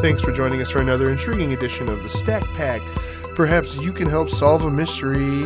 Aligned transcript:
Thanks 0.00 0.22
for 0.22 0.32
joining 0.32 0.62
us 0.62 0.70
for 0.70 0.80
another 0.80 1.10
intriguing 1.12 1.52
edition 1.52 1.90
of 1.90 2.02
the 2.02 2.08
Stack 2.08 2.42
Pack. 2.54 2.80
Perhaps 3.34 3.76
you 3.76 3.92
can 3.92 4.08
help 4.08 4.30
solve 4.30 4.64
a 4.64 4.70
mystery. 4.70 5.42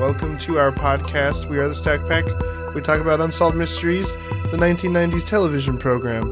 Welcome 0.00 0.38
to 0.38 0.58
our 0.58 0.72
podcast. 0.72 1.44
We 1.44 1.58
are 1.58 1.68
the 1.68 1.74
Stack 1.74 2.00
Pack. 2.08 2.24
We 2.74 2.80
talk 2.80 3.02
about 3.02 3.20
unsolved 3.20 3.54
mysteries, 3.54 4.14
the 4.50 4.56
1990s 4.56 5.26
television 5.26 5.76
program. 5.76 6.24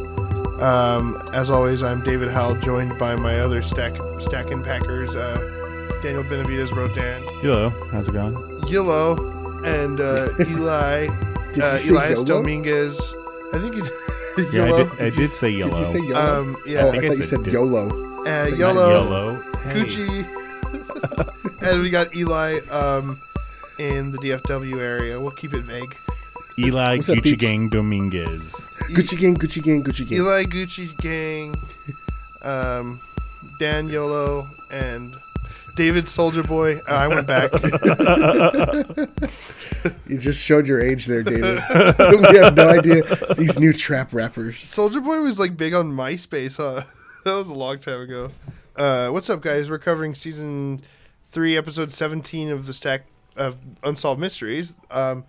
Um, 0.62 1.22
as 1.34 1.50
always, 1.50 1.82
I'm 1.82 2.02
David 2.02 2.30
Howell, 2.30 2.56
joined 2.60 2.98
by 2.98 3.14
my 3.14 3.40
other 3.40 3.60
stack 3.60 3.94
stack 4.18 4.50
and 4.50 4.64
packers, 4.64 5.14
uh, 5.14 5.36
Daniel 6.02 6.22
Benavides 6.22 6.72
Rodan, 6.72 7.22
Hello, 7.42 7.68
how's 7.90 8.08
it 8.08 8.12
going? 8.12 8.66
Yellow, 8.68 9.16
and 9.64 10.00
uh, 10.00 10.28
Eli 10.48 11.08
Did 11.52 11.62
uh, 11.62 11.78
Elias? 11.90 12.24
Dominguez. 12.24 12.98
I 13.52 13.58
think 13.58 13.76
it. 13.76 13.92
Yeah, 14.38 14.44
I 14.44 14.66
Yellow. 14.66 14.84
did, 14.84 14.92
I 14.92 14.96
Did 14.96 14.98
did 15.14 15.16
you- 15.16 15.26
say 15.26 15.50
yellow. 15.50 15.70
Did 15.70 15.78
you 15.78 15.84
say 15.84 16.00
yellow? 16.06 16.40
Um, 16.40 16.56
yeah, 16.66 16.78
oh, 16.80 16.86
I 16.86 16.88
I, 16.88 16.90
think 16.92 17.04
I 17.04 17.08
thought 17.08 17.16
you 17.18 17.22
said 17.22 17.28
said 17.40 17.44
di- 17.44 17.50
YOLO. 17.52 17.88
uh, 17.88 18.22
I 18.22 18.48
said 18.50 18.58
yellow, 18.58 18.88
Yellow. 18.90 19.34
Hey. 19.62 19.74
Gucci, 19.74 21.60
and 21.62 21.82
we 21.82 21.90
got 21.90 22.14
Eli 22.16 22.60
um, 22.70 23.20
in 23.78 24.10
the 24.12 24.18
DFW 24.18 24.78
area. 24.80 25.20
We'll 25.20 25.30
keep 25.32 25.54
it 25.54 25.62
vague. 25.62 25.96
Eli 26.58 26.96
What's 26.96 27.08
Gucci 27.08 27.22
peeps? 27.22 27.40
Gang 27.40 27.68
Dominguez. 27.68 28.68
Gucci 28.90 29.18
gang, 29.18 29.36
Gucci 29.36 29.62
gang, 29.62 29.82
Gucci 29.82 30.06
gang. 30.08 30.18
Eli 30.18 30.44
Gucci 30.44 30.96
gang, 31.00 31.54
um, 32.42 33.00
Dan 33.58 33.88
Yolo, 33.88 34.48
and 34.70 35.16
David 35.76 36.04
Soulja 36.04 36.46
Boy. 36.46 36.80
Oh, 36.88 36.94
I 36.94 37.08
went 37.08 37.26
back. 37.26 37.50
You 40.06 40.18
just 40.18 40.42
showed 40.42 40.68
your 40.68 40.80
age 40.80 41.06
there, 41.06 41.22
David. 41.22 41.62
we 41.98 42.38
have 42.38 42.54
no 42.54 42.68
idea 42.68 43.02
these 43.36 43.58
new 43.58 43.72
trap 43.72 44.12
rappers. 44.12 44.56
Soulja 44.56 45.02
Boy 45.02 45.20
was 45.20 45.38
like 45.38 45.56
big 45.56 45.74
on 45.74 45.92
MySpace, 45.92 46.56
huh? 46.56 46.84
that 47.24 47.32
was 47.32 47.48
a 47.48 47.54
long 47.54 47.78
time 47.78 48.02
ago. 48.02 48.30
Uh, 48.76 49.08
what's 49.08 49.30
up, 49.30 49.40
guys? 49.40 49.70
We're 49.70 49.78
covering 49.78 50.14
season 50.14 50.82
three, 51.26 51.56
episode 51.56 51.92
seventeen 51.92 52.50
of 52.50 52.66
the 52.66 52.74
Stack 52.74 53.06
of 53.36 53.56
Unsolved 53.82 54.20
Mysteries, 54.20 54.74
um, 54.90 55.24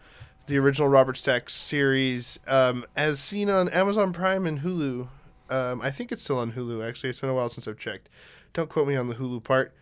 the 0.47 0.57
original 0.57 0.87
Robert 0.87 1.17
Stack 1.17 1.49
series, 1.49 2.39
um, 2.47 2.85
as 2.95 3.19
seen 3.19 3.49
on 3.49 3.69
Amazon 3.69 4.13
Prime 4.13 4.45
and 4.45 4.59
Hulu. 4.59 5.07
Um, 5.49 5.81
I 5.81 5.91
think 5.91 6.11
it's 6.11 6.23
still 6.23 6.39
on 6.39 6.53
Hulu. 6.53 6.87
Actually, 6.87 7.09
it's 7.09 7.19
been 7.19 7.29
a 7.29 7.33
while 7.33 7.49
since 7.49 7.67
I've 7.67 7.79
checked. 7.79 8.09
Don't 8.53 8.69
quote 8.69 8.87
me 8.87 8.95
on 8.95 9.07
the 9.07 9.15
Hulu 9.15 9.43
part. 9.43 9.73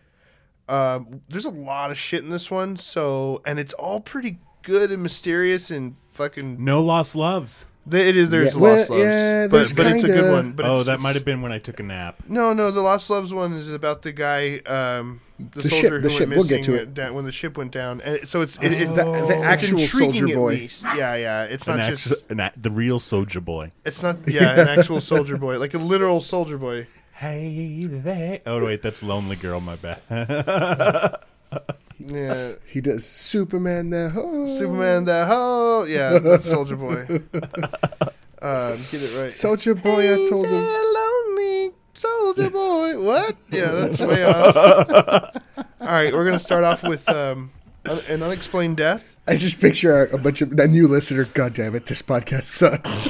Um, 0.72 1.20
there's 1.28 1.44
a 1.44 1.50
lot 1.50 1.90
of 1.90 1.98
shit 1.98 2.22
in 2.24 2.30
this 2.30 2.50
one, 2.50 2.76
so 2.76 3.42
and 3.44 3.58
it's 3.58 3.74
all 3.74 4.00
pretty 4.00 4.38
good 4.62 4.90
and 4.90 5.02
mysterious 5.02 5.70
and 5.70 5.96
fucking. 6.12 6.64
No 6.64 6.82
Lost 6.82 7.14
Loves. 7.16 7.66
Th- 7.90 8.06
It 8.06 8.16
is. 8.16 8.30
There's 8.30 8.54
Yeah, 8.54 8.62
Lost 8.62 8.90
well, 8.90 8.98
Loves, 9.00 9.10
yeah, 9.10 9.46
but 9.48 9.56
there's 9.56 9.72
but 9.72 9.86
it's 9.88 10.04
a 10.04 10.06
good 10.06 10.14
kinda- 10.16 10.30
one. 10.32 10.52
But 10.52 10.66
oh, 10.66 10.76
it's, 10.76 10.86
that 10.86 11.00
might 11.00 11.14
have 11.16 11.24
been 11.24 11.42
when 11.42 11.50
I 11.52 11.58
took 11.58 11.80
a 11.80 11.82
nap. 11.82 12.16
no, 12.28 12.52
no. 12.52 12.70
The 12.70 12.80
Lost 12.80 13.10
Loves 13.10 13.34
one 13.34 13.52
is 13.54 13.68
about 13.68 14.02
the 14.02 14.12
guy, 14.12 14.58
um, 14.66 15.20
the, 15.38 15.60
The 15.60 15.68
soldier 15.68 15.82
ship- 15.82 15.90
who 15.90 15.98
the 16.00 16.06
went 16.08 16.12
ship. 16.18 16.28
We'll 16.30 16.44
get 16.44 16.62
to 16.64 16.74
it. 16.74 16.94
down- 16.94 17.14
when 17.14 17.24
the 17.24 17.32
ship 17.32 17.58
went 17.58 17.72
down. 17.72 18.00
And 18.02 18.28
so 18.28 18.40
it's 18.40 18.56
it, 18.62 18.72
it, 18.72 18.88
The, 18.94 19.04
the 19.26 19.36
actual 19.42 19.80
intriguing 19.80 20.12
soldier 20.14 20.28
at 20.28 20.34
boy. 20.36 20.52
least. 20.54 20.84
Yeah, 20.96 21.16
yeah. 21.16 21.42
It's 21.44 21.66
An 21.66 21.76
not 21.78 21.80
actu- 21.86 21.96
just. 21.96 22.30
an 22.30 22.38
a- 22.40 22.52
the 22.56 22.70
real 22.70 23.00
Soldier 23.00 23.40
Boy. 23.40 23.72
It's 23.84 24.00
not. 24.02 24.18
Yeah, 24.28 24.60
an 24.60 24.68
actual 24.78 25.00
soldier 25.00 25.36
boy, 25.36 25.58
like 25.58 25.74
a 25.74 25.78
literal 25.78 26.20
soldier 26.20 26.56
boy. 26.58 26.86
Hey 27.14 27.84
there. 27.86 28.40
Oh 28.46 28.64
wait, 28.64 28.82
that's 28.82 29.02
Lonely 29.02 29.36
Girl. 29.36 29.60
My 29.60 29.76
bad. 29.76 30.00
Yeah, 32.04 32.52
He 32.66 32.80
does 32.80 33.06
Superman 33.06 33.90
the 33.90 34.10
ho. 34.10 34.44
Superman. 34.46 35.04
The 35.04 35.24
ho. 35.26 35.84
Yeah, 35.84 36.18
that's 36.18 36.50
Soulja 36.52 36.76
Boy. 36.78 37.06
Um, 38.42 38.72
get 38.90 38.94
it 38.94 39.22
right. 39.22 39.30
Soldier 39.30 39.72
boy, 39.76 40.12
I 40.14 40.28
told 40.28 40.46
him. 40.46 40.64
Hey, 40.64 40.82
lonely 40.84 41.70
soldier 41.94 42.50
boy. 42.50 43.00
What? 43.00 43.36
Yeah, 43.52 43.70
that's 43.70 44.00
way 44.00 44.24
off. 44.24 44.56
All 45.80 45.86
right, 45.86 46.12
we're 46.12 46.24
gonna 46.24 46.40
start 46.40 46.64
off 46.64 46.82
with 46.82 47.08
um, 47.08 47.52
an 47.84 48.20
unexplained 48.20 48.78
death. 48.78 49.14
I 49.28 49.36
just 49.36 49.60
picture 49.60 50.06
a, 50.06 50.14
a 50.16 50.18
bunch 50.18 50.42
of 50.42 50.50
a 50.58 50.66
new 50.66 50.88
listener. 50.88 51.24
God 51.26 51.54
damn 51.54 51.76
it, 51.76 51.86
this 51.86 52.02
podcast 52.02 52.46
sucks. 52.46 53.06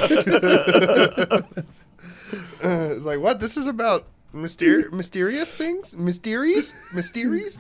Uh, 2.62 2.89
it's 2.97 3.05
like 3.05 3.21
what? 3.21 3.41
This 3.41 3.56
is 3.56 3.67
about 3.67 4.06
myster- 4.34 4.91
mysterious 4.93 5.55
things, 5.55 5.97
mysteries, 5.97 6.75
mysteries. 6.95 7.59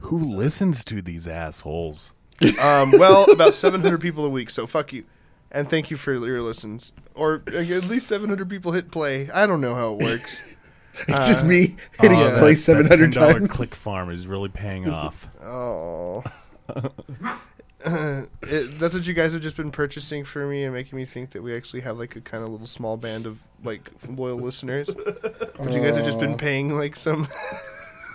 Who 0.00 0.18
listens 0.18 0.84
to 0.84 1.00
these 1.02 1.26
assholes? 1.26 2.12
Um, 2.62 2.92
well, 2.92 3.30
about 3.30 3.54
700 3.54 3.98
people 4.00 4.24
a 4.26 4.28
week. 4.28 4.50
So 4.50 4.66
fuck 4.66 4.92
you, 4.92 5.04
and 5.50 5.68
thank 5.70 5.90
you 5.90 5.96
for 5.96 6.12
your 6.12 6.42
listens. 6.42 6.92
Or 7.14 7.42
uh, 7.52 7.58
at 7.58 7.84
least 7.84 8.06
700 8.08 8.48
people 8.48 8.72
hit 8.72 8.90
play. 8.90 9.30
I 9.30 9.46
don't 9.46 9.60
know 9.60 9.74
how 9.74 9.94
it 9.94 10.02
works. 10.02 10.42
It's 11.08 11.26
just 11.28 11.44
me 11.44 11.76
hitting 12.00 12.18
Oh, 12.22 12.36
play 12.38 12.52
that- 12.52 12.56
seven 12.56 12.86
that 12.88 13.12
times. 13.12 13.48
click 13.50 13.74
farm 13.74 14.08
is 14.10 14.26
really 14.26 14.48
paying 14.48 14.88
off. 14.88 15.28
Oh. 15.42 16.24
Uh, 17.86 18.22
it, 18.42 18.78
that's 18.78 18.92
what 18.94 19.06
you 19.06 19.14
guys 19.14 19.32
have 19.32 19.42
just 19.42 19.56
been 19.56 19.70
purchasing 19.70 20.24
for 20.24 20.46
me 20.46 20.64
and 20.64 20.74
making 20.74 20.96
me 20.96 21.04
think 21.04 21.30
that 21.30 21.42
we 21.42 21.56
actually 21.56 21.80
have 21.82 21.98
like 21.98 22.16
a 22.16 22.20
kind 22.20 22.42
of 22.44 22.50
little 22.50 22.66
small 22.66 22.96
band 22.96 23.26
of 23.26 23.38
like 23.64 23.90
loyal 24.08 24.36
listeners. 24.38 24.88
But 24.90 25.72
you 25.72 25.80
guys 25.80 25.96
have 25.96 26.04
just 26.04 26.18
been 26.20 26.36
paying 26.36 26.76
like 26.76 26.96
some. 26.96 27.28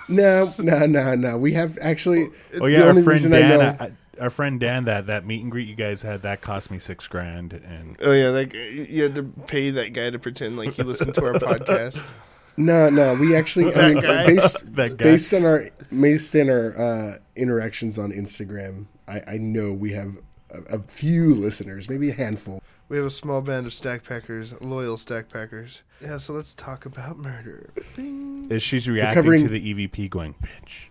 No, 0.09 0.49
no, 0.59 0.85
no, 0.87 1.15
no. 1.15 1.37
We 1.37 1.53
have 1.53 1.77
actually. 1.81 2.27
Oh 2.55 2.65
the 2.65 2.71
yeah, 2.71 2.81
our 2.81 2.93
friend 2.93 3.07
reason 3.07 3.33
I 3.33 3.39
Dan. 3.39 3.59
know- 3.59 3.75
I, 3.79 3.83
I- 3.85 3.91
our 4.19 4.29
friend 4.29 4.59
Dan. 4.59 4.85
That 4.85 5.07
that 5.07 5.25
meet 5.25 5.41
and 5.41 5.49
greet 5.51 5.69
you 5.69 5.75
guys 5.75 6.01
had 6.01 6.23
that 6.23 6.41
cost 6.41 6.69
me 6.69 6.79
six 6.79 7.07
grand, 7.07 7.53
and 7.53 7.95
Oh 8.01 8.11
yeah, 8.11 8.27
like 8.29 8.53
you 8.53 9.03
had 9.03 9.15
to 9.15 9.23
pay 9.23 9.69
that 9.69 9.93
guy 9.93 10.09
to 10.09 10.19
pretend 10.19 10.57
like 10.57 10.73
he 10.73 10.83
listened 10.83 11.13
to 11.15 11.25
our 11.25 11.33
podcast. 11.35 12.11
No, 12.57 12.89
no. 12.89 13.13
We 13.13 13.35
actually. 13.37 13.73
I 13.73 13.93
mean, 13.93 14.01
guy? 14.03 14.25
based 14.25 14.75
that 14.75 14.97
guy. 14.97 15.03
based 15.05 15.33
on 15.33 15.45
our 15.45 15.63
based 15.97 16.35
on 16.35 16.49
our 16.49 16.77
uh, 16.77 17.17
interactions 17.37 17.97
on 17.97 18.11
Instagram, 18.11 18.87
I, 19.11 19.33
I 19.33 19.37
know 19.37 19.73
we 19.73 19.91
have 19.93 20.17
a, 20.51 20.75
a 20.75 20.79
few 20.79 21.33
listeners, 21.35 21.89
maybe 21.89 22.09
a 22.09 22.13
handful. 22.13 22.61
We 22.89 22.97
have 22.97 23.05
a 23.05 23.09
small 23.11 23.41
band 23.41 23.65
of 23.67 23.73
stack 23.73 24.03
packers, 24.03 24.53
loyal 24.61 24.97
stack 24.97 25.29
packers. 25.29 25.81
Yeah, 26.01 26.17
so 26.17 26.33
let's 26.33 26.53
talk 26.53 26.85
about 26.85 27.17
murder. 27.17 27.69
Bing. 27.95 28.47
Is 28.49 28.61
she's 28.63 28.89
reacting 28.89 29.15
covering- 29.15 29.43
to 29.43 29.49
the 29.49 29.73
EVP 29.87 30.09
going, 30.09 30.33
bitch. 30.41 30.89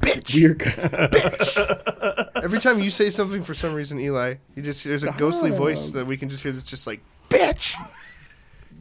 Bitch. 0.00 0.34
We 0.34 0.46
are. 0.46 0.54
Bitch. 1.08 2.42
Every 2.42 2.58
time 2.58 2.80
you 2.80 2.90
say 2.90 3.10
something, 3.10 3.42
for 3.44 3.54
some 3.54 3.74
reason, 3.74 4.00
Eli, 4.00 4.34
you 4.56 4.62
just 4.62 4.82
there's 4.84 5.04
a 5.04 5.12
ghostly 5.12 5.50
voice 5.50 5.90
that 5.90 6.06
we 6.06 6.16
can 6.16 6.28
just 6.28 6.42
hear 6.42 6.50
that's 6.52 6.64
just 6.64 6.86
like, 6.86 7.00
"Bitch, 7.30 7.74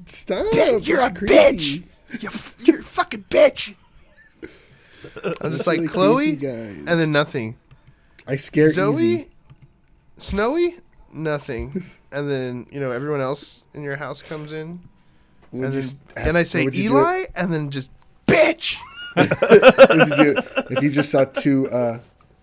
Stop! 0.05 0.45
you're 0.87 1.01
a 1.01 1.11
creepy. 1.13 1.33
bitch. 1.33 1.83
you 2.21 2.29
f- 2.29 2.57
you're 2.63 2.79
a 2.79 2.83
fucking 2.83 3.25
bitch." 3.29 3.75
I'm 5.41 5.51
just 5.51 5.67
like 5.67 5.85
Chloe, 5.87 6.35
guys. 6.35 6.77
and 6.77 6.87
then 6.87 7.11
nothing. 7.11 7.57
I 8.27 8.35
scare 8.37 8.71
Zoe, 8.71 8.91
easy. 8.93 9.27
Snowy, 10.17 10.75
nothing, 11.11 11.81
and 12.11 12.29
then 12.29 12.65
you 12.71 12.79
know 12.79 12.91
everyone 12.91 13.21
else 13.21 13.65
in 13.73 13.83
your 13.83 13.95
house 13.97 14.21
comes 14.21 14.51
in, 14.51 14.79
and 15.51 15.71
just- 15.73 15.97
then 16.15 16.29
and 16.29 16.37
I 16.37 16.43
say 16.43 16.59
what 16.61 16.65
would 16.65 16.75
you 16.77 16.89
do? 16.89 16.97
Eli, 16.99 17.23
and 17.35 17.51
then 17.53 17.69
just 17.71 17.89
bitch. 18.27 18.77
You 19.15 20.35
if 20.71 20.81
you 20.81 20.89
just 20.89 21.11
saw 21.11 21.25
two 21.25 21.69
uh, 21.69 21.99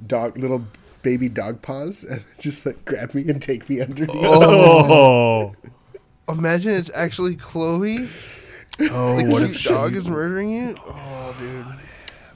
dog, 0.06 0.38
little 0.38 0.64
baby 1.02 1.28
dog 1.28 1.62
paws, 1.62 2.04
and 2.04 2.22
just 2.38 2.64
like 2.66 2.84
grab 2.84 3.12
me 3.14 3.22
and 3.28 3.40
take 3.42 3.68
me 3.68 3.80
underneath. 3.80 4.10
Oh, 4.14 5.54
Imagine 6.28 6.74
it's 6.74 6.90
actually 6.94 7.34
Chloe. 7.34 8.08
oh, 8.82 9.16
The 9.16 9.24
what 9.24 9.42
if 9.42 9.56
she? 9.56 9.68
dog 9.68 9.96
is 9.96 10.08
murdering 10.08 10.50
you? 10.50 10.76
Oh, 10.86 11.34
dude. 11.40 11.66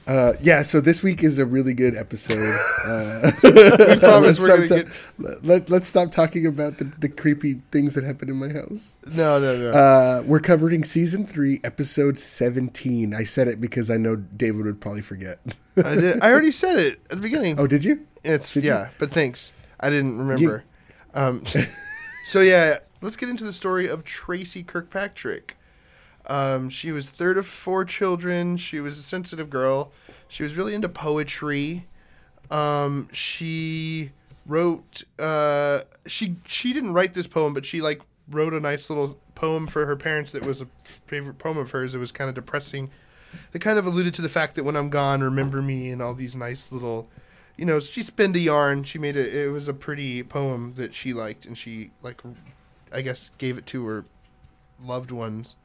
Uh, 0.07 0.33
yeah, 0.39 0.61
so 0.61 0.79
this 0.79 1.01
week 1.01 1.23
is 1.23 1.39
a 1.39 1.45
really 1.45 1.73
good 1.73 1.95
episode. 1.95 2.59
Uh, 2.85 3.31
We 3.41 3.97
promise 3.97 4.37
let's, 4.37 4.39
we're 4.39 4.47
gonna 4.47 4.67
stop 4.67 4.77
get. 4.85 4.91
ta- 4.91 5.39
let, 5.41 5.69
let's 5.71 5.87
stop 5.87 6.11
talking 6.11 6.45
about 6.45 6.77
the, 6.77 6.83
the 6.83 7.09
creepy 7.09 7.61
things 7.71 7.95
that 7.95 8.03
happen 8.03 8.29
in 8.29 8.35
my 8.35 8.49
house. 8.49 8.95
No, 9.07 9.39
no, 9.39 9.57
no. 9.57 9.69
Uh, 9.71 10.23
we're 10.23 10.39
covering 10.39 10.83
season 10.83 11.25
three, 11.25 11.59
episode 11.63 12.19
17. 12.19 13.15
I 13.15 13.23
said 13.23 13.47
it 13.47 13.59
because 13.59 13.89
I 13.89 13.97
know 13.97 14.15
David 14.17 14.65
would 14.65 14.79
probably 14.79 15.01
forget. 15.01 15.39
I 15.83 15.95
did. 15.95 16.21
I 16.21 16.29
already 16.31 16.51
said 16.51 16.77
it 16.77 16.99
at 17.09 17.15
the 17.17 17.23
beginning. 17.23 17.59
oh, 17.59 17.65
did 17.65 17.83
you? 17.83 18.05
it's 18.23 18.51
did 18.53 18.65
you? 18.65 18.69
yeah, 18.69 18.89
but 18.99 19.09
thanks. 19.09 19.51
I 19.79 19.89
didn't 19.89 20.19
remember. 20.19 20.63
Um, 21.15 21.43
so 22.25 22.41
yeah, 22.41 22.79
let's 23.01 23.15
get 23.15 23.29
into 23.29 23.45
the 23.45 23.53
story 23.53 23.87
of 23.87 24.03
Tracy 24.03 24.61
Kirkpatrick. 24.61 25.57
Um, 26.27 26.69
she 26.69 26.91
was 26.91 27.07
third 27.07 27.37
of 27.37 27.45
four 27.45 27.85
children. 27.85 28.57
She 28.57 28.79
was 28.79 28.97
a 28.97 29.03
sensitive 29.03 29.49
girl. 29.49 29.91
She 30.27 30.43
was 30.43 30.55
really 30.57 30.73
into 30.73 30.89
poetry. 30.89 31.85
Um, 32.49 33.09
she 33.11 34.11
wrote. 34.45 35.03
Uh, 35.19 35.81
she 36.05 36.37
she 36.45 36.73
didn't 36.73 36.93
write 36.93 37.13
this 37.13 37.27
poem, 37.27 37.53
but 37.53 37.65
she 37.65 37.81
like 37.81 38.01
wrote 38.29 38.53
a 38.53 38.59
nice 38.59 38.89
little 38.89 39.19
poem 39.35 39.67
for 39.67 39.85
her 39.85 39.95
parents 39.95 40.31
that 40.31 40.45
was 40.45 40.61
a 40.61 40.67
favorite 41.05 41.37
poem 41.37 41.57
of 41.57 41.71
hers. 41.71 41.93
It 41.93 41.99
was 41.99 42.11
kind 42.11 42.29
of 42.29 42.35
depressing. 42.35 42.89
It 43.53 43.59
kind 43.59 43.77
of 43.77 43.85
alluded 43.85 44.13
to 44.15 44.21
the 44.21 44.29
fact 44.29 44.55
that 44.55 44.63
when 44.63 44.75
I'm 44.75 44.89
gone, 44.89 45.21
remember 45.21 45.61
me, 45.61 45.89
and 45.89 46.01
all 46.01 46.13
these 46.13 46.35
nice 46.35 46.71
little, 46.71 47.09
you 47.57 47.65
know, 47.65 47.79
she 47.79 48.01
spinned 48.01 48.35
a 48.35 48.39
yarn. 48.39 48.83
She 48.83 48.97
made 48.97 49.17
it. 49.17 49.33
It 49.35 49.49
was 49.49 49.67
a 49.67 49.73
pretty 49.73 50.23
poem 50.23 50.73
that 50.75 50.93
she 50.93 51.13
liked, 51.13 51.45
and 51.45 51.57
she 51.57 51.91
like, 52.01 52.21
I 52.91 53.01
guess, 53.01 53.29
gave 53.37 53.57
it 53.57 53.65
to 53.67 53.85
her 53.87 54.05
loved 54.83 55.11
ones. 55.11 55.55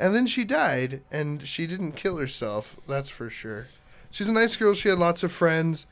And 0.00 0.14
then 0.14 0.26
she 0.26 0.44
died, 0.44 1.02
and 1.12 1.46
she 1.46 1.66
didn't 1.66 1.92
kill 1.92 2.16
herself. 2.16 2.76
That's 2.88 3.10
for 3.10 3.28
sure. 3.30 3.66
She's 4.10 4.28
a 4.28 4.32
nice 4.32 4.56
girl. 4.56 4.72
She 4.74 4.88
had 4.88 4.98
lots 4.98 5.22
of 5.22 5.30
friends. 5.30 5.86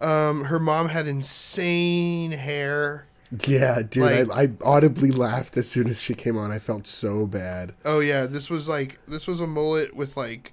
Um, 0.00 0.44
her 0.44 0.58
mom 0.58 0.90
had 0.90 1.06
insane 1.08 2.32
hair. 2.32 3.06
Yeah, 3.46 3.80
dude, 3.82 4.28
Like- 4.28 4.30
I, 4.30 4.42
I 4.42 4.48
audibly 4.62 5.10
laughed 5.10 5.56
as 5.56 5.68
soon 5.68 5.88
as 5.88 6.00
she 6.02 6.14
came 6.14 6.36
on. 6.36 6.52
I 6.52 6.58
felt 6.58 6.86
so 6.86 7.26
bad. 7.26 7.74
Oh 7.84 8.00
yeah, 8.00 8.26
this 8.26 8.50
was 8.50 8.68
like 8.68 8.98
this 9.08 9.26
was 9.26 9.40
a 9.40 9.46
mullet 9.46 9.96
with 9.96 10.16
like, 10.16 10.52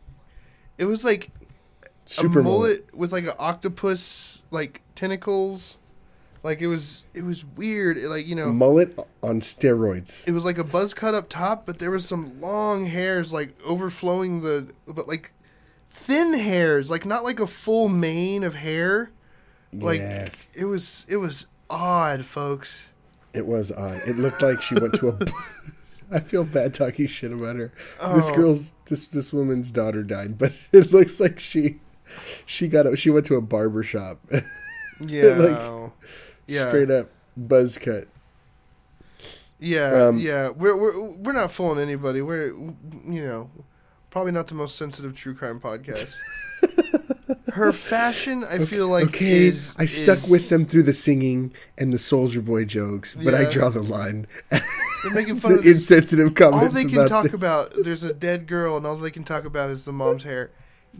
it 0.77 0.85
was 0.85 1.03
like 1.03 1.29
Super 2.05 2.39
a 2.39 2.43
mullet. 2.43 2.59
mullet, 2.85 2.95
with 2.95 3.11
like 3.11 3.25
an 3.25 3.33
octopus 3.37 4.43
like 4.51 4.81
tentacles. 4.95 5.77
Like 6.43 6.59
it 6.61 6.67
was 6.67 7.05
it 7.13 7.23
was 7.23 7.45
weird. 7.45 7.97
It, 7.97 8.09
like 8.09 8.25
you 8.27 8.35
know, 8.35 8.51
Mullet 8.51 8.97
on 9.21 9.41
steroids. 9.41 10.27
it 10.27 10.31
was 10.31 10.43
like 10.43 10.57
a 10.57 10.63
buzz 10.63 10.93
cut 10.93 11.13
up 11.13 11.29
top, 11.29 11.65
but 11.65 11.77
there 11.79 11.91
was 11.91 12.07
some 12.07 12.41
long 12.41 12.85
hairs 12.87 13.31
like 13.31 13.55
overflowing 13.63 14.41
the, 14.41 14.67
but 14.87 15.07
like 15.07 15.31
thin 15.91 16.33
hairs, 16.33 16.89
like 16.89 17.05
not 17.05 17.23
like 17.23 17.39
a 17.39 17.45
full 17.47 17.89
mane 17.89 18.43
of 18.43 18.55
hair. 18.55 19.11
Like 19.71 19.99
yeah, 19.99 20.29
it 20.53 20.65
was 20.65 21.05
it 21.07 21.17
was 21.17 21.45
odd, 21.69 22.25
folks. 22.25 22.87
it 23.33 23.45
was 23.45 23.71
odd. 23.71 24.01
It 24.07 24.17
looked 24.17 24.41
like 24.41 24.61
she 24.61 24.75
went 24.75 24.95
to 24.95 25.09
a. 25.09 25.19
I 26.13 26.19
feel 26.19 26.43
bad 26.43 26.73
talking 26.73 27.07
shit 27.07 27.31
about 27.31 27.55
her. 27.55 27.71
This 28.15 28.29
Oh. 28.29 28.35
girl's 28.35 28.73
this 28.87 29.07
this 29.07 29.31
woman's 29.31 29.71
daughter 29.71 30.01
died, 30.03 30.37
but 30.39 30.53
it 30.73 30.91
looks 30.91 31.19
like 31.19 31.39
she 31.39 31.79
she 32.47 32.67
got 32.67 32.85
a, 32.87 32.97
she 32.97 33.09
went 33.11 33.27
to 33.27 33.35
a 33.35 33.41
barber 33.41 33.83
shop. 33.83 34.19
Yeah, 35.03 35.33
Like, 35.33 35.91
yeah, 36.47 36.67
Straight 36.69 36.91
up 36.91 37.09
buzz 37.37 37.77
cut. 37.77 38.07
yeah, 39.59 40.05
um, 40.07 40.17
yeah. 40.17 40.49
We're 40.49 40.75
we're 40.75 41.09
we're 41.11 41.31
not 41.33 41.51
fooling 41.51 41.79
anybody. 41.79 42.21
We're 42.21 42.47
you 42.47 43.23
know 43.25 43.49
probably 44.09 44.31
not 44.31 44.47
the 44.47 44.55
most 44.55 44.75
sensitive 44.77 45.15
true 45.15 45.33
crime 45.33 45.59
podcast. 45.59 46.17
Her 47.53 47.71
fashion, 47.73 48.43
I 48.45 48.59
feel 48.59 48.87
like, 48.87 49.05
okay, 49.07 49.47
is 49.47 49.75
I 49.77 49.85
stuck 49.85 50.19
is- 50.19 50.29
with 50.29 50.49
them 50.49 50.65
through 50.65 50.83
the 50.83 50.93
singing 50.93 51.53
and 51.77 51.91
the 51.91 51.97
Soulja 51.97 52.43
Boy 52.43 52.63
jokes, 52.65 53.15
but 53.15 53.33
I 53.33 53.43
draw 53.45 53.69
the 53.69 53.81
line. 53.81 54.25
They're 54.51 54.61
making 55.13 55.35
fun 55.37 55.53
the 55.53 55.57
of 55.59 55.63
this 55.65 55.79
insensitive 55.91 56.33
comments 56.33 56.67
all 56.67 56.69
they 56.71 56.85
can 56.85 56.93
about 56.99 57.07
talk 57.09 57.23
this. 57.31 57.33
about 57.41 57.73
there's 57.83 58.03
a 58.03 58.13
dead 58.13 58.47
girl 58.47 58.77
and 58.77 58.85
all 58.85 58.95
they 58.95 59.11
can 59.11 59.23
talk 59.25 59.43
about 59.45 59.69
is 59.69 59.83
the 59.85 59.91
mom's 59.91 60.23
hair 60.23 60.51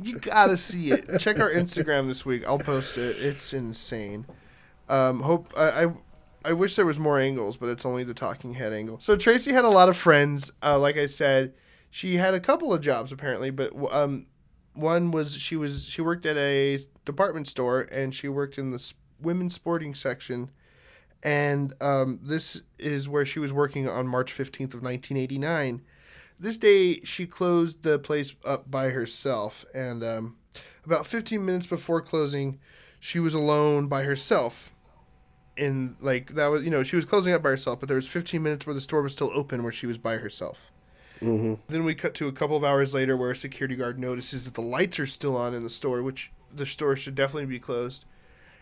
you 0.02 0.18
gotta 0.20 0.56
see 0.58 0.90
it 0.92 1.20
check 1.20 1.38
our 1.40 1.52
instagram 1.52 2.08
this 2.08 2.26
week 2.26 2.44
i'll 2.48 2.58
post 2.58 2.98
it 2.98 3.18
it's 3.20 3.54
insane 3.54 4.26
um 4.92 5.22
hope 5.22 5.52
i 5.58 5.86
i, 5.86 5.94
I 6.46 6.54
wish 6.54 6.76
there 6.76 6.86
was 6.86 7.00
more 7.00 7.20
angles 7.20 7.58
but 7.58 7.70
it's 7.70 7.86
only 7.86 8.04
the 8.04 8.14
talking 8.14 8.54
head 8.54 8.74
angle 8.74 9.00
so 9.00 9.16
tracy 9.16 9.52
had 9.54 9.66
a 9.66 9.70
lot 9.70 9.90
of 9.90 9.98
friends 9.98 10.52
uh, 10.64 10.78
like 10.78 10.98
i 10.98 11.08
said 11.08 11.54
she 11.90 12.16
had 12.16 12.34
a 12.34 12.40
couple 12.40 12.74
of 12.74 12.82
jobs 12.82 13.12
apparently 13.12 13.50
but 13.50 13.72
um 13.92 14.28
one 14.74 15.12
was 15.12 15.36
she 15.36 15.56
was 15.56 15.86
she 15.86 16.02
worked 16.02 16.26
at 16.26 16.38
a 16.38 16.80
department 17.06 17.48
store 17.48 17.82
and 17.92 18.16
she 18.16 18.28
worked 18.28 18.58
in 18.58 18.72
the 18.72 18.94
women's 19.20 19.54
sporting 19.54 19.94
section 19.94 20.52
and 21.24 21.74
um, 21.82 22.20
this 22.24 22.62
is 22.80 23.08
where 23.08 23.26
she 23.26 23.40
was 23.40 23.54
working 23.54 23.88
on 23.88 24.08
March 24.08 24.34
15th 24.34 24.74
of 24.74 24.82
1989. 24.82 25.82
This 26.40 26.58
day, 26.58 27.02
she 27.02 27.28
closed 27.28 27.84
the 27.84 28.00
place 28.00 28.34
up 28.44 28.72
by 28.72 28.90
herself, 28.90 29.64
and 29.76 30.04
um, 30.04 30.38
about 30.84 31.06
15 31.06 31.46
minutes 31.46 31.68
before 31.68 32.02
closing, 32.02 32.60
she 33.00 33.20
was 33.20 33.36
alone 33.36 33.88
by 33.88 34.04
herself. 34.04 34.74
In 35.57 35.98
like 36.00 36.36
that 36.36 36.48
was 36.48 36.63
you 36.63 36.69
know 36.69 36.81
she 36.83 36.95
was 36.95 37.06
closing 37.06 37.33
up 37.33 37.44
by 37.44 37.50
herself, 37.50 37.80
but 37.80 37.88
there 37.88 37.95
was 37.95 38.07
15 38.07 38.42
minutes 38.42 38.65
where 38.65 38.74
the 38.74 38.80
store 38.81 39.01
was 39.01 39.12
still 39.12 39.31
open 39.33 39.63
where 39.63 39.71
she 39.71 39.86
was 39.86 39.98
by 39.98 40.18
herself. 40.18 40.71
Mm-hmm. 41.21 41.56
Then 41.68 41.83
we 41.83 41.94
cut 41.94 42.15
to 42.15 42.27
a 42.27 42.31
couple 42.31 42.56
of 42.57 42.63
hours 42.63 42.94
later 42.94 43.15
where 43.18 43.31
a 43.31 43.36
security 43.36 43.75
guard 43.75 44.00
notices 44.00 44.45
that 44.45 44.56
the 44.56 44.62
lights 44.62 45.00
are 45.00 45.06
still 45.06 45.36
on 45.38 45.53
in 45.53 45.62
the 45.63 45.69
store, 45.69 46.01
which 46.01 46.31
the 46.53 46.65
store 46.65 46.95
should 46.95 47.13
definitely 47.15 47.45
be 47.45 47.59
closed. 47.59 48.06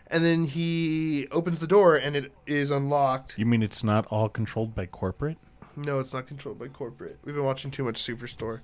And 0.08 0.24
then 0.24 0.46
he 0.46 1.28
opens 1.30 1.60
the 1.60 1.66
door 1.68 1.94
and 1.96 2.16
it 2.16 2.32
is 2.46 2.70
unlocked. 2.72 3.38
You 3.38 3.46
mean 3.46 3.62
it's 3.62 3.84
not 3.84 4.04
all 4.06 4.28
controlled 4.28 4.74
by 4.74 4.86
corporate? 4.86 5.38
No, 5.76 6.00
it's 6.00 6.12
not 6.12 6.26
controlled 6.26 6.58
by 6.58 6.66
corporate. 6.68 7.18
We've 7.24 7.34
been 7.36 7.44
watching 7.44 7.70
too 7.70 7.84
much 7.84 8.02
Superstore. 8.04 8.60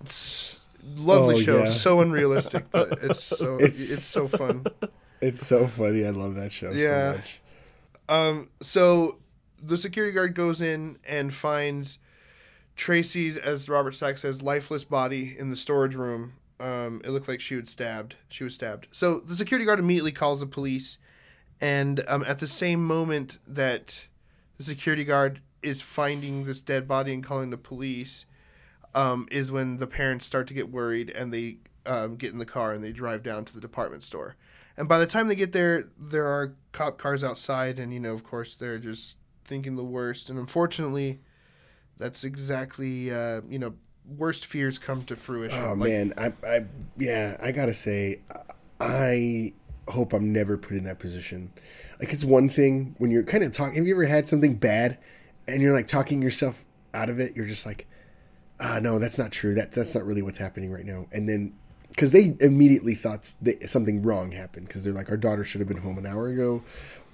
It's 0.00 0.60
lovely 0.96 1.34
Oh, 1.36 1.40
show, 1.40 1.58
yeah. 1.64 1.68
so 1.70 2.00
unrealistic, 2.00 2.70
but 2.70 2.98
it's 3.02 3.22
so 3.22 3.56
It's 3.60 3.92
it's, 3.92 4.04
so 4.04 4.28
fun. 4.28 4.64
It's 5.20 5.46
so 5.46 5.66
funny. 5.66 6.06
I 6.06 6.10
love 6.10 6.34
that 6.34 6.52
show 6.52 6.70
Yeah. 6.70 7.12
so 7.12 7.16
much. 7.18 7.40
Um, 8.08 8.50
so 8.60 9.18
the 9.62 9.76
security 9.76 10.12
guard 10.12 10.34
goes 10.34 10.60
in 10.60 10.98
and 11.04 11.32
finds 11.32 11.98
Tracy's, 12.76 13.36
as 13.36 13.68
Robert 13.68 13.94
Stack 13.94 14.18
says, 14.18 14.42
lifeless 14.42 14.84
body 14.84 15.36
in 15.38 15.50
the 15.50 15.56
storage 15.56 15.94
room. 15.94 16.34
Um, 16.60 17.00
it 17.04 17.10
looked 17.10 17.28
like 17.28 17.40
she 17.40 17.56
was 17.56 17.70
stabbed. 17.70 18.16
She 18.28 18.44
was 18.44 18.54
stabbed. 18.54 18.88
So 18.90 19.20
the 19.20 19.34
security 19.34 19.64
guard 19.64 19.78
immediately 19.78 20.12
calls 20.12 20.40
the 20.40 20.46
police, 20.46 20.98
and 21.60 22.04
um, 22.08 22.24
at 22.26 22.38
the 22.38 22.46
same 22.46 22.84
moment 22.84 23.38
that 23.46 24.06
the 24.56 24.64
security 24.64 25.04
guard 25.04 25.40
is 25.62 25.80
finding 25.80 26.44
this 26.44 26.60
dead 26.60 26.86
body 26.86 27.12
and 27.12 27.24
calling 27.24 27.50
the 27.50 27.56
police, 27.56 28.26
um, 28.94 29.26
is 29.30 29.50
when 29.50 29.78
the 29.78 29.86
parents 29.86 30.26
start 30.26 30.46
to 30.46 30.54
get 30.54 30.70
worried 30.70 31.10
and 31.10 31.32
they 31.32 31.56
um, 31.86 32.16
get 32.16 32.32
in 32.32 32.38
the 32.38 32.46
car 32.46 32.72
and 32.72 32.82
they 32.82 32.92
drive 32.92 33.22
down 33.22 33.44
to 33.46 33.54
the 33.54 33.60
department 33.60 34.02
store. 34.02 34.36
And 34.76 34.88
by 34.88 34.98
the 34.98 35.06
time 35.06 35.28
they 35.28 35.34
get 35.36 35.52
there, 35.52 35.84
there 35.98 36.26
are 36.26 36.54
cop 36.72 36.98
cars 36.98 37.22
outside, 37.22 37.78
and 37.78 37.92
you 37.92 38.00
know, 38.00 38.12
of 38.12 38.24
course, 38.24 38.54
they're 38.54 38.78
just 38.78 39.18
thinking 39.44 39.76
the 39.76 39.84
worst. 39.84 40.28
And 40.28 40.38
unfortunately, 40.38 41.20
that's 41.96 42.24
exactly 42.24 43.12
uh, 43.12 43.42
you 43.48 43.58
know, 43.58 43.74
worst 44.16 44.46
fears 44.46 44.78
come 44.78 45.04
to 45.04 45.16
fruition. 45.16 45.62
Oh 45.62 45.74
Like, 45.74 45.90
man, 45.90 46.12
I, 46.16 46.32
I, 46.46 46.64
yeah, 46.96 47.36
I 47.40 47.52
gotta 47.52 47.74
say, 47.74 48.20
I 48.80 49.52
hope 49.88 50.12
I'm 50.12 50.32
never 50.32 50.58
put 50.58 50.76
in 50.76 50.84
that 50.84 50.98
position. 50.98 51.52
Like 52.00 52.12
it's 52.12 52.24
one 52.24 52.48
thing 52.48 52.96
when 52.98 53.10
you're 53.10 53.22
kind 53.22 53.44
of 53.44 53.52
talking. 53.52 53.76
Have 53.76 53.86
you 53.86 53.94
ever 53.94 54.06
had 54.06 54.28
something 54.28 54.56
bad, 54.56 54.98
and 55.46 55.62
you're 55.62 55.74
like 55.74 55.86
talking 55.86 56.20
yourself 56.20 56.64
out 56.92 57.10
of 57.10 57.20
it? 57.20 57.36
You're 57.36 57.46
just 57.46 57.64
like, 57.64 57.86
ah, 58.60 58.78
no, 58.80 58.98
that's 58.98 59.18
not 59.18 59.30
true. 59.30 59.54
That 59.54 59.72
that's 59.72 59.94
not 59.94 60.04
really 60.04 60.22
what's 60.22 60.38
happening 60.38 60.72
right 60.72 60.84
now. 60.84 61.06
And 61.12 61.28
then, 61.28 61.54
because 61.94 62.10
they 62.10 62.36
immediately 62.40 62.94
thought 62.94 63.34
that 63.42 63.70
something 63.70 64.02
wrong 64.02 64.32
happened, 64.32 64.66
because 64.66 64.82
they're 64.82 64.92
like, 64.92 65.10
our 65.10 65.16
daughter 65.16 65.44
should 65.44 65.60
have 65.60 65.68
been 65.68 65.78
home 65.78 65.96
an 65.96 66.06
hour 66.06 66.26
ago. 66.26 66.62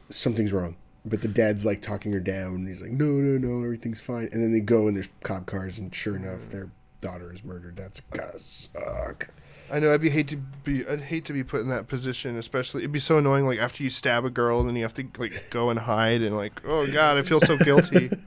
Something's 0.08 0.52
wrong. 0.52 0.76
But 1.04 1.20
the 1.20 1.28
dad's 1.28 1.66
like 1.66 1.82
talking 1.82 2.12
her 2.12 2.20
down. 2.20 2.54
And 2.56 2.68
he's 2.68 2.80
like, 2.80 2.90
no, 2.90 3.04
no, 3.04 3.38
no, 3.38 3.62
everything's 3.62 4.00
fine. 4.00 4.28
And 4.32 4.42
then 4.42 4.52
they 4.52 4.60
go 4.60 4.88
and 4.88 4.96
there's 4.96 5.10
cop 5.22 5.44
cars, 5.46 5.78
and 5.78 5.94
sure 5.94 6.16
enough, 6.16 6.48
their 6.48 6.70
daughter 7.02 7.32
is 7.32 7.44
murdered. 7.44 7.76
That's 7.76 8.00
gotta 8.00 8.38
suck. 8.38 9.28
I 9.70 9.78
know 9.78 9.92
I'd 9.94 10.00
be 10.00 10.10
hate 10.10 10.28
to 10.28 10.36
be 10.36 10.86
I'd 10.86 11.02
hate 11.02 11.24
to 11.26 11.32
be 11.32 11.44
put 11.44 11.60
in 11.60 11.68
that 11.68 11.86
position, 11.86 12.36
especially 12.36 12.80
it'd 12.82 12.92
be 12.92 12.98
so 13.00 13.18
annoying. 13.18 13.46
Like 13.46 13.58
after 13.58 13.82
you 13.82 13.90
stab 13.90 14.24
a 14.24 14.30
girl, 14.30 14.60
and 14.60 14.68
then 14.68 14.76
you 14.76 14.82
have 14.82 14.94
to 14.94 15.06
like 15.18 15.50
go 15.50 15.70
and 15.70 15.78
hide, 15.80 16.22
and 16.22 16.36
like, 16.36 16.60
oh 16.66 16.90
god, 16.92 17.18
I 17.18 17.22
feel 17.22 17.40
so 17.40 17.56
guilty. 17.58 18.10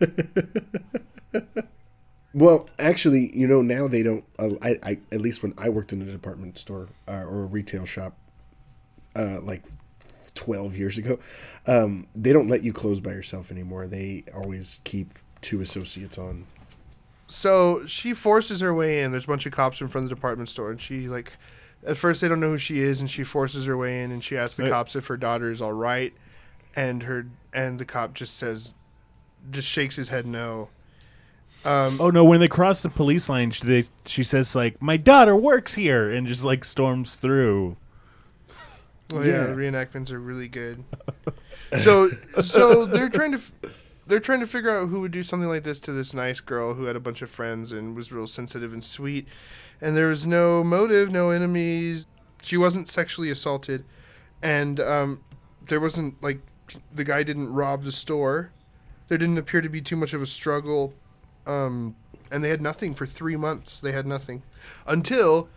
Well, 2.34 2.68
actually, 2.80 3.30
you 3.38 3.48
know, 3.48 3.62
now 3.62 3.88
they 3.88 4.02
don't. 4.02 4.26
Uh, 4.40 4.50
I, 4.62 4.80
I 4.84 4.98
at 5.12 5.22
least 5.22 5.44
when 5.44 5.54
I 5.58 5.70
worked 5.70 5.94
in 5.94 6.02
a 6.02 6.06
department 6.06 6.58
store 6.58 6.90
uh, 7.08 7.12
or 7.24 7.44
a 7.44 7.46
retail 7.46 7.86
shop, 7.86 8.18
uh, 9.16 9.40
like 9.42 9.62
twelve 10.34 10.76
years 10.76 10.98
ago, 10.98 11.20
um, 11.68 12.08
they 12.16 12.34
don't 12.34 12.48
let 12.48 12.64
you 12.64 12.74
close 12.74 13.00
by 13.00 13.12
yourself 13.12 13.52
anymore. 13.52 13.88
They 13.88 14.24
always 14.34 14.82
keep 14.84 15.20
two 15.42 15.62
associates 15.62 16.18
on. 16.18 16.48
So 17.28 17.86
she 17.86 18.14
forces 18.14 18.62
her 18.62 18.74
way 18.74 19.02
in. 19.04 19.12
There's 19.12 19.26
a 19.26 19.28
bunch 19.28 19.46
of 19.46 19.54
cops 19.54 19.80
in 19.82 19.88
front 19.88 20.06
of 20.06 20.10
the 20.10 20.16
department 20.16 20.50
store, 20.50 20.72
and 20.72 20.82
she 20.82 21.08
like, 21.08 21.34
at 21.86 21.98
first 21.98 22.22
they 22.22 22.28
don't 22.28 22.40
know 22.40 22.52
who 22.52 22.58
she 22.58 22.80
is, 22.80 23.00
and 23.00 23.10
she 23.10 23.24
forces 23.24 23.66
her 23.66 23.78
way 23.78 24.02
in, 24.02 24.12
and 24.12 24.24
she 24.24 24.36
asks 24.38 24.56
the 24.56 24.64
Right. 24.64 24.72
cops 24.72 24.96
if 24.96 25.08
her 25.08 25.18
daughter 25.18 25.52
is 25.52 25.62
all 25.62 25.74
right, 25.74 26.14
and 26.76 27.04
her 27.04 27.28
and 27.54 27.78
the 27.80 27.86
cop 27.86 28.14
just 28.16 28.38
says, 28.38 28.74
just 29.52 29.70
shakes 29.70 29.96
his 29.98 30.10
head 30.10 30.26
no. 30.26 30.70
Um, 31.66 31.98
Oh 32.02 32.10
no! 32.10 32.26
When 32.26 32.40
they 32.40 32.48
cross 32.48 32.84
the 32.84 32.90
police 32.90 33.30
line, 33.30 33.52
she, 33.52 33.66
they, 33.66 33.84
she 34.06 34.24
says 34.24 34.56
like, 34.56 34.82
"My 34.82 34.98
daughter 34.98 35.36
works 35.36 35.76
here," 35.76 36.12
and 36.12 36.28
just 36.28 36.44
like 36.44 36.66
storms 36.66 37.16
through. 37.16 37.78
Well, 39.12 39.26
yeah, 39.26 39.32
Yeah. 39.32 39.48
the 39.48 39.56
reenactments 39.56 40.12
are 40.12 40.20
really 40.20 40.48
good. 40.48 40.84
so, 41.82 42.10
so 42.42 42.86
they're 42.86 43.10
trying 43.10 43.32
to, 43.32 43.38
f- 43.38 43.52
they're 44.08 44.20
trying 44.20 44.40
to 44.40 44.48
figure 44.48 44.72
out 44.78 44.90
who 44.90 45.02
would 45.02 45.12
do 45.12 45.24
something 45.24 45.48
like 45.50 45.64
this 45.64 45.80
to 45.82 45.92
this 45.92 46.14
nice 46.14 46.40
girl 46.40 46.74
who 46.74 46.86
had 46.86 46.96
a 46.96 47.00
bunch 47.00 47.22
of 47.22 47.30
friends 47.30 47.72
and 47.72 47.96
was 47.96 48.12
real 48.12 48.28
sensitive 48.28 48.74
and 48.74 48.84
sweet, 48.84 49.28
and 49.82 49.96
there 49.96 50.08
was 50.10 50.26
no 50.26 50.64
motive, 50.64 51.12
no 51.12 51.30
enemies. 51.30 52.08
She 52.42 52.58
wasn't 52.58 52.90
sexually 52.90 53.30
assaulted, 53.30 53.86
and 54.42 54.80
um, 54.80 55.22
there 55.68 55.80
wasn't 55.80 56.22
like 56.24 56.40
the 56.94 57.04
guy 57.04 57.24
didn't 57.24 57.54
rob 57.54 57.84
the 57.84 57.92
store. 57.92 58.52
There 59.10 59.18
didn't 59.18 59.38
appear 59.38 59.62
to 59.62 59.70
be 59.70 59.82
too 59.82 59.96
much 59.96 60.14
of 60.14 60.22
a 60.22 60.26
struggle, 60.26 60.94
um, 61.48 61.96
and 62.32 62.44
they 62.44 62.50
had 62.50 62.62
nothing 62.62 62.94
for 62.96 63.06
three 63.06 63.36
months. 63.36 63.80
They 63.80 63.92
had 63.92 64.06
nothing 64.08 64.44
until 64.88 65.50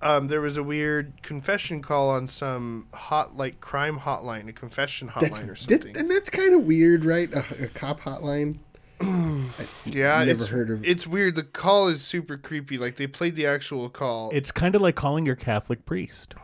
um, 0.00 0.28
there 0.28 0.40
was 0.40 0.56
a 0.56 0.62
weird 0.62 1.22
confession 1.22 1.82
call 1.82 2.10
on 2.10 2.26
some 2.28 2.88
hot 2.94 3.36
like 3.36 3.60
crime 3.60 4.00
hotline, 4.00 4.48
a 4.48 4.52
confession 4.52 5.08
hotline 5.10 5.20
That's 5.20 5.40
or 5.40 5.46
that, 5.46 5.58
something. 5.58 5.96
and 5.96 6.10
that's 6.10 6.30
kind 6.30 6.54
of 6.54 6.64
weird, 6.66 7.04
right? 7.04 7.32
A, 7.34 7.64
a 7.64 7.68
cop 7.68 8.00
hotline. 8.00 8.58
Yeah, 9.84 10.22
Never 10.24 10.30
it's, 10.30 10.46
heard 10.48 10.70
of- 10.70 10.84
It's 10.84 11.06
weird. 11.06 11.34
The 11.34 11.42
call 11.42 11.88
is 11.88 12.02
super 12.02 12.36
creepy. 12.36 12.78
Like 12.78 12.96
they 12.96 13.06
played 13.08 13.34
the 13.36 13.46
actual 13.46 13.88
call. 13.90 14.30
It's 14.32 14.52
kind 14.52 14.74
of 14.76 14.80
like 14.80 14.94
calling 14.94 15.26
your 15.26 15.34
Catholic 15.34 15.84
priest. 15.84 16.34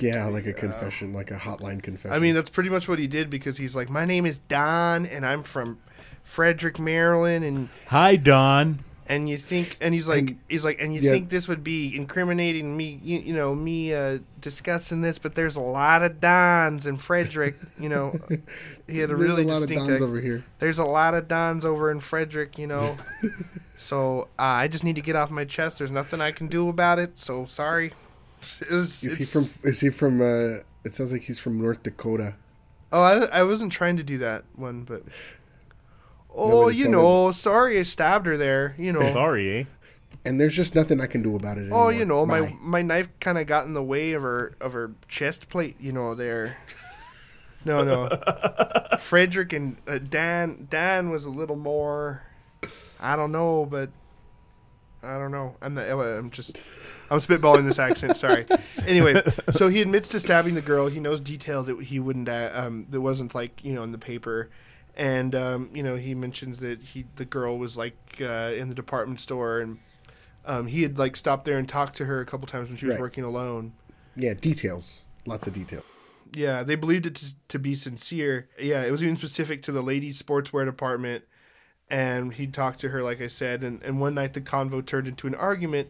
Yeah, 0.00 0.26
like 0.26 0.46
a 0.46 0.52
confession, 0.52 1.12
like 1.12 1.30
a 1.30 1.36
hotline 1.36 1.82
confession. 1.82 2.12
I 2.16 2.18
mean, 2.20 2.34
that's 2.34 2.50
pretty 2.50 2.70
much 2.70 2.88
what 2.88 2.98
he 2.98 3.06
did 3.06 3.30
because 3.30 3.56
he's 3.56 3.76
like, 3.76 3.88
"My 3.90 4.04
name 4.04 4.26
is 4.26 4.38
Don, 4.38 5.06
and 5.06 5.24
I'm 5.26 5.42
from 5.44 5.78
Frederick, 6.26 6.78
Maryland, 6.78 7.44
and 7.44 7.68
Hi, 7.86 8.16
Don. 8.16 8.80
and 9.08 9.28
you 9.28 9.38
think, 9.38 9.78
and 9.80 9.94
he's 9.94 10.08
like, 10.08 10.18
And- 10.30 10.38
he's 10.48 10.64
like, 10.64 10.80
and 10.82 10.92
you 10.92 11.00
yeah. 11.00 11.12
think 11.12 11.28
this 11.30 11.46
would 11.48 11.62
be 11.64 11.96
incriminating 11.96 12.76
me, 12.76 13.00
you, 13.02 13.20
you 13.20 13.32
know, 13.34 13.54
me 13.54 13.94
uh, 13.94 14.18
discussing 14.40 15.00
this, 15.00 15.18
but 15.18 15.34
there's 15.36 15.54
a 15.56 15.60
lot 15.62 16.02
of 16.02 16.20
Dons 16.20 16.86
in 16.86 16.98
Frederick, 16.98 17.54
you 17.80 17.88
know. 17.88 18.18
He 18.88 18.98
had 18.98 19.10
a 19.10 19.16
There's 19.16 19.20
really 19.28 19.42
a 19.42 19.46
lot 19.46 19.54
of 19.62 19.68
distinct. 19.68 19.88
dons 19.88 20.00
over 20.02 20.20
here. 20.20 20.44
there's 20.60 20.78
a 20.78 20.84
lot 20.84 21.14
of 21.14 21.26
Dons 21.26 21.64
over 21.64 21.90
in 21.90 21.98
Frederick, 22.00 22.56
you 22.56 22.68
know. 22.68 22.96
so 23.78 24.28
uh, 24.38 24.42
I 24.42 24.68
just 24.68 24.84
need 24.84 24.94
to 24.96 25.00
get 25.02 25.16
off 25.16 25.28
my 25.30 25.44
chest. 25.44 25.78
There's 25.78 25.90
nothing 25.90 26.20
I 26.20 26.30
can 26.30 26.46
do 26.46 26.68
about 26.68 26.98
it. 27.00 27.18
So 27.18 27.44
sorry. 27.46 27.92
It 28.60 28.70
was- 28.70 29.02
Is 29.02 29.16
he 29.18 29.24
from? 29.24 29.44
Is 29.68 29.80
he 29.80 29.90
from? 29.90 30.20
uh 30.20 30.58
It 30.84 30.94
sounds 30.94 31.10
like 31.12 31.22
he's 31.22 31.38
from 31.40 31.60
North 31.60 31.82
Dakota. 31.82 32.34
Oh, 32.92 33.02
I, 33.02 33.40
I 33.40 33.42
wasn't 33.42 33.72
trying 33.72 33.96
to 33.96 34.02
do 34.04 34.18
that 34.18 34.44
one, 34.54 34.82
but. 34.84 35.02
Oh, 36.36 36.64
but 36.64 36.68
it's 36.68 36.78
you 36.78 36.88
know, 36.88 37.32
sorry 37.32 37.78
I 37.78 37.82
stabbed 37.82 38.26
her 38.26 38.36
there. 38.36 38.74
You 38.78 38.92
know. 38.92 39.02
Sorry, 39.02 39.58
eh? 39.58 39.64
And 40.24 40.40
there's 40.40 40.56
just 40.56 40.74
nothing 40.74 41.00
I 41.00 41.06
can 41.06 41.22
do 41.22 41.36
about 41.36 41.56
it. 41.56 41.70
Oh, 41.72 41.88
you 41.88 42.04
know, 42.04 42.26
my 42.26 42.40
Bye. 42.42 42.56
my 42.60 42.82
knife 42.82 43.08
kind 43.20 43.38
of 43.38 43.46
got 43.46 43.64
in 43.64 43.74
the 43.74 43.82
way 43.82 44.12
of 44.12 44.22
her 44.22 44.56
of 44.60 44.72
her 44.72 44.92
chest 45.08 45.48
plate. 45.48 45.76
You 45.80 45.92
know, 45.92 46.14
there. 46.14 46.56
No, 47.64 47.82
no. 47.82 48.98
Frederick 49.00 49.52
and 49.52 49.76
uh, 49.88 49.98
Dan 49.98 50.66
Dan 50.70 51.10
was 51.10 51.24
a 51.24 51.30
little 51.30 51.56
more. 51.56 52.22
I 53.00 53.16
don't 53.16 53.32
know, 53.32 53.66
but 53.66 53.90
I 55.02 55.18
don't 55.18 55.30
know. 55.30 55.56
I'm 55.62 55.74
not. 55.74 55.88
I'm 55.88 56.30
just. 56.30 56.62
I'm 57.10 57.18
spitballing 57.18 57.64
this 57.64 57.78
accent. 57.78 58.16
Sorry. 58.16 58.46
Anyway, 58.86 59.22
so 59.50 59.68
he 59.68 59.80
admits 59.80 60.08
to 60.08 60.20
stabbing 60.20 60.54
the 60.54 60.62
girl. 60.62 60.88
He 60.88 60.98
knows 60.98 61.20
detail 61.20 61.62
that 61.64 61.84
he 61.84 62.00
wouldn't. 62.00 62.28
Uh, 62.28 62.50
um, 62.52 62.86
that 62.90 63.00
wasn't 63.00 63.34
like 63.34 63.64
you 63.64 63.74
know 63.74 63.82
in 63.82 63.92
the 63.92 63.98
paper, 63.98 64.50
and 64.96 65.34
um, 65.34 65.70
you 65.74 65.82
know 65.82 65.96
he 65.96 66.14
mentions 66.14 66.58
that 66.60 66.82
he 66.82 67.06
the 67.16 67.24
girl 67.24 67.58
was 67.58 67.76
like 67.76 67.96
uh, 68.20 68.52
in 68.56 68.68
the 68.68 68.74
department 68.74 69.20
store 69.20 69.60
and. 69.60 69.78
Um, 70.48 70.68
he 70.68 70.82
had 70.84 70.96
like 70.96 71.16
stopped 71.16 71.44
there 71.44 71.58
and 71.58 71.68
talked 71.68 71.96
to 71.96 72.04
her 72.04 72.20
a 72.20 72.24
couple 72.24 72.46
times 72.46 72.68
when 72.68 72.76
she 72.78 72.86
was 72.86 72.94
Right. 72.94 73.00
working 73.00 73.24
alone. 73.24 73.72
Yeah, 74.14 74.32
details. 74.34 75.04
Lots 75.26 75.48
of 75.48 75.52
detail. 75.54 75.82
Yeah, 76.36 76.62
they 76.62 76.76
believed 76.76 77.04
it 77.04 77.16
to, 77.16 77.34
to 77.48 77.58
be 77.58 77.74
sincere. 77.74 78.48
Yeah, 78.56 78.84
it 78.84 78.92
was 78.92 79.02
even 79.02 79.16
specific 79.16 79.60
to 79.62 79.72
the 79.72 79.82
ladies' 79.82 80.22
sportswear 80.22 80.64
department. 80.64 81.24
And 81.90 82.32
he 82.34 82.46
talked 82.46 82.78
to 82.82 82.90
her, 82.90 83.02
like 83.02 83.20
I 83.20 83.26
said. 83.26 83.64
And, 83.64 83.82
and 83.82 84.00
one 84.00 84.14
night 84.14 84.34
the 84.34 84.40
convo 84.40 84.86
turned 84.86 85.08
into 85.08 85.26
an 85.26 85.34
argument, 85.34 85.88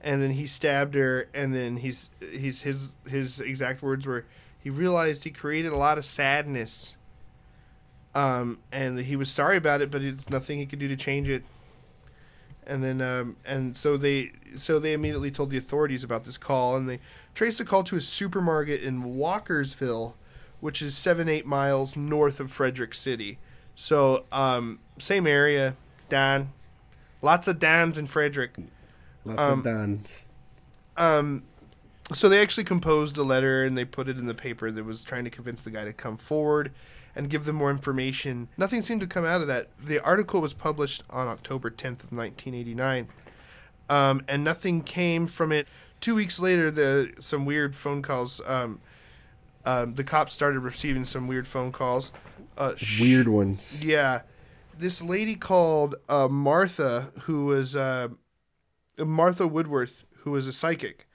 and 0.00 0.22
then 0.22 0.30
he 0.30 0.46
stabbed 0.46 0.94
her. 0.94 1.28
And 1.34 1.54
then 1.54 1.76
he's 1.76 2.08
he's 2.18 2.62
his 2.62 2.96
his 3.06 3.40
exact 3.40 3.82
words 3.82 4.06
were, 4.06 4.24
he 4.58 4.70
realized 4.70 5.24
he 5.24 5.30
created 5.30 5.70
a 5.70 5.76
lot 5.76 5.98
of 5.98 6.06
sadness. 6.06 6.94
Um, 8.14 8.58
and 8.72 8.98
he 9.00 9.16
was 9.16 9.30
sorry 9.30 9.56
about 9.56 9.80
it, 9.82 9.90
but 9.90 10.02
it's 10.02 10.28
nothing 10.28 10.58
he 10.58 10.66
could 10.66 10.78
do 10.78 10.88
to 10.88 10.96
change 10.96 11.28
it. 11.28 11.44
And 12.66 12.82
then 12.84 13.00
um, 13.00 13.36
and 13.46 13.76
so 13.76 13.96
they 13.96 14.32
so 14.54 14.78
they 14.78 14.92
immediately 14.92 15.30
told 15.30 15.50
the 15.50 15.56
authorities 15.56 16.04
about 16.04 16.24
this 16.24 16.36
call, 16.36 16.76
and 16.76 16.88
they 16.88 17.00
traced 17.34 17.58
the 17.58 17.64
call 17.64 17.82
to 17.84 17.96
a 17.96 18.00
supermarket 18.00 18.82
in 18.82 19.04
Walkersville, 19.16 20.14
which 20.60 20.82
is 20.82 20.96
seven 20.96 21.28
eight 21.28 21.46
miles 21.46 21.96
north 21.96 22.40
of 22.40 22.50
Frederick 22.50 22.92
City. 22.92 23.38
So 23.74 24.24
um, 24.32 24.80
same 24.98 25.26
area, 25.26 25.76
Dan, 26.08 26.52
Lots 27.22 27.48
of 27.48 27.58
Dans 27.58 27.96
in 27.96 28.06
Frederick. 28.06 28.54
Lots 29.24 29.40
Um, 29.40 29.58
of 29.60 29.64
Dans. 29.64 30.24
Um, 30.96 31.42
so 32.12 32.28
they 32.28 32.40
actually 32.40 32.64
composed 32.64 33.16
a 33.18 33.22
letter 33.22 33.64
and 33.64 33.76
they 33.78 33.84
put 33.84 34.08
it 34.08 34.18
in 34.18 34.26
the 34.26 34.34
paper 34.34 34.70
that 34.70 34.84
was 34.84 35.04
trying 35.04 35.24
to 35.24 35.30
convince 35.30 35.60
the 35.62 35.70
guy 35.70 35.84
to 35.84 35.92
come 35.92 36.16
forward 36.16 36.72
and 37.18 37.28
give 37.28 37.44
them 37.44 37.56
more 37.56 37.70
information. 37.70 38.48
Nothing 38.56 38.80
seemed 38.80 39.00
to 39.02 39.06
come 39.06 39.26
out 39.26 39.40
of 39.42 39.46
that. 39.48 39.68
The 39.82 39.98
article 40.00 40.40
was 40.40 40.54
published 40.54 41.02
on 41.10 41.26
October 41.28 41.68
10th 41.68 42.04
of 42.04 42.12
1989, 42.12 43.08
um, 43.90 44.22
and 44.28 44.42
nothing 44.44 44.82
came 44.82 45.26
from 45.26 45.52
it. 45.52 45.66
Two 46.00 46.14
weeks 46.14 46.38
later, 46.40 46.70
the 46.70 47.12
some 47.18 47.44
weird 47.44 47.74
phone 47.74 48.00
calls. 48.02 48.40
Um, 48.46 48.80
um, 49.64 49.94
the 49.96 50.04
cops 50.04 50.32
started 50.32 50.60
receiving 50.60 51.04
some 51.04 51.26
weird 51.26 51.46
phone 51.48 51.72
calls. 51.72 52.12
Uh, 52.56 52.74
sh- 52.76 53.00
Weird 53.00 53.28
ones. 53.28 53.84
yeah, 53.84 54.22
this 54.78 55.02
lady 55.02 55.34
called 55.34 55.96
uh, 56.08 56.28
Martha, 56.28 57.12
who 57.22 57.46
was 57.46 57.74
uh, 57.76 58.08
Martha 58.98 59.46
Woodworth, 59.46 60.04
who 60.18 60.30
was 60.30 60.46
a 60.46 60.52
psychic. 60.52 61.06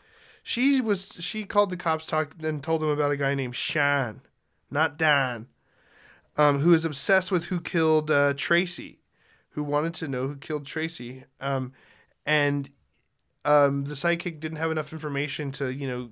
She 0.44 0.82
was 0.82 1.18
she 1.22 1.46
called 1.46 1.70
the 1.70 1.78
cops, 1.78 2.06
talked 2.06 2.44
and 2.44 2.62
told 2.62 2.82
them 2.82 2.90
about 2.90 3.12
a 3.12 3.18
guy 3.18 3.34
named 3.36 3.56
Sean, 3.56 4.22
not 4.70 4.98
Dan, 4.98 5.48
um, 6.38 6.60
who 6.60 6.74
is 6.74 6.86
obsessed 6.86 7.32
with 7.32 7.46
who 7.46 7.60
killed 7.60 8.10
uh, 8.10 8.34
Tracy, 8.36 9.00
who 9.50 9.64
wanted 9.64 9.94
to 9.96 10.08
know 10.08 10.28
who 10.28 10.36
killed 10.36 10.66
Tracy, 10.66 11.26
um, 11.40 11.74
and 12.26 12.70
um, 13.46 13.86
the 13.86 13.96
psychic 13.96 14.40
didn't 14.40 14.58
have 14.58 14.72
enough 14.72 14.94
information 14.94 15.52
to 15.54 15.72
you 15.72 15.88
know 15.88 16.10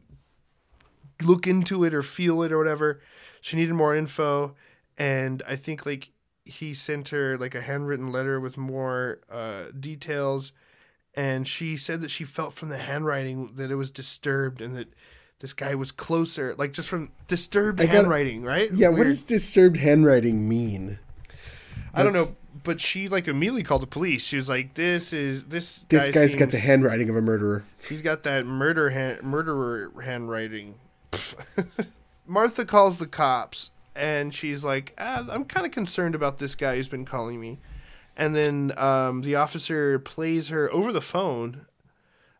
look 1.21 1.47
into 1.47 1.83
it 1.83 1.93
or 1.93 2.03
feel 2.03 2.41
it 2.41 2.51
or 2.51 2.57
whatever. 2.57 3.01
She 3.41 3.57
needed 3.57 3.73
more 3.73 3.95
info, 3.95 4.55
and 4.97 5.41
I 5.47 5.55
think 5.55 5.85
like 5.85 6.11
he 6.45 6.73
sent 6.73 7.09
her 7.09 7.37
like 7.37 7.55
a 7.55 7.61
handwritten 7.61 8.11
letter 8.11 8.39
with 8.39 8.57
more 8.57 9.19
uh, 9.31 9.65
details, 9.79 10.51
and 11.15 11.47
she 11.47 11.77
said 11.77 12.01
that 12.01 12.11
she 12.11 12.23
felt 12.23 12.53
from 12.53 12.69
the 12.69 12.77
handwriting 12.77 13.53
that 13.55 13.71
it 13.71 13.75
was 13.75 13.91
disturbed 13.91 14.61
and 14.61 14.75
that 14.75 14.93
this 15.41 15.53
guy 15.53 15.73
was 15.75 15.91
closer, 15.91 16.55
like 16.57 16.71
just 16.71 16.87
from 16.87 17.11
disturbed 17.27 17.79
gotta- 17.79 17.91
handwriting, 17.91 18.43
right? 18.43 18.71
Yeah, 18.71 18.89
what 18.89 19.03
does 19.03 19.23
disturbed 19.23 19.77
handwriting 19.77 20.47
mean? 20.47 20.99
I 21.93 22.03
don't 22.03 22.13
know, 22.13 22.25
but 22.63 22.79
she 22.79 23.09
like 23.09 23.27
immediately 23.27 23.63
called 23.63 23.81
the 23.81 23.87
police. 23.87 24.25
She 24.25 24.37
was 24.37 24.47
like, 24.47 24.75
"This 24.75 25.11
is 25.11 25.45
this 25.45 25.83
This 25.83 26.09
guy 26.09 26.13
guy's 26.21 26.35
got 26.35 26.51
the 26.51 26.59
handwriting 26.59 27.09
of 27.09 27.15
a 27.15 27.21
murderer. 27.21 27.65
He's 27.89 28.01
got 28.01 28.23
that 28.23 28.45
murder 28.45 28.91
hand, 28.91 29.23
murderer 29.23 29.91
handwriting. 30.01 30.75
Martha 32.25 32.63
calls 32.63 32.97
the 32.99 33.07
cops 33.07 33.71
and 33.95 34.33
she's 34.33 34.63
like, 34.63 34.93
ah, 34.97 35.25
"I'm 35.29 35.45
kind 35.45 35.65
of 35.65 35.71
concerned 35.71 36.15
about 36.15 36.37
this 36.37 36.55
guy 36.55 36.75
who's 36.75 36.87
been 36.87 37.05
calling 37.05 37.41
me." 37.41 37.59
And 38.15 38.35
then 38.35 38.77
um, 38.77 39.21
the 39.21 39.35
officer 39.35 39.97
plays 39.97 40.49
her 40.49 40.71
over 40.71 40.93
the 40.93 41.01
phone 41.01 41.65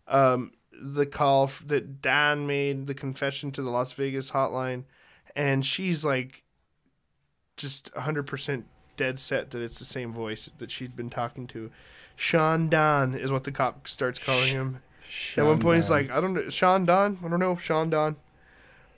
um, 0.07 0.51
the 0.81 1.05
call 1.05 1.45
f- 1.45 1.63
that 1.67 2.01
Dan 2.01 2.47
made, 2.47 2.87
the 2.87 2.93
confession 2.93 3.51
to 3.51 3.61
the 3.61 3.69
Las 3.69 3.93
Vegas 3.93 4.31
hotline, 4.31 4.83
and 5.35 5.65
she's 5.65 6.03
like, 6.03 6.43
just 7.57 7.93
100% 7.93 8.63
dead 8.97 9.19
set 9.19 9.51
that 9.51 9.61
it's 9.61 9.79
the 9.79 9.85
same 9.85 10.13
voice 10.13 10.49
that 10.57 10.71
she'd 10.71 10.95
been 10.95 11.09
talking 11.09 11.47
to. 11.47 11.71
Sean 12.15 12.69
Don 12.69 13.15
is 13.15 13.31
what 13.31 13.43
the 13.43 13.51
cop 13.51 13.87
starts 13.87 14.23
calling 14.23 14.49
him. 14.49 14.79
At 15.37 15.45
one 15.45 15.59
point, 15.59 15.77
he's 15.77 15.89
like, 15.89 16.11
I 16.11 16.21
don't 16.21 16.33
know, 16.33 16.49
Sean 16.49 16.85
Don? 16.85 17.19
I 17.23 17.27
don't 17.27 17.39
know, 17.39 17.55
Sean 17.57 17.89
Don. 17.89 18.15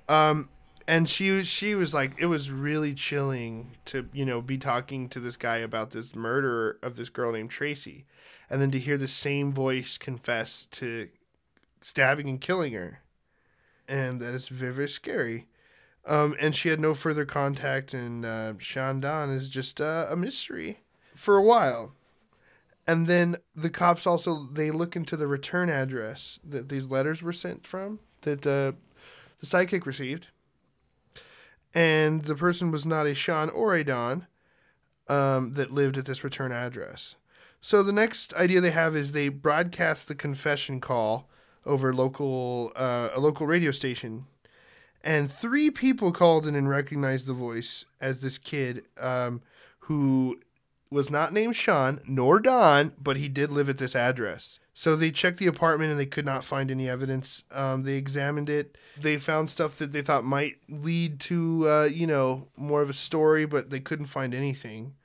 Um, 0.08 0.50
and 0.88 1.10
she 1.10 1.32
was, 1.32 1.48
she 1.48 1.76
was 1.76 1.94
like, 1.94 2.14
it 2.20 2.26
was 2.26 2.52
really 2.52 2.94
chilling 2.94 3.72
to, 3.86 4.08
you 4.14 4.26
know, 4.26 4.42
be 4.42 4.58
talking 4.58 5.10
to 5.10 5.20
this 5.20 5.38
guy 5.38 5.58
about 5.58 5.92
this 5.92 6.16
murder 6.16 6.78
of 6.82 6.96
this 6.96 7.10
girl 7.10 7.32
named 7.32 7.50
Tracy. 7.50 8.06
And 8.50 8.62
then 8.62 8.72
to 8.72 8.80
hear 8.80 8.98
the 8.98 9.08
same 9.08 9.54
voice 9.54 9.98
confess 9.98 10.66
to 10.72 11.08
stabbing 11.84 12.28
and 12.28 12.42
killing 12.42 12.74
her. 12.74 13.02
And 13.88 14.22
that 14.22 14.34
is 14.34 14.48
very, 14.48 14.74
very 14.74 14.90
scary. 14.90 15.48
Um, 16.06 16.36
and 16.40 16.56
she 16.56 16.70
had 16.70 16.80
no 16.80 16.94
further 16.94 17.26
contact, 17.26 17.94
and 17.94 18.26
uh, 18.26 18.54
Sean 18.58 19.00
Don 19.00 19.30
is 19.30 19.50
just 19.50 19.80
uh, 19.80 20.08
a 20.10 20.18
mystery 20.18 20.80
for 21.16 21.38
a 21.38 21.44
while. 21.44 21.94
And 22.86 23.08
then 23.08 23.38
the 23.56 23.70
cops 23.70 24.06
also 24.06 24.50
they 24.52 24.70
look 24.70 24.98
into 24.98 25.16
the 25.16 25.28
return 25.28 25.70
address 25.70 26.40
that 26.44 26.68
these 26.68 26.88
letters 26.88 27.24
were 27.24 27.32
sent 27.32 27.66
from 27.66 28.00
that 28.22 28.46
uh, 28.46 28.74
the 29.40 29.46
psychic 29.46 29.86
received, 29.86 30.28
and 31.74 32.24
the 32.24 32.36
person 32.36 32.72
was 32.72 32.86
not 32.86 33.08
a 33.08 33.16
Sean 33.16 33.50
or 33.50 33.74
a 33.74 33.86
Don 33.86 34.28
um, 35.08 35.54
that 35.54 35.72
lived 35.72 35.98
at 35.98 36.06
this 36.06 36.24
return 36.24 36.52
address. 36.52 37.16
So 37.62 37.82
the 37.82 37.94
next 37.94 38.34
idea 38.34 38.60
they 38.60 38.72
have 38.72 38.94
is 38.94 39.14
they 39.14 39.30
broadcast 39.30 40.10
the 40.10 40.16
confession 40.16 40.82
call 40.82 41.30
over 41.66 41.94
local 41.94 42.72
uh, 42.76 43.10
a 43.14 43.20
local 43.20 43.48
radio 43.48 43.72
station, 43.72 44.26
and 45.04 45.32
three 45.32 45.70
people 45.70 46.12
called 46.12 46.48
in 46.48 46.56
and 46.56 46.70
recognized 46.70 47.28
the 47.28 47.34
voice 47.34 47.86
as 48.00 48.22
this 48.22 48.38
kid 48.38 48.84
um, 49.00 49.42
who 49.80 50.40
was 50.90 51.10
not 51.10 51.34
named 51.34 51.56
Sean 51.56 52.00
nor 52.08 52.40
Don, 52.40 52.94
but 53.02 53.18
he 53.18 53.28
did 53.28 53.52
live 53.52 53.68
at 53.68 53.80
this 53.80 53.96
address. 53.96 54.60
So 54.76 54.96
they 54.96 55.12
checked 55.12 55.38
the 55.38 55.48
apartment 55.48 55.92
and 55.92 56.00
they 56.00 56.06
could 56.06 56.26
not 56.26 56.44
find 56.44 56.72
any 56.72 56.90
evidence. 56.90 57.44
Um, 57.52 57.84
they 57.84 57.94
examined 57.94 58.50
it. 58.50 58.78
They 59.00 59.18
found 59.18 59.52
stuff 59.52 59.78
that 59.78 59.92
they 59.92 60.02
thought 60.02 60.24
might 60.24 60.58
lead 60.68 61.20
to, 61.22 61.70
uh, 61.70 61.84
you 61.86 62.08
know, 62.08 62.48
more 62.56 62.82
of 62.82 62.90
a 62.90 62.94
story, 62.94 63.46
but 63.46 63.70
they 63.70 63.80
couldn't 63.80 64.08
find 64.08 64.34
anything. 64.34 64.96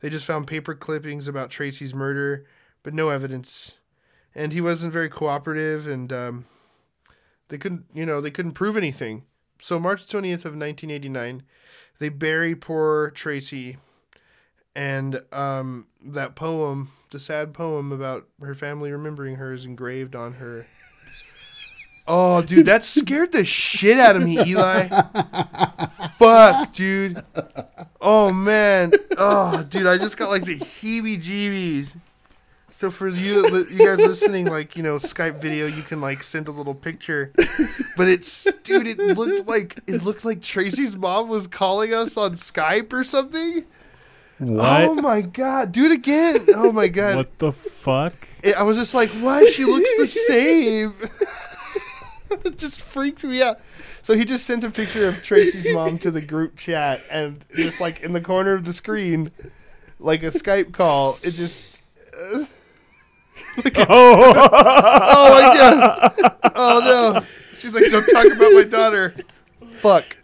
They 0.00 0.08
just 0.08 0.24
found 0.24 0.46
paper 0.46 0.74
clippings 0.74 1.28
about 1.28 1.50
Tracy's 1.50 1.94
murder, 1.94 2.46
but 2.82 2.94
no 2.94 3.10
evidence. 3.10 3.76
And 4.34 4.52
he 4.52 4.60
wasn't 4.60 4.92
very 4.92 5.08
cooperative, 5.08 5.86
and 5.86 6.12
um, 6.12 6.44
they 7.48 7.58
couldn't, 7.58 7.86
you 7.92 8.06
know, 8.06 8.20
they 8.20 8.30
couldn't 8.30 8.52
prove 8.52 8.76
anything. 8.76 9.24
So 9.58 9.80
March 9.80 10.06
twentieth 10.06 10.44
of 10.44 10.54
nineteen 10.54 10.92
eighty 10.92 11.08
nine, 11.08 11.42
they 11.98 12.08
bury 12.08 12.54
poor 12.54 13.10
Tracy, 13.10 13.78
and 14.76 15.22
um, 15.32 15.88
that 16.00 16.36
poem, 16.36 16.92
the 17.10 17.18
sad 17.18 17.52
poem 17.52 17.90
about 17.90 18.28
her 18.40 18.54
family 18.54 18.92
remembering 18.92 19.36
her, 19.36 19.52
is 19.52 19.66
engraved 19.66 20.14
on 20.14 20.34
her. 20.34 20.62
Oh, 22.06 22.40
dude, 22.40 22.66
that 22.66 22.84
scared 22.84 23.32
the 23.32 23.44
shit 23.44 23.98
out 23.98 24.16
of 24.16 24.22
me, 24.22 24.38
Eli. 24.38 24.88
Fuck, 26.12 26.72
dude. 26.72 27.18
Oh 28.00 28.32
man. 28.32 28.92
Oh, 29.16 29.64
dude, 29.64 29.86
I 29.86 29.98
just 29.98 30.16
got 30.16 30.30
like 30.30 30.44
the 30.44 30.58
heebie-jeebies. 30.58 31.96
So 32.78 32.92
for 32.92 33.08
you, 33.08 33.44
you 33.70 33.78
guys 33.84 33.98
listening, 33.98 34.46
like 34.46 34.76
you 34.76 34.84
know, 34.84 34.98
Skype 34.98 35.40
video, 35.40 35.66
you 35.66 35.82
can 35.82 36.00
like 36.00 36.22
send 36.22 36.46
a 36.46 36.52
little 36.52 36.76
picture, 36.76 37.32
but 37.96 38.06
it's 38.06 38.44
dude, 38.62 38.86
it 38.86 38.98
looked 39.00 39.48
like 39.48 39.80
it 39.88 40.04
looked 40.04 40.24
like 40.24 40.42
Tracy's 40.42 40.94
mom 40.94 41.28
was 41.28 41.48
calling 41.48 41.92
us 41.92 42.16
on 42.16 42.34
Skype 42.34 42.92
or 42.92 43.02
something. 43.02 43.64
What? 44.38 44.82
Oh 44.82 44.94
my 44.94 45.22
god, 45.22 45.72
do 45.72 45.86
it 45.86 45.90
again! 45.90 46.46
Oh 46.54 46.70
my 46.70 46.86
god, 46.86 47.16
what 47.16 47.38
the 47.38 47.50
fuck? 47.50 48.14
it, 48.44 48.54
I 48.54 48.62
was 48.62 48.76
just 48.76 48.94
like, 48.94 49.08
why? 49.08 49.44
She 49.46 49.64
looks 49.64 49.90
the 49.96 50.06
same. 50.06 50.94
it 52.44 52.58
just 52.58 52.80
freaked 52.80 53.24
me 53.24 53.42
out. 53.42 53.58
So 54.02 54.14
he 54.14 54.24
just 54.24 54.46
sent 54.46 54.62
a 54.62 54.70
picture 54.70 55.08
of 55.08 55.24
Tracy's 55.24 55.66
mom 55.74 55.98
to 55.98 56.12
the 56.12 56.20
group 56.20 56.56
chat, 56.56 57.02
and 57.10 57.44
just 57.56 57.80
like 57.80 58.02
in 58.02 58.12
the 58.12 58.20
corner 58.20 58.52
of 58.52 58.64
the 58.64 58.72
screen, 58.72 59.32
like 59.98 60.22
a 60.22 60.26
Skype 60.26 60.72
call, 60.72 61.18
it 61.24 61.32
just. 61.32 61.82
uh, 62.16 62.44
Oh, 63.90 64.32
oh 64.36 65.34
my 65.34 65.56
god! 65.56 66.52
Oh 66.54 66.80
no! 66.84 67.22
She's 67.58 67.74
like, 67.74 67.90
don't 67.90 68.06
talk 68.06 68.26
about 68.26 68.52
my 68.52 68.62
daughter. 68.62 69.14
Fuck. 69.70 70.16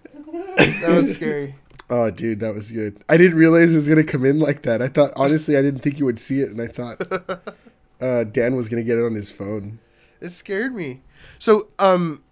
That 0.57 0.95
was 0.95 1.15
scary. 1.15 1.57
Oh, 1.91 2.11
dude, 2.11 2.41
that 2.41 2.55
was 2.55 2.71
good. 2.71 3.03
I 3.09 3.17
didn't 3.17 3.37
realize 3.37 3.73
it 3.73 3.77
was 3.77 3.89
gonna 3.89 4.05
come 4.05 4.25
in 4.25 4.39
like 4.39 4.63
that. 4.63 4.81
I 4.81 4.89
thought 4.89 5.13
honestly, 5.17 5.57
I 5.57 5.63
didn't 5.63 5.81
think 5.81 5.99
you 5.99 6.05
would 6.07 6.19
see 6.19 6.41
it, 6.41 6.51
and 6.51 6.61
I 6.61 6.67
thought 6.67 7.01
uh, 8.01 8.25
Dan 8.25 8.57
was 8.57 8.69
gonna 8.69 8.83
get 8.83 8.99
it 8.99 9.05
on 9.05 9.15
his 9.15 9.31
phone. 9.31 9.81
It 10.21 10.31
scared 10.31 10.75
me. 10.75 11.03
So, 11.39 11.69
um, 11.79 12.23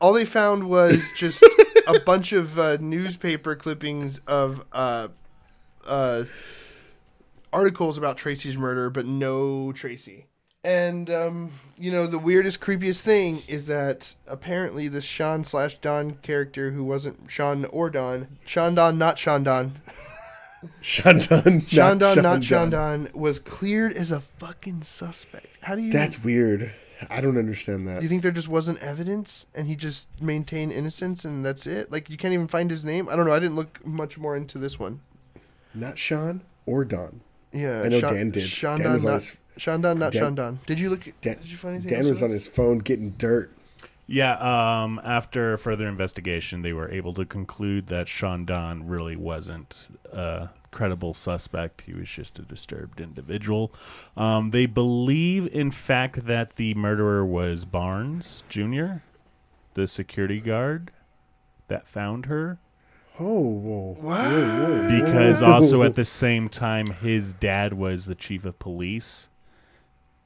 all 0.00 0.12
they 0.12 0.24
found 0.24 0.68
was 0.68 1.10
just 1.16 1.42
a 1.86 2.00
bunch 2.00 2.32
of 2.32 2.58
uh, 2.58 2.78
newspaper 2.80 3.54
clippings 3.54 4.18
of 4.26 4.64
uh, 4.72 5.08
uh, 5.86 6.24
articles 7.52 7.98
about 7.98 8.16
Tracy's 8.16 8.56
murder, 8.56 8.90
but 8.90 9.06
no 9.06 9.72
Tracy. 9.72 10.26
And 10.62 11.08
um, 11.08 11.52
you 11.78 11.90
know, 11.90 12.06
the 12.06 12.18
weirdest, 12.18 12.60
creepiest 12.60 13.00
thing 13.00 13.42
is 13.48 13.66
that 13.66 14.14
apparently 14.26 14.88
this 14.88 15.04
Sean 15.04 15.44
slash 15.44 15.78
Don 15.78 16.12
character, 16.16 16.72
who 16.72 16.84
wasn't 16.84 17.30
Sean 17.30 17.64
or 17.66 17.88
Don, 17.88 18.38
Sean 18.44 18.74
Don, 18.74 18.98
not 18.98 19.18
Sean 19.18 19.42
Don, 19.42 19.80
Sean 20.82 21.18
Don, 21.28 21.60
Sean 21.62 21.98
Don, 21.98 22.22
not 22.22 22.44
Sean 22.44 22.68
Don. 22.68 23.08
Was 23.14 23.38
cleared 23.38 23.94
as 23.94 24.10
a 24.10 24.20
fucking 24.20 24.82
suspect. 24.82 25.46
How 25.62 25.74
do 25.74 25.82
you? 25.82 25.92
That's 25.92 26.22
weird. 26.22 26.72
I 27.08 27.22
don't 27.22 27.38
understand 27.38 27.86
Do 27.86 27.94
that. 27.94 28.02
you 28.02 28.10
think 28.10 28.22
there 28.22 28.30
just 28.30 28.48
wasn't 28.48 28.78
evidence 28.80 29.46
and 29.54 29.66
he 29.66 29.74
just 29.74 30.20
maintained 30.20 30.72
innocence 30.72 31.24
and 31.24 31.42
that's 31.42 31.66
it? 31.66 31.90
Like 31.90 32.10
you 32.10 32.18
can't 32.18 32.34
even 32.34 32.48
find 32.48 32.70
his 32.70 32.84
name? 32.84 33.08
I 33.08 33.16
don't 33.16 33.24
know. 33.24 33.32
I 33.32 33.38
didn't 33.38 33.56
look 33.56 33.84
much 33.86 34.18
more 34.18 34.36
into 34.36 34.58
this 34.58 34.78
one. 34.78 35.00
Not 35.72 35.96
Sean 35.96 36.42
or 36.66 36.84
Don. 36.84 37.22
Yeah, 37.52 37.82
I 37.82 37.88
know 37.88 38.00
Dan 38.00 38.30
did. 38.30 38.42
Sean 38.42 38.78
Dan 38.78 38.92
was 38.92 39.04
on 39.04 39.10
not 39.10 39.14
his- 39.22 39.36
Sean 39.56 39.80
not 39.80 40.12
Dan- 40.12 40.36
Sean 40.36 40.58
Did 40.66 40.78
you 40.78 40.90
look? 40.90 41.04
Dan, 41.20 41.36
did 41.38 41.50
you 41.50 41.56
find 41.56 41.74
anything? 41.74 41.90
Dan 41.90 41.98
else 42.00 42.08
was 42.08 42.18
about 42.18 42.26
on 42.28 42.32
his 42.32 42.46
phone 42.46 42.78
getting 42.78 43.10
dirt. 43.10 43.52
Yeah, 44.06 44.32
um, 44.82 45.00
after 45.04 45.56
further 45.56 45.86
investigation, 45.86 46.62
they 46.62 46.72
were 46.72 46.90
able 46.90 47.14
to 47.14 47.24
conclude 47.24 47.86
that 47.88 48.08
Sean 48.08 48.44
Don 48.44 48.88
really 48.88 49.14
wasn't 49.14 49.88
a 50.12 50.48
credible 50.72 51.14
suspect. 51.14 51.82
He 51.82 51.92
was 51.92 52.08
just 52.08 52.38
a 52.40 52.42
disturbed 52.42 53.00
individual. 53.00 53.72
Um, 54.16 54.50
they 54.50 54.66
believe, 54.66 55.46
in 55.54 55.70
fact, 55.70 56.26
that 56.26 56.56
the 56.56 56.74
murderer 56.74 57.24
was 57.24 57.64
Barnes 57.64 58.42
Jr., 58.48 58.94
the 59.74 59.86
security 59.86 60.40
guard 60.40 60.90
that 61.68 61.86
found 61.86 62.26
her. 62.26 62.58
Oh, 63.18 63.40
whoa. 63.40 63.96
What? 64.00 64.20
Whoa, 64.30 64.88
whoa, 64.88 65.04
Because 65.04 65.42
also 65.42 65.82
at 65.82 65.94
the 65.94 66.04
same 66.22 66.48
time, 66.48 66.86
his 66.86 67.34
dad 67.34 67.74
was 67.74 68.06
the 68.06 68.14
chief 68.14 68.44
of 68.44 68.58
police. 68.58 69.28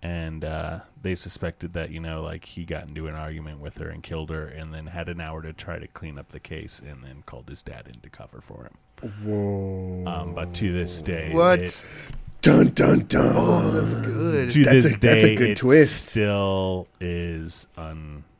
And 0.02 0.44
uh, 0.44 0.80
they 1.00 1.14
suspected 1.14 1.72
that, 1.72 1.90
you 1.90 1.98
know, 1.98 2.22
like 2.22 2.44
he 2.44 2.64
got 2.66 2.88
into 2.88 3.06
an 3.06 3.14
argument 3.14 3.60
with 3.60 3.78
her 3.78 3.88
and 3.88 4.02
killed 4.02 4.28
her 4.28 4.44
and 4.46 4.72
then 4.74 4.86
had 4.86 5.08
an 5.08 5.18
hour 5.18 5.40
to 5.40 5.54
try 5.54 5.78
to 5.78 5.88
clean 5.88 6.18
up 6.18 6.28
the 6.28 6.40
case 6.40 6.78
and 6.78 7.02
then 7.02 7.22
called 7.24 7.48
his 7.48 7.62
dad 7.62 7.86
in 7.86 7.94
to 8.02 8.10
cover 8.10 8.42
for 8.42 8.64
him. 8.64 9.10
Whoa. 9.24 10.04
Um, 10.06 10.34
but 10.34 10.52
to 10.56 10.72
this 10.74 11.00
day, 11.00 11.30
What? 11.32 11.62
it- 11.62 11.82
Dun 12.42 12.68
dun 12.74 13.06
dun. 13.06 13.32
Oh, 13.34 13.70
that's 13.70 14.06
good. 14.06 14.50
to 14.50 14.64
That's 14.64 14.84
this 14.84 14.96
a- 14.96 14.98
that's 15.00 15.24
a 15.24 15.34
good 15.34 15.48
it 15.52 15.56
twist. 15.56 16.08
still 16.10 16.86
is 17.00 17.66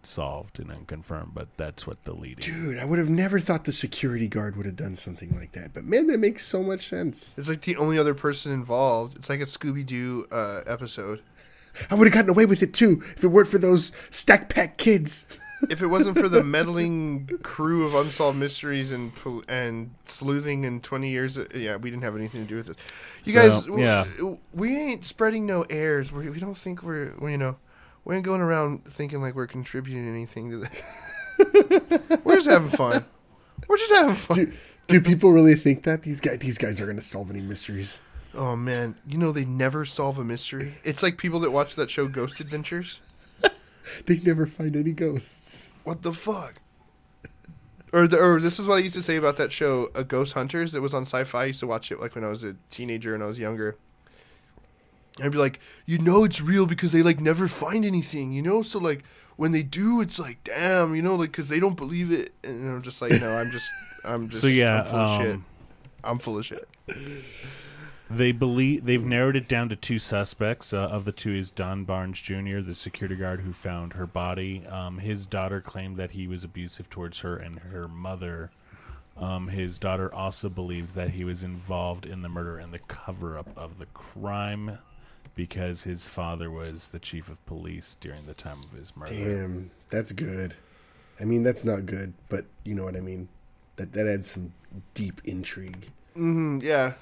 unsolved 0.04 0.58
and 0.58 0.70
unconfirmed, 0.70 1.32
but 1.34 1.48
that's 1.56 1.86
what 1.86 2.04
the 2.04 2.12
lead 2.12 2.38
is. 2.40 2.46
Dude, 2.46 2.78
I 2.78 2.84
would 2.84 2.98
have 2.98 3.08
never 3.08 3.40
thought 3.40 3.64
the 3.64 3.72
security 3.72 4.28
guard 4.28 4.54
would 4.56 4.66
have 4.66 4.76
done 4.76 4.94
something 4.96 5.34
like 5.34 5.52
that. 5.52 5.72
But 5.72 5.84
man, 5.84 6.06
that 6.08 6.18
makes 6.18 6.44
so 6.46 6.62
much 6.62 6.86
sense. 6.86 7.34
It's 7.38 7.48
like 7.48 7.62
the 7.62 7.76
only 7.76 7.98
other 7.98 8.12
person 8.14 8.52
involved. 8.52 9.16
It's 9.16 9.30
like 9.30 9.40
a 9.40 9.44
Scooby 9.44 9.84
Doo 9.84 10.26
uh, 10.30 10.60
episode. 10.66 11.22
I 11.90 11.94
would 11.94 12.06
have 12.06 12.14
gotten 12.14 12.30
away 12.30 12.44
with 12.44 12.62
it 12.62 12.74
too 12.74 13.02
if 13.16 13.24
it 13.24 13.28
weren't 13.28 13.48
for 13.48 13.58
those 13.58 13.92
stack 14.10 14.48
pack 14.48 14.76
kids. 14.78 15.26
If 15.70 15.80
it 15.80 15.86
wasn't 15.86 16.18
for 16.18 16.28
the 16.28 16.44
meddling 16.44 17.26
crew 17.42 17.86
of 17.86 17.94
unsolved 17.94 18.36
mysteries 18.36 18.92
and 18.92 19.12
and 19.48 19.94
sleuthing 20.04 20.62
in 20.64 20.82
twenty 20.82 21.08
years, 21.08 21.38
uh, 21.38 21.46
yeah, 21.54 21.76
we 21.76 21.88
didn't 21.90 22.02
have 22.02 22.14
anything 22.16 22.42
to 22.42 22.46
do 22.46 22.56
with 22.56 22.68
it. 22.68 22.76
You 23.22 23.32
So, 23.32 23.48
guys, 23.60 23.66
yeah. 23.78 24.04
w- 24.18 24.38
we 24.52 24.76
ain't 24.76 25.06
spreading 25.06 25.46
no 25.46 25.62
airs. 25.70 26.12
We 26.12 26.28
we 26.28 26.38
don't 26.38 26.56
think 26.58 26.82
we're, 26.82 27.14
we 27.18 27.30
you 27.30 27.38
know, 27.38 27.56
we 28.04 28.16
ain't 28.16 28.24
going 28.24 28.40
around 28.40 28.84
thinking 28.84 29.20
like 29.20 29.34
we're 29.34 29.46
contributing 29.46 30.08
anything 30.08 30.50
to 30.50 30.58
that. 30.58 32.20
we're 32.24 32.36
just 32.36 32.48
having 32.48 32.70
fun. 32.70 33.04
We're 33.68 33.78
just 33.78 33.92
having 33.92 34.14
fun. 34.14 34.36
Do, 34.36 34.52
do 34.86 35.00
people 35.00 35.32
really 35.32 35.54
think 35.54 35.84
that 35.84 36.02
these 36.02 36.20
guys 36.20 36.38
these 36.38 36.58
guys 36.58 36.80
are 36.80 36.84
going 36.84 36.96
to 36.96 37.02
solve 37.02 37.30
any 37.30 37.40
mysteries? 37.40 38.00
Oh 38.34 38.56
man, 38.56 38.94
you 39.06 39.16
know 39.16 39.32
they 39.32 39.44
never 39.44 39.84
solve 39.84 40.18
a 40.18 40.24
mystery. 40.24 40.74
It's 40.84 41.02
like 41.02 41.18
people 41.18 41.40
that 41.40 41.50
watch 41.50 41.76
that 41.76 41.90
show 41.90 42.08
Ghost 42.08 42.40
Adventures. 42.40 43.00
They 44.06 44.16
never 44.16 44.46
find 44.46 44.74
any 44.76 44.92
ghosts. 44.92 45.70
What 45.84 46.02
the 46.02 46.14
fuck? 46.14 46.54
Or, 47.92 48.08
the, 48.08 48.18
or 48.18 48.40
this 48.40 48.58
is 48.58 48.66
what 48.66 48.76
I 48.76 48.78
used 48.78 48.94
to 48.94 49.02
say 49.02 49.16
about 49.16 49.36
that 49.36 49.52
show, 49.52 49.90
uh, 49.94 50.02
Ghost 50.02 50.32
Hunters, 50.32 50.72
that 50.72 50.80
was 50.80 50.94
on 50.94 51.02
Sci-Fi. 51.02 51.42
I 51.42 51.44
used 51.44 51.60
to 51.60 51.66
watch 51.66 51.92
it 51.92 52.00
like 52.00 52.14
when 52.14 52.24
I 52.24 52.28
was 52.28 52.42
a 52.42 52.56
teenager 52.70 53.14
and 53.14 53.22
I 53.22 53.26
was 53.26 53.38
younger. 53.38 53.76
And 55.16 55.26
I'd 55.26 55.32
be 55.32 55.38
like, 55.38 55.60
you 55.86 55.98
know, 55.98 56.24
it's 56.24 56.40
real 56.40 56.66
because 56.66 56.92
they 56.92 57.02
like 57.02 57.20
never 57.20 57.46
find 57.48 57.84
anything, 57.84 58.32
you 58.32 58.42
know. 58.42 58.62
So 58.62 58.78
like 58.78 59.04
when 59.36 59.52
they 59.52 59.62
do, 59.62 60.00
it's 60.00 60.18
like, 60.18 60.42
damn, 60.44 60.94
you 60.94 61.02
know, 61.02 61.14
like 61.14 61.30
because 61.30 61.48
they 61.48 61.60
don't 61.60 61.76
believe 61.76 62.10
it. 62.12 62.32
And 62.42 62.68
I'm 62.68 62.82
just 62.82 63.00
like, 63.00 63.12
no, 63.20 63.30
I'm 63.32 63.50
just, 63.50 63.70
I'm 64.04 64.28
just, 64.28 64.40
So, 64.40 64.46
yeah, 64.48 64.80
I'm 64.80 64.86
full 64.86 64.98
of 65.00 65.20
shit. 65.20 65.34
um, 65.34 65.44
I'm 66.02 66.18
full 66.18 66.38
of 66.38 66.46
shit. 66.46 66.68
They 68.10 68.32
believe 68.32 68.84
they've 68.84 69.04
narrowed 69.04 69.34
it 69.34 69.48
down 69.48 69.70
to 69.70 69.76
two 69.76 69.98
suspects. 69.98 70.74
Uh, 70.74 70.80
of 70.88 71.04
the 71.06 71.12
two 71.12 71.34
is 71.34 71.50
Don 71.50 71.84
Barnes 71.84 72.20
Jr., 72.20 72.60
the 72.60 72.74
security 72.74 73.16
guard 73.16 73.40
who 73.40 73.52
found 73.52 73.94
her 73.94 74.06
body. 74.06 74.66
Um, 74.66 74.98
his 74.98 75.24
daughter 75.26 75.60
claimed 75.60 75.96
that 75.96 76.10
he 76.10 76.26
was 76.26 76.44
abusive 76.44 76.90
towards 76.90 77.20
her 77.20 77.36
and 77.36 77.60
her 77.60 77.88
mother. 77.88 78.50
Um, 79.16 79.48
his 79.48 79.78
daughter 79.78 80.12
also 80.14 80.48
believes 80.50 80.92
that 80.94 81.10
he 81.10 81.24
was 81.24 81.42
involved 81.42 82.04
in 82.04 82.20
the 82.22 82.28
murder 82.28 82.58
and 82.58 82.72
the 82.74 82.78
cover 82.80 83.38
up 83.38 83.48
of 83.56 83.78
the 83.78 83.86
crime 83.86 84.78
because 85.34 85.82
his 85.84 86.06
father 86.08 86.50
was 86.50 86.88
the 86.88 86.98
chief 86.98 87.28
of 87.28 87.44
police 87.46 87.96
during 88.00 88.24
the 88.26 88.34
time 88.34 88.58
of 88.64 88.78
his 88.78 88.96
murder. 88.96 89.12
Damn, 89.14 89.70
that's 89.90 90.12
good. 90.12 90.54
I 91.20 91.24
mean, 91.24 91.42
that's 91.42 91.64
not 91.64 91.86
good, 91.86 92.12
but 92.28 92.44
you 92.64 92.74
know 92.74 92.84
what 92.84 92.96
I 92.96 93.00
mean. 93.00 93.28
That 93.76 93.92
that 93.92 94.06
adds 94.06 94.30
some 94.30 94.52
deep 94.94 95.20
intrigue. 95.24 95.90
Mm-hmm, 96.16 96.58
yeah. 96.62 96.92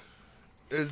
It- 0.70 0.88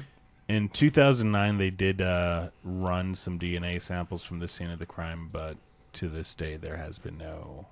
In 0.48 0.68
2009, 0.68 1.58
they 1.58 1.70
did 1.70 2.00
uh, 2.02 2.48
run 2.64 3.14
some 3.14 3.38
DNA 3.38 3.80
samples 3.80 4.22
from 4.22 4.38
the 4.40 4.48
scene 4.48 4.70
of 4.70 4.78
the 4.78 4.86
crime, 4.86 5.28
but 5.32 5.56
to 5.94 6.08
this 6.08 6.34
day, 6.34 6.56
there 6.56 6.76
has 6.76 6.98
been 6.98 7.16
no 7.18 7.66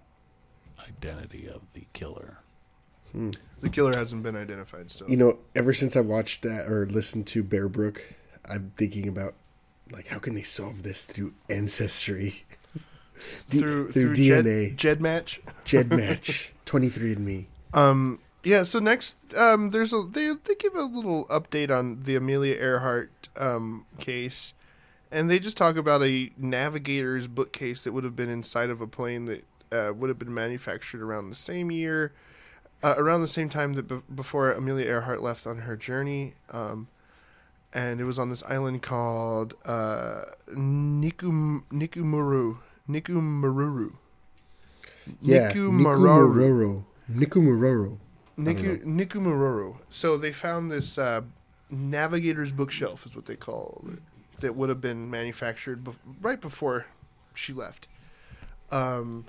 identity 0.86 1.46
of 1.48 1.62
the 1.72 1.86
killer. 1.92 2.38
the 3.14 3.68
killer 3.70 3.92
hasn't 3.96 4.22
been 4.22 4.36
identified 4.36 4.90
still. 4.90 5.08
You 5.10 5.16
know, 5.16 5.38
ever 5.54 5.72
since 5.72 5.96
I 5.96 6.00
watched 6.00 6.42
that 6.42 6.66
or 6.70 6.86
listened 6.86 7.26
to 7.28 7.42
Bear 7.42 7.68
Brook, 7.68 8.02
I'm 8.48 8.72
thinking 8.76 9.08
about 9.08 9.34
like 9.92 10.06
how 10.08 10.18
can 10.18 10.34
they 10.34 10.42
solve 10.42 10.82
this 10.82 11.04
through 11.06 11.34
ancestry, 11.50 12.44
D- 12.74 12.80
through 13.60 13.90
through, 13.90 14.14
through 14.14 14.24
DNA, 14.24 14.76
Jed, 14.76 15.00
GEDmatch. 15.00 15.38
Jed 15.64 15.90
match, 15.96 16.52
23andMe. 16.66 17.46
Um, 17.74 18.20
Yeah. 18.44 18.62
So 18.64 18.78
next, 18.78 19.16
um, 19.36 19.70
there's 19.70 19.92
a 19.92 20.02
they 20.10 20.32
they 20.44 20.54
give 20.54 20.74
a 20.74 20.82
little 20.82 21.26
update 21.26 21.70
on 21.76 22.02
the 22.04 22.16
Amelia 22.16 22.54
Earhart 22.54 23.28
um, 23.36 23.86
case, 23.98 24.54
and 25.10 25.28
they 25.28 25.38
just 25.38 25.56
talk 25.56 25.76
about 25.76 26.02
a 26.02 26.30
navigator's 26.36 27.26
bookcase 27.26 27.84
that 27.84 27.92
would 27.92 28.04
have 28.04 28.16
been 28.16 28.28
inside 28.30 28.70
of 28.70 28.80
a 28.80 28.86
plane 28.86 29.24
that 29.26 29.44
uh, 29.72 29.92
would 29.94 30.08
have 30.08 30.18
been 30.18 30.32
manufactured 30.32 31.02
around 31.02 31.28
the 31.28 31.34
same 31.34 31.70
year, 31.70 32.12
uh, 32.82 32.94
around 32.96 33.20
the 33.20 33.28
same 33.28 33.48
time 33.48 33.74
that 33.74 33.88
be- 33.88 34.00
before 34.14 34.50
Amelia 34.52 34.86
Earhart 34.86 35.22
left 35.22 35.46
on 35.46 35.58
her 35.58 35.76
journey. 35.76 36.34
Um, 36.50 36.88
and 37.72 38.00
it 38.00 38.04
was 38.04 38.18
on 38.18 38.28
this 38.30 38.42
island 38.44 38.82
called 38.82 39.54
uh, 39.64 40.22
Nikum 40.54 41.64
Nikumuru 41.72 42.58
Nikumururu. 42.88 43.94
Yeah, 45.22 45.52
Nikumararu. 45.52 46.34
Nikumuroro. 46.34 46.84
Nikumuroro. 47.10 47.98
Niku, 48.38 48.84
Nikumururu. 48.84 49.76
So 49.90 50.16
they 50.16 50.32
found 50.32 50.70
this 50.70 50.96
uh, 50.98 51.22
navigator's 51.70 52.52
bookshelf, 52.52 53.04
is 53.06 53.16
what 53.16 53.26
they 53.26 53.36
call 53.36 53.84
it, 53.92 53.98
that 54.40 54.54
would 54.54 54.68
have 54.68 54.80
been 54.80 55.10
manufactured 55.10 55.82
bef- 55.84 55.96
right 56.20 56.40
before 56.40 56.86
she 57.34 57.52
left. 57.52 57.88
Um, 58.70 59.24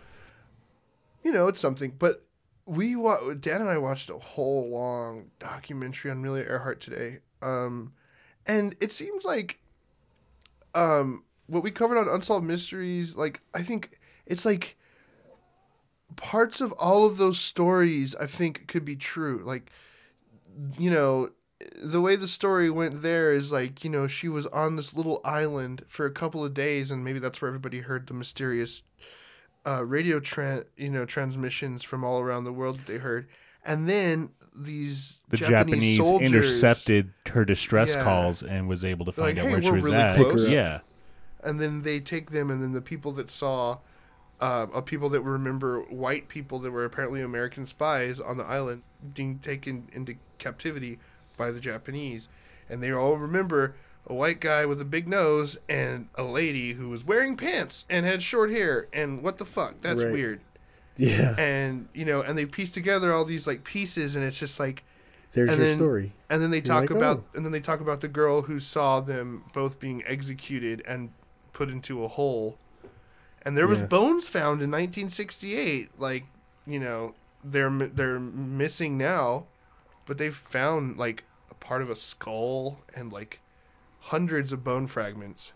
you 1.24 1.32
know, 1.32 1.48
it's 1.48 1.60
something. 1.60 1.94
But 1.98 2.26
we 2.66 2.96
wa- 2.96 3.34
Dan 3.34 3.62
and 3.62 3.70
I 3.70 3.78
watched 3.78 4.10
a 4.10 4.18
whole 4.18 4.70
long 4.70 5.32
documentary 5.40 6.12
on 6.12 6.18
Amelia 6.18 6.44
Earhart 6.44 6.80
today, 6.82 7.20
um, 7.42 7.94
and 8.50 8.76
it 8.82 8.92
seems 8.92 9.26
like 9.26 9.60
um, 10.74 11.24
what 11.46 11.62
we 11.62 11.70
covered 11.70 12.00
on 12.00 12.10
Unsolved 12.10 12.46
Mysteries. 12.46 13.16
Like, 13.16 13.42
I 13.54 13.62
think 13.62 14.00
it's 14.26 14.44
like 14.44 14.76
parts 16.16 16.60
of 16.60 16.72
all 16.74 17.06
of 17.06 17.18
those 17.18 17.40
stories 17.40 18.16
I 18.16 18.26
think 18.26 18.68
could 18.68 18.84
be 18.84 18.96
true. 18.96 19.44
Like, 19.46 19.70
you 20.80 20.90
know, 20.90 21.30
the 21.80 22.02
way 22.02 22.16
the 22.16 22.28
story 22.28 22.72
went 22.72 23.04
there 23.04 23.34
is 23.34 23.52
like, 23.52 23.84
you 23.84 23.90
know, 23.92 24.08
she 24.08 24.28
was 24.28 24.48
on 24.48 24.78
this 24.78 24.96
little 24.98 25.22
island 25.24 25.84
for 25.88 26.08
a 26.08 26.12
couple 26.12 26.44
of 26.44 26.56
days, 26.56 26.90
and 26.90 27.04
maybe 27.06 27.20
that's 27.20 27.44
where 27.44 27.50
everybody 27.50 27.82
heard 27.82 28.08
the 28.08 28.16
mysterious 28.16 28.82
uh, 29.68 29.86
radio 29.86 30.20
tran 30.20 30.64
you 30.78 30.90
know 30.90 31.06
transmissions 31.06 31.84
from 31.84 32.04
all 32.04 32.22
around 32.22 32.46
the 32.46 32.54
world 32.54 32.80
that 32.80 32.88
they 32.88 32.98
heard, 32.98 33.28
and 33.64 33.88
then 33.88 34.32
these 34.66 35.18
The 35.30 35.38
Japanese, 35.38 35.98
Japanese, 35.98 35.98
soldiers, 35.98 36.32
intercepted 36.34 37.14
her 37.32 37.46
distress 37.46 37.96
Yeah. 37.96 38.04
calls 38.04 38.44
and 38.44 38.68
was 38.68 38.84
able 38.86 39.06
to 39.06 39.12
find 39.12 39.38
like, 39.38 39.46
out 39.46 39.48
"Hey, 39.48 39.52
where 39.54 39.62
she 39.62 39.70
we're 39.70 39.76
was 39.78 39.86
really 39.86 39.96
at. 39.98 40.16
close." 40.16 40.50
Yeah. 40.50 40.80
and 41.44 41.60
then 41.62 41.84
they 41.84 42.00
take 42.00 42.32
them, 42.32 42.50
and 42.52 42.62
then 42.62 42.74
the 42.74 42.82
people 42.82 43.12
that 43.14 43.30
saw. 43.30 43.78
Uh, 44.42 44.68
of 44.74 44.86
people 44.86 45.10
that 45.10 45.20
remember 45.20 45.82
white 45.90 46.30
people 46.30 46.60
that 46.60 46.72
were 46.72 46.86
apparently 46.86 47.20
American 47.22 47.66
spies 47.66 48.22
on 48.22 48.38
the 48.38 48.44
island 48.46 48.82
being 49.14 49.38
taken 49.40 49.90
into 49.92 50.16
captivity 50.38 50.98
by 51.36 51.52
the 51.52 51.60
Japanese, 51.60 52.30
and 52.70 52.82
they 52.82 52.90
all 52.90 53.18
remember 53.18 53.76
a 54.08 54.14
white 54.14 54.40
guy 54.40 54.66
with 54.66 54.80
a 54.80 54.86
big 54.86 55.10
nose 55.10 55.58
and 55.68 56.08
a 56.16 56.24
lady 56.24 56.76
who 56.76 56.88
was 56.88 57.04
wearing 57.04 57.36
pants 57.36 57.84
and 57.90 58.06
had 58.06 58.24
short 58.24 58.50
hair, 58.50 58.88
and 58.94 59.22
what 59.22 59.40
the 59.40 59.46
fuck? 59.46 59.82
That's 59.82 60.04
Right. 60.06 60.14
weird. 60.14 60.40
Yeah. 61.00 61.34
And 61.40 61.88
you 61.94 62.04
know, 62.06 62.22
and 62.22 62.38
they 62.38 62.46
piece 62.46 62.74
together 62.74 63.14
all 63.14 63.24
these 63.26 63.48
like 63.48 63.64
pieces, 63.64 64.16
and 64.16 64.24
it's 64.26 64.38
just 64.38 64.60
like, 64.60 64.84
There's 65.32 65.50
and 65.50 65.58
your 65.60 65.68
then- 65.68 65.78
story. 65.78 66.14
and 66.30 66.42
then 66.42 66.52
they 66.52 66.62
talk 66.62 66.82
like, 66.82 66.90
about, 66.92 67.18
oh. 67.20 67.36
and 67.38 67.46
then 67.46 67.52
they 67.54 67.62
talk 67.62 67.80
about 67.80 68.02
the 68.02 68.08
girl 68.10 68.44
who 68.44 68.60
saw 68.60 69.00
them 69.00 69.44
both 69.54 69.80
being 69.80 70.04
executed 70.06 70.84
and 70.86 71.12
put 71.54 71.70
into 71.70 72.04
a 72.04 72.08
hole, 72.10 72.58
and 73.44 73.58
there 73.58 73.66
was 73.68 73.80
Yeah. 73.82 73.88
bones 73.88 74.28
found 74.28 74.62
in 74.62 74.70
1968. 74.70 75.92
Like, 75.98 76.26
you 76.68 76.80
know, 76.80 77.16
they're 77.44 77.70
they're 77.72 78.20
missing 78.20 78.98
now, 78.98 79.46
but 80.06 80.18
they 80.18 80.30
found 80.30 80.98
like 80.98 81.24
a 81.50 81.54
part 81.56 81.82
of 81.82 81.90
a 81.90 81.96
skull 81.96 82.80
and 82.94 83.12
like 83.14 83.40
hundreds 84.02 84.52
of 84.52 84.64
bone 84.64 84.88
fragments 84.88 85.52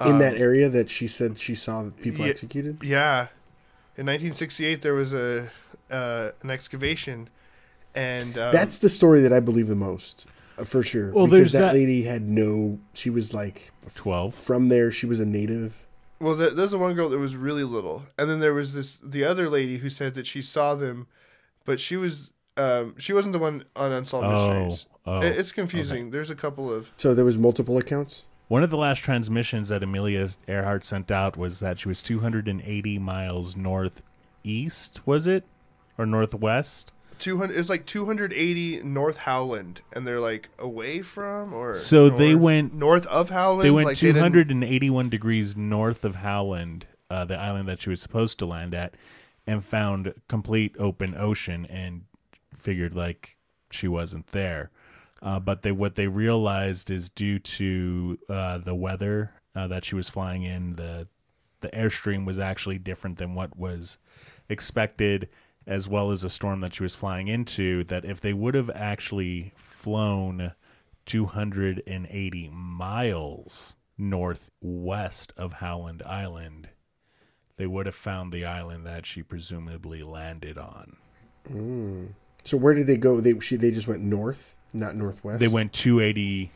In 0.00 0.12
Um, 0.12 0.18
that 0.18 0.36
area 0.36 0.68
that 0.68 0.88
she 0.90 1.06
said 1.08 1.38
she 1.38 1.54
saw 1.54 1.90
people 2.02 2.24
yeah. 2.24 2.30
executed? 2.30 2.82
Yeah, 2.84 3.28
in 4.00 4.06
1968 4.06 4.80
there 4.80 4.94
was 4.94 5.12
a 5.12 5.50
uh, 5.90 6.30
an 6.42 6.50
excavation, 6.50 7.28
and 7.94 8.38
um, 8.38 8.50
That's 8.52 8.78
the 8.78 8.88
story 8.88 9.20
that 9.20 9.32
I 9.32 9.40
believe 9.40 9.66
the 9.68 9.76
most, 9.76 10.26
uh, 10.58 10.64
for 10.64 10.82
sure. 10.82 11.12
Well, 11.12 11.26
because 11.26 11.30
there's 11.30 11.52
that, 11.52 11.58
that- 11.72 11.74
lady 11.74 12.02
had 12.04 12.22
no. 12.22 12.78
She 12.94 13.10
was 13.10 13.34
like 13.34 13.72
f- 13.86 13.94
12. 13.96 14.34
from 14.34 14.68
there. 14.68 14.90
She 14.90 15.04
was 15.06 15.20
a 15.20 15.26
native. 15.26 15.86
Well, 16.18 16.36
th- 16.36 16.54
there's 16.54 16.70
the 16.70 16.78
one 16.78 16.94
girl 16.94 17.08
that 17.10 17.18
was 17.18 17.36
really 17.36 17.64
little, 17.64 18.04
and 18.18 18.30
then 18.30 18.40
there 18.40 18.54
was 18.54 18.74
this 18.74 18.96
the 18.96 19.24
other 19.24 19.50
lady 19.50 19.78
who 19.78 19.90
said 19.90 20.14
that 20.14 20.26
she 20.26 20.40
saw 20.42 20.74
them, 20.74 21.06
but 21.66 21.78
she 21.80 21.96
was 21.96 22.32
um 22.56 22.94
she 22.98 23.12
wasn't 23.12 23.32
the 23.32 23.38
one 23.38 23.64
on 23.76 23.92
Unsolved 23.92 24.26
Oh. 24.26 24.30
Mysteries. 24.64 24.86
oh. 25.06 25.20
It- 25.20 25.36
it's 25.38 25.52
confusing. 25.52 26.10
There's 26.10 26.30
a 26.30 26.34
couple 26.34 26.72
of 26.72 26.88
So 26.96 27.12
there 27.14 27.24
was 27.26 27.36
multiple 27.36 27.76
accounts. 27.76 28.24
One 28.50 28.64
of 28.64 28.70
the 28.70 28.76
last 28.76 28.98
transmissions 28.98 29.68
that 29.68 29.84
Amelia 29.84 30.26
Earhart 30.48 30.84
sent 30.84 31.12
out 31.12 31.36
was 31.36 31.60
that 31.60 31.78
she 31.78 31.86
was 31.86 32.02
280 32.02 32.98
miles 32.98 33.54
northeast, 33.54 35.06
was 35.06 35.28
it? 35.28 35.44
Or 35.96 36.04
northwest? 36.04 36.92
200. 37.20 37.56
It's 37.56 37.68
like 37.68 37.86
280 37.86 38.82
North 38.82 39.18
Howland, 39.18 39.82
and 39.92 40.04
they're 40.04 40.18
like 40.18 40.48
away 40.58 41.00
from 41.00 41.54
or 41.54 41.76
So 41.76 42.08
they 42.08 42.34
went- 42.34 42.74
north 42.74 43.06
of 43.06 43.30
Howland. 43.30 43.62
They 43.62 43.70
went 43.70 43.86
like 43.86 43.98
didn't- 43.98 44.16
281 44.16 45.08
degrees 45.08 45.56
north 45.56 46.04
of 46.04 46.16
Howland, 46.16 46.86
uh, 47.08 47.24
the 47.24 47.38
island 47.38 47.68
that 47.68 47.80
she 47.80 47.90
was 47.90 48.00
supposed 48.00 48.40
to 48.40 48.46
land 48.46 48.74
at, 48.74 48.96
and 49.46 49.64
found 49.64 50.12
complete 50.26 50.74
open 50.76 51.14
ocean 51.16 51.66
and 51.66 52.02
figured 52.52 52.96
like 52.96 53.36
she 53.70 53.86
wasn't 53.86 54.26
there. 54.32 54.72
Uh, 55.22 55.38
but 55.38 55.62
they 55.62 55.72
what 55.72 55.96
they 55.96 56.06
realized 56.06 56.90
is 56.90 57.10
due 57.10 57.38
to 57.38 58.18
uh, 58.28 58.58
the 58.58 58.74
weather 58.74 59.32
uh, 59.54 59.66
that 59.66 59.84
she 59.84 59.94
was 59.94 60.08
flying 60.08 60.42
in, 60.42 60.76
the 60.76 61.06
the 61.60 61.68
airstream 61.68 62.24
was 62.24 62.38
actually 62.38 62.78
different 62.78 63.18
than 63.18 63.34
what 63.34 63.56
was 63.56 63.98
expected, 64.48 65.28
as 65.66 65.86
well 65.88 66.10
as 66.10 66.24
a 66.24 66.30
storm 66.30 66.60
that 66.60 66.74
she 66.74 66.82
was 66.82 66.94
flying 66.94 67.28
into. 67.28 67.84
That 67.84 68.04
if 68.04 68.20
they 68.20 68.32
would 68.32 68.54
have 68.54 68.70
actually 68.74 69.52
flown 69.56 70.52
280 71.04 72.48
miles 72.50 73.76
northwest 73.98 75.32
of 75.36 75.54
Howland 75.54 76.02
Island, 76.06 76.70
they 77.56 77.66
would 77.66 77.84
have 77.84 77.94
found 77.94 78.32
the 78.32 78.46
island 78.46 78.86
that 78.86 79.04
she 79.04 79.22
presumably 79.22 80.02
landed 80.02 80.56
on. 80.56 80.96
So 82.44 82.56
where 82.56 82.72
did 82.72 82.86
they 82.86 82.96
go? 82.96 83.20
They 83.20 83.38
she 83.40 83.56
they 83.56 83.70
just 83.70 83.86
went 83.86 84.02
north, 84.02 84.56
not 84.72 84.94
northwest. 84.96 85.40
They 85.40 85.48
went 85.48 85.72
280 85.72 86.50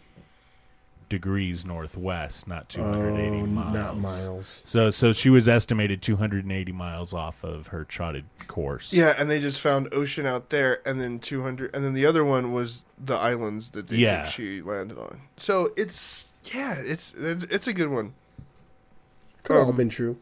degrees 1.08 1.64
northwest, 1.64 2.48
not 2.48 2.68
280 2.68 3.42
Oh, 3.42 3.46
miles. 3.46 3.74
not 3.74 3.98
miles. 3.98 4.62
So, 4.64 4.90
so 4.90 5.12
she 5.12 5.30
was 5.30 5.46
estimated 5.46 6.02
280 6.02 6.72
miles 6.72 7.12
off 7.12 7.44
of 7.44 7.68
her 7.68 7.84
charted 7.84 8.24
course. 8.48 8.92
Yeah, 8.92 9.14
and 9.18 9.30
they 9.30 9.38
just 9.40 9.60
found 9.60 9.92
ocean 9.92 10.26
out 10.26 10.50
there, 10.50 10.80
and 10.88 11.00
then 11.00 11.18
200, 11.20 11.74
and 11.74 11.84
then 11.84 11.94
the 11.94 12.06
other 12.06 12.24
one 12.24 12.52
was 12.52 12.84
the 13.02 13.14
islands 13.14 13.70
that 13.72 13.88
they 13.88 13.96
Yeah. 13.96 14.22
think 14.24 14.34
she 14.34 14.62
landed 14.62 14.98
on. 14.98 15.20
So 15.36 15.72
it's 15.76 16.28
yeah, 16.52 16.74
it's 16.74 17.14
it's, 17.14 17.44
it's 17.44 17.66
a 17.66 17.72
good 17.72 17.88
one. 17.90 18.14
Could 19.44 19.56
all 19.58 19.70
Um, 19.70 19.76
been 19.76 19.88
true. 19.90 20.16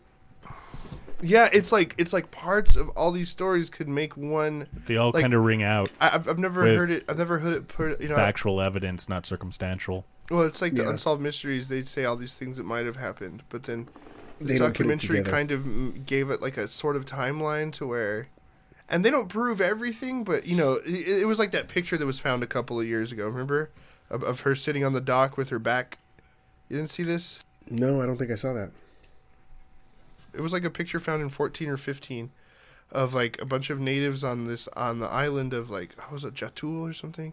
Yeah, 1.25 1.49
it's 1.53 1.71
like 1.71 1.95
it's 1.99 2.13
like 2.13 2.31
parts 2.33 2.75
of 2.75 2.89
all 2.91 3.13
these 3.13 3.29
stories 3.31 3.71
could 3.71 3.89
make 3.89 4.17
one. 4.17 4.67
They 4.87 4.97
all 4.97 5.13
Like- 5.13 5.23
kind 5.23 5.35
of 5.35 5.45
ring 5.45 5.63
out. 5.63 5.91
I, 6.01 6.11
I've, 6.17 6.29
I've 6.29 6.39
never 6.39 6.63
heard 6.65 6.91
it. 6.91 7.05
I've 7.09 7.19
never 7.19 7.39
heard 7.39 7.53
it 7.55 7.69
put. 7.69 8.01
You 8.01 8.09
know, 8.09 8.17
Factual 8.17 8.61
evidence, 8.61 9.09
not 9.09 9.25
circumstantial. 9.27 10.05
well, 10.31 10.43
it's 10.43 10.61
like 10.61 10.75
the 10.75 10.89
unsolved 10.89 11.23
mysteries. 11.23 11.69
They 11.69 11.83
say 11.83 12.05
all 12.05 12.17
these 12.17 12.35
things 12.35 12.57
that 12.57 12.65
might 12.65 12.87
have 12.87 12.97
happened, 12.97 13.45
but 13.51 13.63
then 13.65 13.89
They 14.41 14.47
this 14.55 14.59
don't 14.59 14.69
put 14.77 14.87
it 14.87 14.89
documentary 14.89 15.23
kind 15.23 15.51
of 15.53 16.07
gave 16.07 16.29
it 16.31 16.43
like 16.43 16.57
a 16.57 16.67
sort 16.67 16.97
of 16.97 17.05
timeline 17.05 17.73
to 17.75 17.87
where, 17.87 18.29
and 18.89 19.05
they 19.05 19.11
don't 19.11 19.29
prove 19.29 19.61
everything, 19.61 20.25
but 20.25 20.45
you 20.47 20.57
know, 20.57 20.81
it, 20.85 21.23
it 21.23 21.27
was 21.29 21.39
like 21.39 21.53
that 21.53 21.69
picture 21.69 21.97
that 21.97 22.07
was 22.07 22.19
found 22.19 22.43
a 22.43 22.47
couple 22.49 22.81
of 22.81 22.87
years 22.87 23.13
ago. 23.13 23.27
Remember, 23.27 23.71
of, 24.11 24.23
of 24.25 24.41
her 24.41 24.57
sitting 24.57 24.85
on 24.85 24.93
the 24.93 25.01
dock 25.01 25.37
with 25.37 25.51
her 25.51 25.59
back. 25.61 25.99
You 26.69 26.77
didn't 26.79 26.91
see 26.91 27.03
this? 27.05 27.45
No, 27.71 28.01
I 28.03 28.07
don't 28.07 28.17
think 28.17 28.31
I 28.33 28.35
saw 28.35 28.53
that. 28.55 28.73
It 30.33 30.41
was 30.41 30.53
like 30.53 30.65
a 30.65 30.71
picture 30.71 31.01
found 31.01 31.23
in 31.23 31.29
14 31.29 31.69
or 31.69 31.77
15 31.77 32.31
of 32.91 33.15
like 33.15 33.41
a 33.41 33.45
bunch 33.45 33.71
of 33.71 33.81
natives 33.81 34.23
on 34.23 34.45
this 34.45 34.69
on 34.77 34.99
the 34.99 35.07
island 35.07 35.53
of 35.53 35.71
like 35.71 35.99
how 35.99 36.13
was 36.13 36.25
it 36.25 36.35
Jatul 36.35 36.83
or 36.89 36.93
something 36.93 37.33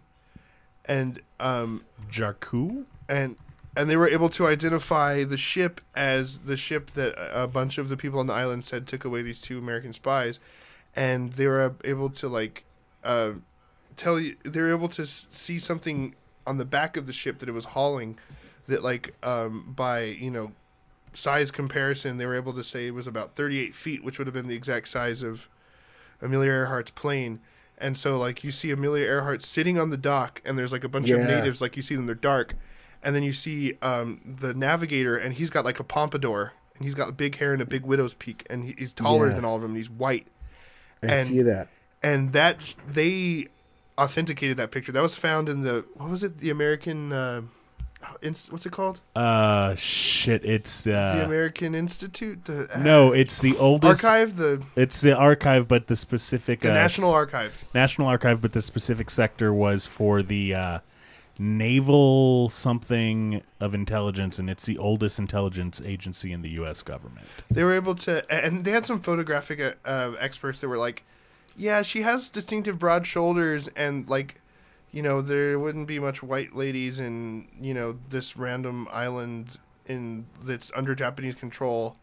and 0.85 1.21
um 1.39 1.83
Jarku? 2.09 2.85
and 3.07 3.35
and 3.75 3.89
they 3.89 3.95
were 3.97 4.07
able 4.09 4.29
to 4.29 4.47
identify 4.47 5.23
the 5.23 5.38
ship 5.38 5.81
as 5.95 6.39
the 6.39 6.57
ship 6.57 6.91
that 6.91 7.13
a 7.17 7.43
a 7.43 7.47
bunch 7.47 7.77
of 7.77 7.89
the 7.89 7.97
people 7.97 8.19
on 8.19 8.27
the 8.27 8.33
island 8.33 8.63
said 8.65 8.88
took 8.88 9.05
away 9.05 9.21
these 9.21 9.41
two 9.41 9.57
American 9.57 9.93
spies 9.93 10.39
and 10.95 11.33
they 11.33 11.45
were 11.47 11.75
able 11.83 12.09
to 12.09 12.27
like 12.27 12.63
uh, 13.03 13.31
tell 13.95 14.19
you 14.19 14.35
they 14.43 14.59
were 14.59 14.71
able 14.71 14.89
to 14.89 15.03
s- 15.03 15.27
see 15.31 15.59
something 15.59 16.15
on 16.47 16.57
the 16.57 16.65
back 16.65 16.97
of 16.97 17.05
the 17.05 17.13
ship 17.13 17.39
that 17.39 17.47
it 17.47 17.53
was 17.53 17.65
hauling 17.65 18.17
that 18.67 18.83
like 18.83 19.13
um 19.23 19.73
by 19.75 20.03
you 20.03 20.31
know 20.31 20.51
size 21.13 21.52
comparison, 21.52 22.17
they 22.17 22.26
were 22.26 22.36
able 22.36 22.54
to 22.54 22.63
say 22.63 22.88
it 22.88 22.93
was 22.93 23.08
about 23.08 23.36
38 23.36 23.74
feet, 23.76 24.04
which 24.04 24.17
would 24.17 24.28
have 24.28 24.34
been 24.34 24.48
the 24.48 24.56
exact 24.56 24.88
size 24.88 25.24
of 25.24 25.48
Amelia 26.22 26.52
Earhart's 26.52 26.91
plane. 26.91 27.39
And 27.78 27.98
so 27.98 28.17
like 28.17 28.43
you 28.43 28.52
see 28.52 28.72
Amelia 28.72 29.06
Earhart 29.06 29.41
sitting 29.43 29.80
on 29.80 29.89
the 29.89 29.98
dock, 29.98 30.41
and 30.45 30.58
there's 30.58 30.72
like 30.72 30.84
a 30.84 30.89
bunch 30.89 31.10
of 31.10 31.19
natives 31.19 31.62
like 31.62 31.76
you 31.78 31.82
see 31.82 31.95
them. 31.95 32.06
They're 32.08 32.15
dark, 32.15 32.56
and 33.02 33.15
then 33.15 33.24
you 33.24 33.32
see 33.34 33.78
um, 33.82 34.19
the 34.26 34.54
navigator, 34.54 35.15
and 35.17 35.34
he's 35.36 35.50
got 35.50 35.63
like 35.63 35.80
a 35.80 35.84
pompadour, 35.86 36.52
and 36.76 36.84
he's 36.84 36.93
got 36.95 37.15
big 37.15 37.38
hair 37.38 37.54
and 37.54 37.62
a 37.62 37.65
big 37.65 37.86
widow's 37.86 38.13
peak, 38.13 38.45
and 38.50 38.65
he, 38.65 38.76
he's 38.78 38.91
taller 38.91 39.30
Yeah. 39.30 39.36
than 39.36 39.45
all 39.45 39.56
of 39.56 39.62
them. 39.62 39.72
And 39.72 39.78
he's 39.78 39.89
white, 39.89 40.28
I 41.02 41.08
and- 41.08 41.28
see 41.30 41.41
that. 41.43 41.69
and 42.04 42.34
that 42.34 42.76
they 42.86 43.48
authenticated 43.98 44.58
that 44.58 44.72
picture. 44.72 44.91
That 44.91 45.02
was 45.02 45.15
found 45.15 45.48
in 45.48 45.62
the 45.62 45.86
what 45.93 46.10
was 46.10 46.22
it? 46.24 46.39
The 46.39 46.50
American. 46.50 47.13
Uh, 47.13 47.41
what's 48.21 48.65
it 48.65 48.71
called? 48.71 49.01
Uh, 49.15 49.75
shit. 49.75 50.43
It's 50.45 50.83
the 50.83 50.97
uh, 50.97 51.25
American 51.25 51.75
Institute. 51.75 52.45
The 52.45 52.73
uh, 52.73 52.79
no, 52.79 53.12
it's 53.12 53.41
the 53.41 53.57
oldest. 53.57 54.03
archive. 54.03 54.38
The 54.38 54.63
It's 54.75 55.01
the 55.01 55.15
archive, 55.15 55.67
but 55.67 55.88
the 55.88 55.95
specific 55.95 56.62
the 56.62 56.71
uh, 56.71 56.73
National 56.73 57.12
Archive. 57.12 57.65
National 57.73 58.07
Archive, 58.07 58.41
but 58.41 58.53
the 58.53 58.62
specific 58.62 59.09
sector 59.09 59.53
was 59.53 59.85
for 59.85 60.21
the 60.21 60.53
uh, 60.53 60.79
naval 61.38 62.49
something 62.49 63.41
of 63.59 63.73
intelligence, 63.73 64.39
and 64.39 64.49
it's 64.49 64.65
the 64.65 64.77
oldest 64.77 65.19
intelligence 65.19 65.81
agency 65.83 66.31
in 66.31 66.41
the 66.41 66.49
U.S. 66.51 66.81
government. 66.81 67.25
They 67.49 67.63
were 67.63 67.73
able 67.73 67.95
to, 67.95 68.29
and 68.31 68.65
they 68.65 68.71
had 68.71 68.85
some 68.85 68.99
photographic 68.99 69.77
uh, 69.85 70.12
experts 70.19 70.59
that 70.62 70.67
were 70.67 70.77
like, 70.77 71.03
"Yeah, 71.55 71.81
she 71.81 72.01
has 72.01 72.29
distinctive 72.29 72.77
broad 72.77 73.07
shoulders, 73.07 73.69
and 73.75 74.07
like, 74.09 74.41
you 74.91 75.02
know, 75.02 75.21
there 75.21 75.60
wouldn't 75.60 75.88
be 75.88 75.99
much 75.99 76.23
white 76.23 76.56
ladies 76.56 76.99
in 76.99 77.47
you 77.62 77.73
know 77.73 77.97
this 78.10 78.36
random 78.38 78.88
island 78.91 79.60
in 79.86 80.25
that's 80.43 80.71
under 80.75 80.95
Japanese 80.95 81.36
control." 81.36 81.97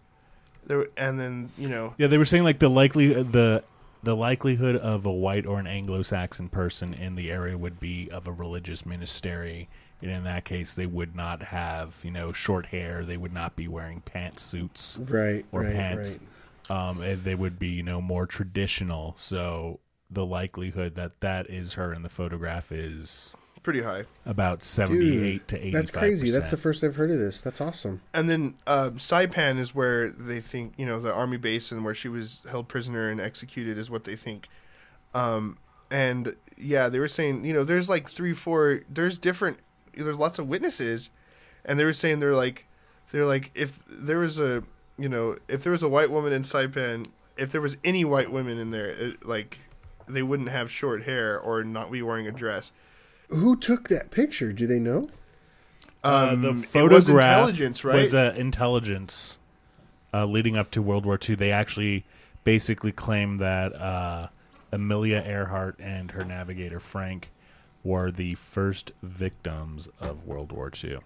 There, 0.66 0.86
and 0.96 1.18
then 1.18 1.50
you 1.56 1.68
know, 1.68 1.94
Yeah, 1.98 2.08
they 2.08 2.18
were 2.18 2.24
saying 2.24 2.44
like 2.44 2.58
the 2.58 2.68
likely 2.68 3.12
the 3.12 3.62
the 4.02 4.16
likelihood 4.16 4.76
of 4.76 5.04
a 5.04 5.12
white 5.12 5.46
or 5.46 5.58
an 5.58 5.66
Anglo-Saxon 5.66 6.48
person 6.48 6.94
in 6.94 7.16
the 7.16 7.30
area 7.30 7.58
would 7.58 7.80
be 7.80 8.08
of 8.10 8.28
a 8.28 8.32
religious 8.32 8.86
ministry. 8.86 9.68
And 10.00 10.10
in 10.10 10.24
that 10.24 10.44
case, 10.44 10.74
they 10.74 10.86
would 10.86 11.16
not 11.16 11.42
have 11.42 11.98
you 12.04 12.10
know 12.10 12.32
short 12.32 12.66
hair. 12.66 13.04
They 13.04 13.16
would 13.16 13.32
not 13.32 13.56
be 13.56 13.66
wearing 13.66 14.02
pantsuits. 14.02 15.10
Right, 15.10 15.44
or 15.50 15.62
right, 15.62 15.74
pants. 15.74 16.20
right. 16.68 16.88
um, 16.88 17.00
and 17.00 17.24
they 17.24 17.34
would 17.34 17.58
be 17.58 17.68
you 17.68 17.82
know 17.82 18.00
more 18.00 18.26
traditional. 18.26 19.14
So 19.16 19.80
the 20.10 20.24
likelihood 20.24 20.94
that 20.94 21.20
that 21.20 21.50
is 21.50 21.74
her 21.74 21.92
in 21.92 22.02
the 22.02 22.08
photograph 22.08 22.70
is 22.70 23.34
pretty 23.62 23.82
high. 23.82 24.04
about 24.24 24.62
seventy-eight 24.62 25.48
to 25.48 25.58
eighty. 25.58 25.70
That's 25.70 25.90
crazy. 25.90 26.30
That's 26.30 26.52
the 26.52 26.56
first 26.56 26.84
I've 26.84 26.94
heard 26.94 27.10
of 27.10 27.18
this. 27.18 27.40
That's 27.40 27.60
awesome. 27.60 28.00
And 28.14 28.30
then 28.30 28.54
uh, 28.64 28.90
Saipan 28.94 29.58
is 29.58 29.74
where 29.74 30.10
they 30.10 30.38
think 30.38 30.74
you 30.76 30.86
know 30.86 31.00
the 31.00 31.12
army 31.12 31.36
base 31.36 31.72
and 31.72 31.84
where 31.84 31.94
she 31.94 32.08
was 32.08 32.42
held 32.48 32.68
prisoner 32.68 33.10
and 33.10 33.20
executed 33.20 33.76
is 33.76 33.90
what 33.90 34.04
they 34.04 34.14
think. 34.14 34.48
Um, 35.14 35.58
and 35.90 36.36
yeah, 36.56 36.88
they 36.88 37.00
were 37.00 37.08
saying 37.08 37.44
you 37.44 37.52
know 37.52 37.64
there's 37.64 37.90
like 37.90 38.08
three, 38.08 38.32
four, 38.32 38.82
there's 38.88 39.18
different, 39.18 39.58
there's 39.94 40.18
lots 40.18 40.38
of 40.38 40.48
witnesses, 40.48 41.10
and 41.64 41.78
they 41.78 41.84
were 41.84 41.92
saying 41.92 42.20
they're 42.20 42.36
like, 42.36 42.66
they're 43.10 43.26
like 43.26 43.50
if 43.54 43.82
there 43.88 44.20
was 44.20 44.38
a 44.38 44.62
you 44.96 45.08
know 45.08 45.38
if 45.48 45.64
there 45.64 45.72
was 45.72 45.82
a 45.82 45.88
white 45.88 46.12
woman 46.12 46.32
in 46.32 46.42
Saipan, 46.42 47.08
if 47.36 47.50
there 47.50 47.60
was 47.60 47.78
any 47.82 48.04
white 48.04 48.30
women 48.30 48.58
in 48.58 48.70
there, 48.70 48.90
it, 48.90 49.26
like 49.26 49.58
they 50.06 50.22
wouldn't 50.22 50.48
have 50.50 50.70
short 50.70 51.04
hair 51.04 51.38
or 51.38 51.64
not 51.64 51.90
be 51.90 52.02
wearing 52.02 52.26
a 52.26 52.32
dress. 52.32 52.72
Who 53.28 53.56
took 53.56 53.88
that 53.88 54.10
picture? 54.10 54.52
Do 54.52 54.66
they 54.66 54.78
know? 54.78 55.08
Uh, 56.04 56.36
the 56.36 56.50
Um, 56.50 56.62
photograph 56.62 56.92
was 56.92 57.08
intelligence, 57.08 57.84
right? 57.84 57.96
Was 57.96 58.14
uh, 58.14 58.34
intelligence 58.36 59.38
uh, 60.14 60.24
leading 60.26 60.56
up 60.56 60.70
to 60.72 60.82
World 60.82 61.04
War 61.04 61.18
II? 61.28 61.34
They 61.34 61.50
actually 61.50 62.04
basically 62.44 62.92
claim 62.92 63.38
that 63.38 63.74
uh, 63.74 64.28
Amelia 64.70 65.22
Earhart 65.26 65.76
and 65.80 66.12
her 66.12 66.24
navigator 66.24 66.78
Frank 66.78 67.30
were 67.82 68.10
the 68.12 68.34
first 68.36 68.92
victims 69.02 69.88
of 70.00 70.24
World 70.26 70.52
War 70.52 70.70
II. 70.82 70.98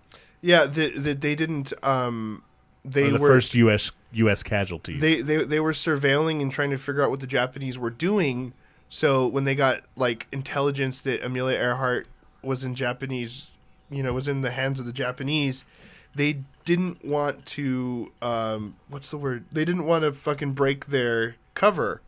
yeah, 0.43 0.67
the, 0.67 0.91
the, 0.91 1.15
they 1.15 1.35
didn't. 1.35 1.73
Um, 1.83 2.43
they 2.85 3.05
Or 3.05 3.11
the 3.13 3.19
were 3.19 3.29
first 3.29 3.55
U.S. 3.55 3.93
U.S. 4.13 4.43
casualties. 4.43 5.01
they, 5.01 5.21
they 5.21 5.45
they 5.45 5.61
were 5.61 5.73
surveilling 5.73 6.41
and 6.43 6.51
trying 6.51 6.71
to 6.71 6.79
figure 6.79 7.03
out 7.03 7.11
what 7.11 7.21
the 7.21 7.27
Japanese 7.27 7.79
were 7.79 7.91
doing. 7.91 8.53
So 8.91 9.27
when 9.27 9.45
they 9.45 9.55
got 9.55 9.83
like 9.97 10.27
intelligence 10.33 11.01
that 11.03 11.25
Amelia 11.25 11.57
Earhart 11.57 12.07
was 12.43 12.65
in 12.65 12.75
Japanese, 12.75 13.47
you 13.91 14.03
know, 14.03 14.13
was 14.13 14.29
in 14.29 14.43
the 14.43 14.51
hands 14.51 14.79
of 14.81 14.85
the 14.87 14.93
Japanese, 14.93 15.65
they 16.15 16.41
didn't 16.65 17.05
want 17.05 17.47
to 17.47 18.13
um 18.21 18.77
what's 18.89 19.11
the 19.11 19.17
word? 19.17 19.45
They 19.51 19.65
didn't 19.65 19.87
want 19.87 20.03
to 20.03 20.13
fucking 20.13 20.53
break 20.53 20.87
their 20.87 21.37
cover. 21.55 22.03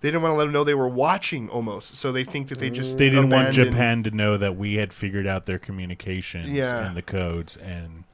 They 0.00 0.08
didn't 0.08 0.22
want 0.22 0.32
to 0.32 0.36
let 0.36 0.44
them 0.44 0.52
know 0.52 0.64
they 0.64 0.74
were 0.74 0.88
watching 0.88 1.48
almost. 1.48 1.96
So 1.96 2.12
they 2.12 2.24
think 2.24 2.48
that 2.48 2.58
they 2.58 2.70
just 2.70 2.96
they 2.98 3.10
didn't 3.10 3.30
want 3.30 3.52
Japan 3.52 4.02
to 4.04 4.10
know 4.10 4.36
that 4.36 4.56
we 4.56 4.74
had 4.74 4.92
figured 4.92 5.26
out 5.26 5.46
their 5.46 5.58
communications 5.58 6.48
Yeah. 6.48 6.86
and 6.86 6.96
the 6.96 7.02
codes 7.02 7.56
and 7.56 8.04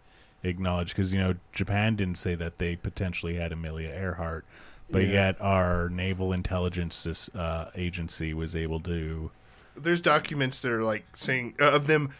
acknowledge 0.45 0.89
because 0.89 1.13
you 1.15 1.21
know 1.21 1.35
Japan 1.53 1.95
didn't 1.95 2.17
say 2.19 2.35
that 2.35 2.59
they 2.59 2.75
potentially 2.75 3.37
had 3.37 3.53
Amelia 3.53 3.91
Earhart, 3.91 4.45
but 4.93 5.03
Yeah. 5.05 5.13
yet 5.13 5.41
our 5.41 5.89
naval 5.89 6.33
intelligence 6.33 7.29
uh, 7.35 7.71
agency 7.75 8.33
was 8.35 8.55
able 8.55 8.79
to. 8.81 9.31
there's 9.75 10.03
documents 10.03 10.61
that 10.61 10.71
are 10.71 10.85
like 10.85 11.05
saying 11.17 11.55
uh, 11.61 11.65
of 11.73 11.87
them, 11.87 12.11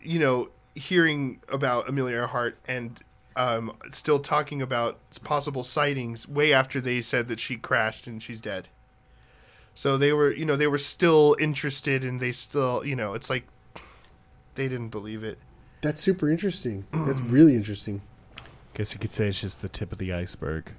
you 0.00 0.18
know, 0.18 0.48
hearing 0.76 1.40
about 1.48 1.88
Amelia 1.88 2.16
Earhart 2.18 2.56
and 2.68 3.00
um, 3.36 3.72
still 3.90 4.20
talking 4.20 4.62
about 4.62 4.98
possible 5.24 5.62
sightings 5.64 6.28
way 6.28 6.52
after 6.52 6.80
they 6.80 7.00
said 7.00 7.26
that 7.28 7.40
she 7.40 7.56
crashed 7.56 8.06
and 8.06 8.22
she's 8.22 8.40
dead. 8.40 8.68
So 9.74 9.96
they 9.98 10.12
were, 10.12 10.32
you 10.32 10.44
know, 10.44 10.56
they 10.56 10.66
were 10.68 10.78
still 10.78 11.36
interested 11.40 12.04
and 12.04 12.20
they 12.20 12.32
still, 12.32 12.84
you 12.84 12.94
know, 12.96 13.14
it's 13.14 13.28
like 13.30 13.46
they 14.54 14.68
didn't 14.68 14.88
believe 14.90 15.24
it. 15.24 15.38
That's 15.80 16.00
super 16.00 16.30
interesting. 16.30 16.86
That's 16.92 17.20
really 17.22 17.54
interesting. 17.56 18.02
Guess 18.74 18.92
you 18.94 19.00
could 19.00 19.10
say 19.10 19.28
it's 19.28 19.40
just 19.40 19.62
the 19.62 19.68
tip 19.68 19.90
of 19.92 19.98
the 19.98 20.12
iceberg. 20.12 20.72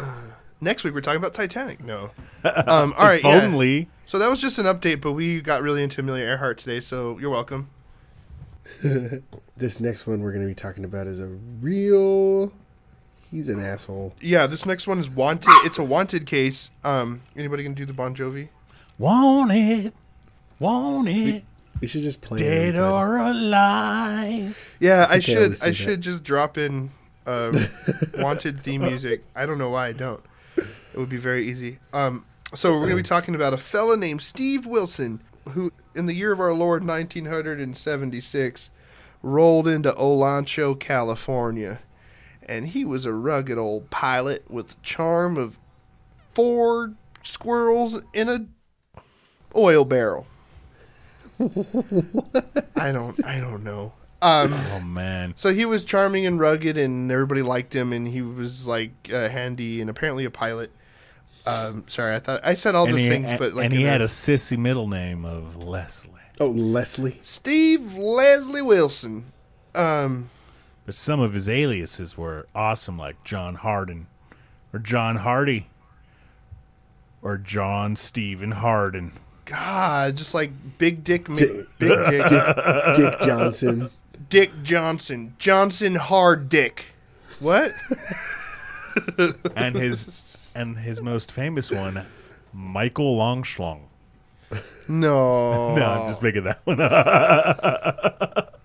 Next 0.60 0.84
week 0.84 0.92
we're 0.94 1.00
talking 1.00 1.18
about 1.18 1.32
Titanic. 1.34 1.82
No, 1.82 2.10
um, 2.44 2.92
all 2.98 3.04
right, 3.06 3.20
if 3.20 3.24
yeah. 3.24 3.42
only. 3.42 3.88
So 4.04 4.18
that 4.18 4.28
was 4.28 4.40
just 4.42 4.58
an 4.58 4.66
update, 4.66 5.00
but 5.00 5.12
we 5.12 5.40
got 5.40 5.62
really 5.62 5.82
into 5.82 6.00
Amelia 6.00 6.24
Earhart 6.24 6.58
today, 6.58 6.80
so 6.80 7.18
you're 7.18 7.30
welcome. 7.30 7.70
This 9.56 9.78
next 9.78 10.06
one 10.06 10.22
we're 10.22 10.32
going 10.32 10.42
to 10.42 10.48
be 10.48 10.54
talking 10.54 10.84
about 10.84 11.06
is 11.06 11.20
a 11.20 11.26
real. 11.26 12.50
He's 13.30 13.48
an 13.50 13.60
asshole. 13.60 14.14
Yeah, 14.20 14.46
this 14.46 14.64
next 14.64 14.86
one 14.86 14.98
is 14.98 15.10
wanted. 15.10 15.50
It's 15.66 15.78
a 15.78 15.84
wanted 15.84 16.24
case. 16.24 16.70
Um, 16.82 17.20
anybody 17.36 17.62
gonna 17.62 17.74
do 17.74 17.84
the 17.84 17.92
Bon 17.92 18.14
Jovi? 18.14 18.48
Want 18.98 19.52
it, 19.52 19.92
want 20.58 21.08
it, 21.08 21.44
We 21.80 21.86
should 21.88 22.02
just 22.02 22.22
play 22.22 22.36
it 22.38 22.42
every 22.42 22.72
dead 22.72 22.74
time. 22.76 22.92
or 22.92 23.18
alive. 23.18 24.76
Yeah, 24.80 25.02
I 25.10 25.12
think 25.12 25.14
I 25.14 25.20
should. 25.20 25.36
always 25.42 25.62
I, 25.62 25.66
that. 25.66 25.74
should 25.74 26.00
just 26.00 26.22
drop 26.24 26.56
in 26.56 26.90
um, 27.30 27.56
wanted 28.22 28.58
theme 28.60 28.82
music. 28.82 29.24
I 29.34 29.46
don't 29.46 29.58
know 29.58 29.70
why 29.70 29.88
I 29.88 29.92
don't. 29.92 30.22
It 30.56 30.98
would 30.98 31.08
be 31.08 31.16
very 31.16 31.46
easy. 31.46 31.78
Um, 31.92 32.24
so 32.54 32.72
we're 32.72 32.86
going 32.86 32.96
to 32.96 32.96
be 32.96 33.02
talking 33.02 33.34
about 33.34 33.52
a 33.52 33.58
fella 33.58 33.96
named 33.96 34.22
Steve 34.22 34.66
Wilson, 34.66 35.22
who, 35.50 35.72
in 35.94 36.06
the 36.06 36.14
year 36.14 36.32
of 36.32 36.40
our 36.40 36.52
Lord 36.52 36.84
1976, 36.84 38.70
rolled 39.22 39.68
into 39.68 39.92
Olancha, 39.92 40.78
California, 40.78 41.80
and 42.42 42.68
he 42.68 42.84
was 42.84 43.06
a 43.06 43.12
rugged 43.12 43.58
old 43.58 43.90
pilot 43.90 44.50
with 44.50 44.68
the 44.68 44.76
charm 44.82 45.36
of 45.36 45.58
four 46.32 46.94
squirrels 47.22 48.02
in 48.12 48.28
a 48.28 48.46
oil 49.54 49.84
barrel. 49.84 50.26
I 52.76 52.92
don't. 52.92 53.24
I 53.24 53.40
don't 53.40 53.62
know. 53.62 53.92
Um, 54.22 54.52
Oh 54.52 54.80
man, 54.80 55.32
so 55.36 55.52
he 55.52 55.64
was 55.64 55.84
charming 55.84 56.26
and 56.26 56.38
rugged, 56.38 56.76
and 56.76 57.10
everybody 57.10 57.42
liked 57.42 57.74
him, 57.74 57.92
and 57.92 58.06
he 58.08 58.20
was 58.20 58.66
like 58.66 59.10
uh, 59.12 59.28
handy 59.28 59.80
and 59.80 59.88
apparently 59.88 60.24
a 60.24 60.30
pilot. 60.30 60.70
Um, 61.46 61.84
sorry, 61.88 62.14
I 62.14 62.18
thought 62.18 62.40
I 62.44 62.52
said 62.54 62.74
all 62.74 62.84
and 62.84 62.94
those 62.94 63.00
he, 63.00 63.08
things, 63.08 63.32
but 63.38 63.54
like 63.54 63.64
and 63.64 63.72
he 63.72 63.82
had 63.82 64.02
a 64.02 64.06
sissy 64.06 64.58
middle 64.58 64.88
name 64.88 65.24
of 65.24 65.56
Leslie. 65.62 66.12
Oh, 66.38 66.48
Leslie. 66.50 67.18
Steve 67.22 67.96
Leslie 67.96 68.62
Wilson. 68.62 69.24
Um, 69.74 70.30
But 70.86 70.94
some 70.94 71.20
of 71.20 71.32
his 71.34 71.48
aliases 71.48 72.16
were 72.18 72.46
awesome, 72.54 72.98
like 72.98 73.22
John 73.24 73.54
Harden, 73.56 74.06
or 74.72 74.78
John 74.80 75.16
Hardy, 75.16 75.68
or 77.22 77.36
John 77.38 77.96
Stephen 77.96 78.52
Harden. 78.52 79.12
God, 79.44 80.16
just 80.16 80.32
like 80.34 80.50
Big 80.78 81.04
Dick, 81.04 81.28
Mi- 81.28 81.36
Dick- 81.36 81.66
Big 81.78 81.88
Dick, 82.10 82.28
Dick, 82.28 82.56
Dick 82.96 83.20
Johnson. 83.22 83.90
Dick 84.30 84.62
Johnson, 84.62 85.34
Johnson 85.38 85.96
Hard 85.96 86.48
Dick. 86.48 86.94
What? 87.40 87.72
and 89.56 89.74
his 89.74 90.52
and 90.54 90.78
his 90.78 91.02
most 91.02 91.32
famous 91.32 91.70
one, 91.72 92.06
Michael 92.52 93.18
Longschlong. 93.18 93.80
No, 94.88 95.74
No, 95.76 95.84
I'm 95.84 96.08
just 96.08 96.22
making 96.22 96.44
that 96.44 96.60
one 96.64 96.80
up. 96.80 98.56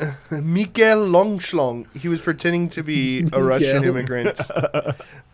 Mikael 0.30 1.06
Longschlong. 1.06 1.86
He 1.96 2.08
was 2.08 2.20
pretending 2.22 2.68
to 2.70 2.82
be 2.82 3.28
a 3.32 3.42
Russian 3.42 3.84
immigrant. 3.84 4.40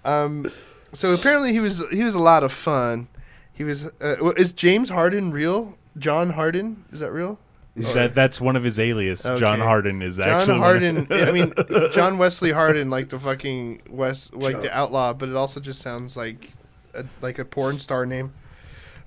Um, 0.05 0.51
so 0.93 1.13
apparently 1.13 1.53
he 1.53 1.61
was 1.61 1.83
he 1.91 2.03
was 2.03 2.17
a 2.17 2.21
lot 2.21 2.43
of 2.43 2.53
fun. 2.53 3.07
He 3.53 3.63
was. 3.63 3.87
Uh, 4.01 4.33
is 4.33 4.53
James 4.53 4.91
Harden 4.91 5.31
real? 5.31 5.79
John 5.97 6.31
Harden 6.31 6.85
is 6.91 6.99
that 7.01 7.13
real? 7.13 7.39
That 7.77 8.15
that's 8.15 8.41
one 8.41 8.57
of 8.57 8.65
his 8.65 8.79
alias. 8.79 9.23
John 9.23 9.35
Okay. 9.55 9.63
Harden 9.63 10.03
is 10.03 10.17
John 10.17 10.29
actually 10.29 10.59
one 10.59 10.77
of- 10.77 11.07
Harden. 11.07 11.07
I 11.29 11.31
mean, 11.33 11.53
John 11.93 12.19
Wesley 12.19 12.53
Harden, 12.53 12.91
like 12.91 13.09
the 13.11 13.19
fucking 13.19 13.83
West, 13.89 14.35
like 14.35 14.61
the 14.61 14.77
outlaw, 14.77 15.13
but 15.13 15.29
it 15.29 15.37
also 15.37 15.61
just 15.61 15.81
sounds 15.81 16.17
like 16.17 16.51
a, 16.95 17.05
like 17.21 17.39
a 17.39 17.45
porn 17.45 17.79
star 17.79 18.07
name. 18.07 18.33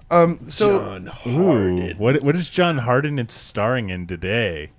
Um. 0.09 0.49
So 0.49 0.79
John 0.79 1.11
Ooh, 1.27 1.93
what 1.97 2.21
what 2.23 2.35
is 2.35 2.49
John 2.49 2.79
Harden 2.79 3.19
in 3.19 3.29
starring 3.29 3.89
in 3.89 4.07
today? 4.07 4.71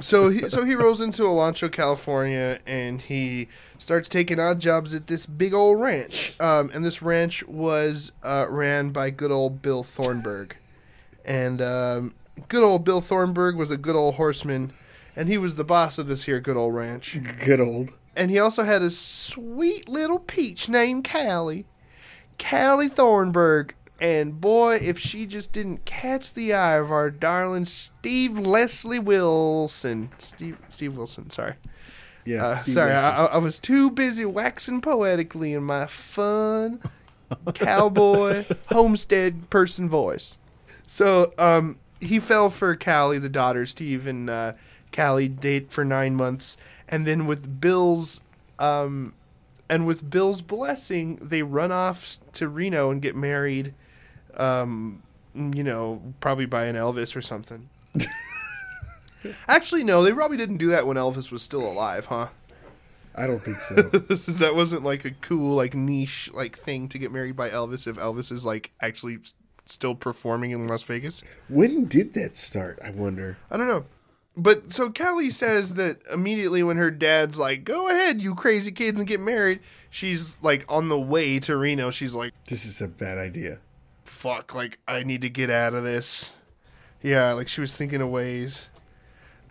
so 0.00 0.28
he 0.28 0.48
so 0.48 0.64
he 0.64 0.74
rolls 0.74 1.00
into 1.00 1.22
Olancha, 1.22 1.70
California, 1.70 2.58
and 2.66 3.00
he 3.00 3.48
starts 3.78 4.08
taking 4.08 4.38
odd 4.40 4.60
jobs 4.60 4.94
at 4.94 5.06
this 5.06 5.26
big 5.26 5.54
old 5.54 5.80
ranch. 5.80 6.38
Um, 6.40 6.70
and 6.74 6.84
this 6.84 7.00
ranch 7.02 7.46
was 7.46 8.12
uh, 8.22 8.46
ran 8.48 8.90
by 8.90 9.10
good 9.10 9.30
old 9.30 9.60
Bill 9.62 9.82
Thornburg, 9.82 10.56
and 11.24 11.62
um, 11.62 12.14
good 12.48 12.62
old 12.62 12.84
Bill 12.84 13.00
Thornburg 13.00 13.56
was 13.56 13.70
a 13.70 13.76
good 13.76 13.96
old 13.96 14.16
horseman, 14.16 14.72
and 15.16 15.28
he 15.28 15.38
was 15.38 15.54
the 15.54 15.64
boss 15.64 15.98
of 15.98 16.06
this 16.06 16.24
here 16.24 16.40
good 16.40 16.56
old 16.56 16.74
ranch. 16.74 17.18
Good 17.44 17.60
old. 17.60 17.92
And 18.16 18.30
he 18.30 18.38
also 18.38 18.62
had 18.62 18.82
a 18.82 18.90
sweet 18.90 19.88
little 19.88 20.20
peach 20.20 20.68
named 20.68 21.08
Callie, 21.08 21.66
Callie 22.38 22.88
Thornburg. 22.88 23.74
And 24.00 24.40
boy, 24.40 24.76
if 24.82 24.98
she 24.98 25.24
just 25.24 25.52
didn't 25.52 25.84
catch 25.84 26.34
the 26.34 26.52
eye 26.52 26.76
of 26.76 26.90
our 26.90 27.10
darling 27.10 27.64
Steve 27.64 28.38
Leslie 28.38 28.98
Wilson, 28.98 30.10
Steve 30.18 30.58
Steve 30.68 30.96
Wilson, 30.96 31.30
sorry. 31.30 31.54
Yeah. 32.24 32.44
Uh, 32.44 32.54
Steve 32.56 32.74
sorry, 32.74 32.92
I, 32.92 33.26
I 33.26 33.38
was 33.38 33.58
too 33.58 33.90
busy 33.90 34.24
waxing 34.24 34.80
poetically 34.80 35.54
in 35.54 35.62
my 35.62 35.86
fun 35.86 36.82
cowboy 37.54 38.44
homestead 38.66 39.48
person 39.50 39.88
voice. 39.88 40.36
So 40.86 41.32
um, 41.38 41.78
he 42.04 42.18
fell 42.20 42.50
for 42.50 42.76
Callie, 42.76 43.18
the 43.18 43.28
daughter. 43.28 43.66
Steve 43.66 44.06
and 44.06 44.28
uh, 44.28 44.52
Callie 44.92 45.28
date 45.28 45.70
for 45.70 45.84
nine 45.84 46.14
months, 46.14 46.56
and 46.88 47.06
then 47.06 47.26
with 47.26 47.60
Bill's 47.60 48.20
um, 48.58 49.14
and 49.68 49.86
with 49.86 50.08
Bill's 50.08 50.42
blessing, 50.42 51.16
they 51.16 51.42
run 51.42 51.72
off 51.72 52.18
to 52.34 52.48
Reno 52.48 52.90
and 52.90 53.00
get 53.02 53.16
married. 53.16 53.74
Um, 54.36 55.02
you 55.34 55.64
know, 55.64 56.00
probably 56.20 56.46
by 56.46 56.64
an 56.64 56.76
Elvis 56.76 57.16
or 57.16 57.22
something. 57.22 57.68
Actually, 59.48 59.84
no, 59.84 60.02
they 60.02 60.12
probably 60.12 60.36
didn't 60.36 60.58
do 60.58 60.68
that 60.68 60.86
when 60.86 60.96
Elvis 60.96 61.30
was 61.30 61.42
still 61.42 61.66
alive, 61.66 62.06
huh? 62.06 62.28
I 63.16 63.26
don't 63.26 63.42
think 63.42 63.60
so. 63.60 63.74
that 63.82 64.54
wasn't 64.54 64.82
like 64.82 65.04
a 65.04 65.12
cool, 65.12 65.56
like 65.56 65.74
niche, 65.74 66.30
like 66.34 66.58
thing 66.58 66.88
to 66.88 66.98
get 66.98 67.12
married 67.12 67.36
by 67.36 67.50
Elvis. 67.50 67.86
If 67.86 67.96
Elvis 67.96 68.32
is 68.32 68.44
like 68.44 68.72
actually 68.80 69.18
still 69.66 69.94
performing 69.94 70.50
in 70.50 70.66
Las 70.66 70.82
Vegas, 70.82 71.22
when 71.48 71.86
did 71.86 72.14
that 72.14 72.36
start? 72.36 72.78
I 72.84 72.90
wonder. 72.90 73.38
I 73.50 73.56
don't 73.56 73.68
know. 73.68 73.84
But 74.36 74.72
so 74.72 74.90
Callie 74.90 75.30
says 75.30 75.74
that 75.74 75.98
immediately 76.12 76.62
when 76.62 76.76
her 76.76 76.90
dad's 76.90 77.38
like, 77.38 77.62
"Go 77.64 77.88
ahead, 77.88 78.20
you 78.20 78.34
crazy 78.34 78.72
kids, 78.72 78.98
and 78.98 79.08
get 79.08 79.20
married," 79.20 79.60
she's 79.90 80.42
like 80.42 80.64
on 80.68 80.88
the 80.88 80.98
way 80.98 81.38
to 81.40 81.56
Reno. 81.56 81.90
She's 81.90 82.14
like, 82.14 82.32
This 82.48 82.66
is 82.66 82.80
a 82.80 82.88
bad 82.88 83.16
idea. 83.16 83.60
"Fuck! 84.04 84.54
Like 84.54 84.80
I 84.88 85.04
need 85.04 85.20
to 85.22 85.28
get 85.28 85.50
out 85.50 85.74
of 85.74 85.84
this." 85.84 86.32
Yeah, 87.00 87.32
like 87.34 87.46
she 87.46 87.60
was 87.60 87.76
thinking 87.76 88.00
of 88.00 88.08
ways. 88.08 88.68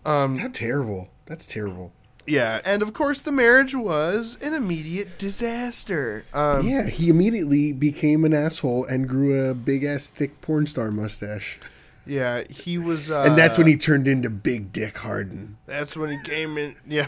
Um, 0.06 0.40
How 0.40 0.50
terrible. 0.50 1.10
That's 1.28 1.46
terrible. 1.46 1.94
Yeah, 2.26 2.62
and 2.64 2.82
of 2.82 2.94
course 2.94 3.20
the 3.22 3.32
marriage 3.32 3.76
was 3.76 4.38
an 4.42 4.54
immediate 4.54 5.18
disaster. 5.20 6.26
Um, 6.34 6.66
yeah, 6.68 6.88
he 6.88 7.10
immediately 7.10 7.74
became 7.74 8.24
an 8.24 8.34
asshole 8.34 8.86
and 8.86 9.08
grew 9.10 9.50
a 9.50 9.54
big 9.54 9.84
ass 9.84 10.08
thick 10.08 10.40
porn 10.42 10.66
star 10.66 10.90
mustache. 10.92 11.60
yeah, 12.06 12.44
he 12.50 12.78
was, 12.78 13.12
uh, 13.12 13.24
and 13.24 13.38
that's 13.38 13.58
when 13.58 13.68
he 13.68 13.76
turned 13.76 14.08
into 14.08 14.30
Big 14.30 14.72
Dick 14.72 14.98
Harden. 15.00 15.58
That's 15.66 15.98
when 15.98 16.12
he 16.12 16.20
came 16.24 16.58
in. 16.58 16.76
Yeah. 16.88 17.08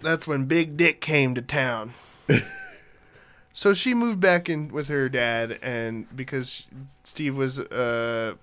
That's 0.00 0.26
when 0.26 0.44
Big 0.46 0.76
Dick 0.76 1.00
came 1.00 1.34
to 1.34 1.42
town. 1.42 1.94
so 3.52 3.72
she 3.72 3.94
moved 3.94 4.20
back 4.20 4.48
in 4.48 4.68
with 4.68 4.88
her 4.88 5.08
dad, 5.08 5.58
and 5.62 6.06
because 6.14 6.66
Steve 7.04 7.36
was, 7.38 7.58
uh, 7.60 8.34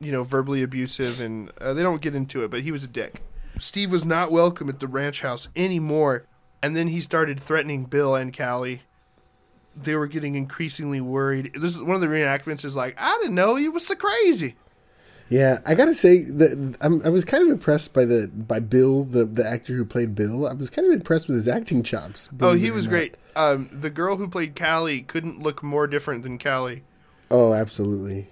you 0.00 0.12
know, 0.12 0.24
verbally 0.24 0.62
abusive, 0.62 1.20
and 1.20 1.50
uh, 1.60 1.72
they 1.72 1.82
don't 1.82 2.02
get 2.02 2.14
into 2.14 2.44
it, 2.44 2.50
but 2.50 2.62
he 2.62 2.72
was 2.72 2.84
a 2.84 2.88
dick. 2.88 3.22
Steve 3.58 3.90
was 3.90 4.04
not 4.04 4.30
welcome 4.30 4.68
at 4.68 4.80
the 4.80 4.86
ranch 4.86 5.22
house 5.22 5.48
anymore, 5.56 6.26
and 6.62 6.76
then 6.76 6.88
he 6.88 7.00
started 7.00 7.40
threatening 7.40 7.84
Bill 7.84 8.14
and 8.14 8.36
Callie. 8.36 8.82
They 9.74 9.94
were 9.94 10.06
getting 10.06 10.34
increasingly 10.34 11.00
worried. 11.00 11.52
This 11.54 11.74
is 11.74 11.82
one 11.82 11.96
of 11.96 12.00
the 12.00 12.06
reenactments. 12.06 12.64
Is 12.64 12.76
like, 12.76 12.94
I 12.98 13.16
didn't 13.18 13.34
know 13.34 13.56
he 13.56 13.68
was 13.68 13.86
so 13.86 13.94
crazy. 13.94 14.56
Yeah, 15.28 15.58
I 15.66 15.74
gotta 15.74 15.94
say 15.94 16.22
that 16.22 16.76
I'm, 16.80 17.02
I 17.04 17.08
was 17.08 17.24
kind 17.24 17.42
of 17.42 17.48
impressed 17.50 17.92
by 17.92 18.04
the 18.04 18.28
by 18.28 18.60
Bill, 18.60 19.02
the 19.02 19.24
the 19.24 19.46
actor 19.46 19.74
who 19.74 19.84
played 19.84 20.14
Bill. 20.14 20.46
I 20.46 20.52
was 20.52 20.70
kind 20.70 20.86
of 20.86 20.94
impressed 20.94 21.26
with 21.26 21.36
his 21.36 21.48
acting 21.48 21.82
chops. 21.82 22.28
Oh, 22.40 22.54
he 22.54 22.70
was 22.70 22.86
great. 22.86 23.16
Um, 23.34 23.68
the 23.72 23.90
girl 23.90 24.16
who 24.16 24.28
played 24.28 24.58
Callie 24.58 25.02
couldn't 25.02 25.40
look 25.40 25.62
more 25.62 25.86
different 25.86 26.22
than 26.22 26.38
Callie. 26.38 26.84
Oh, 27.30 27.52
absolutely. 27.52 28.28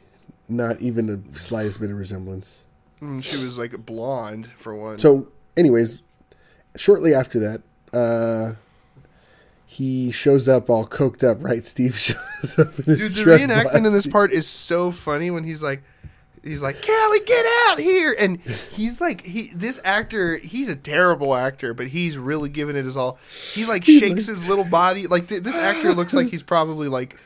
Not 0.48 0.80
even 0.80 1.06
the 1.06 1.38
slightest 1.38 1.80
bit 1.80 1.90
of 1.90 1.96
resemblance. 1.98 2.64
Mm, 3.00 3.22
she 3.22 3.36
was 3.42 3.58
like 3.58 3.86
blonde 3.86 4.46
for 4.56 4.74
one. 4.74 4.98
So, 4.98 5.28
anyways, 5.56 6.02
shortly 6.76 7.14
after 7.14 7.38
that, 7.40 7.62
uh, 7.98 8.54
he 9.66 10.10
shows 10.12 10.48
up 10.48 10.68
all 10.68 10.86
coked 10.86 11.24
up. 11.28 11.42
Right, 11.42 11.64
Steve 11.64 11.96
shows 11.98 12.58
up. 12.58 12.78
In 12.80 12.84
his 12.84 12.84
face. 12.84 12.84
Dude, 12.84 12.98
his 12.98 13.14
the 13.14 13.22
Shrek 13.24 13.38
reenactment 13.38 13.86
in 13.86 13.92
this 13.92 14.06
part 14.06 14.32
is 14.32 14.46
so 14.46 14.90
funny 14.90 15.30
when 15.30 15.44
he's 15.44 15.62
like, 15.62 15.82
he's 16.42 16.62
like, 16.62 16.76
Callie, 16.86 17.20
get 17.24 17.46
out 17.68 17.78
here, 17.78 18.14
and 18.18 18.38
he's 18.40 19.00
like, 19.00 19.22
he 19.24 19.48
this 19.54 19.80
actor, 19.82 20.36
he's 20.36 20.68
a 20.68 20.76
terrible 20.76 21.34
actor, 21.34 21.72
but 21.74 21.88
he's 21.88 22.18
really 22.18 22.48
giving 22.50 22.76
it 22.76 22.84
his 22.84 22.96
all. 22.96 23.18
He 23.54 23.64
like 23.64 23.84
He's 23.84 24.00
shakes 24.00 24.28
like- 24.28 24.36
his 24.36 24.46
little 24.46 24.64
body, 24.64 25.06
like 25.06 25.28
th- 25.28 25.42
this 25.42 25.56
actor 25.56 25.92
looks 25.94 26.12
like 26.14 26.28
he's 26.30 26.42
probably 26.42 26.88
like, 26.88 27.18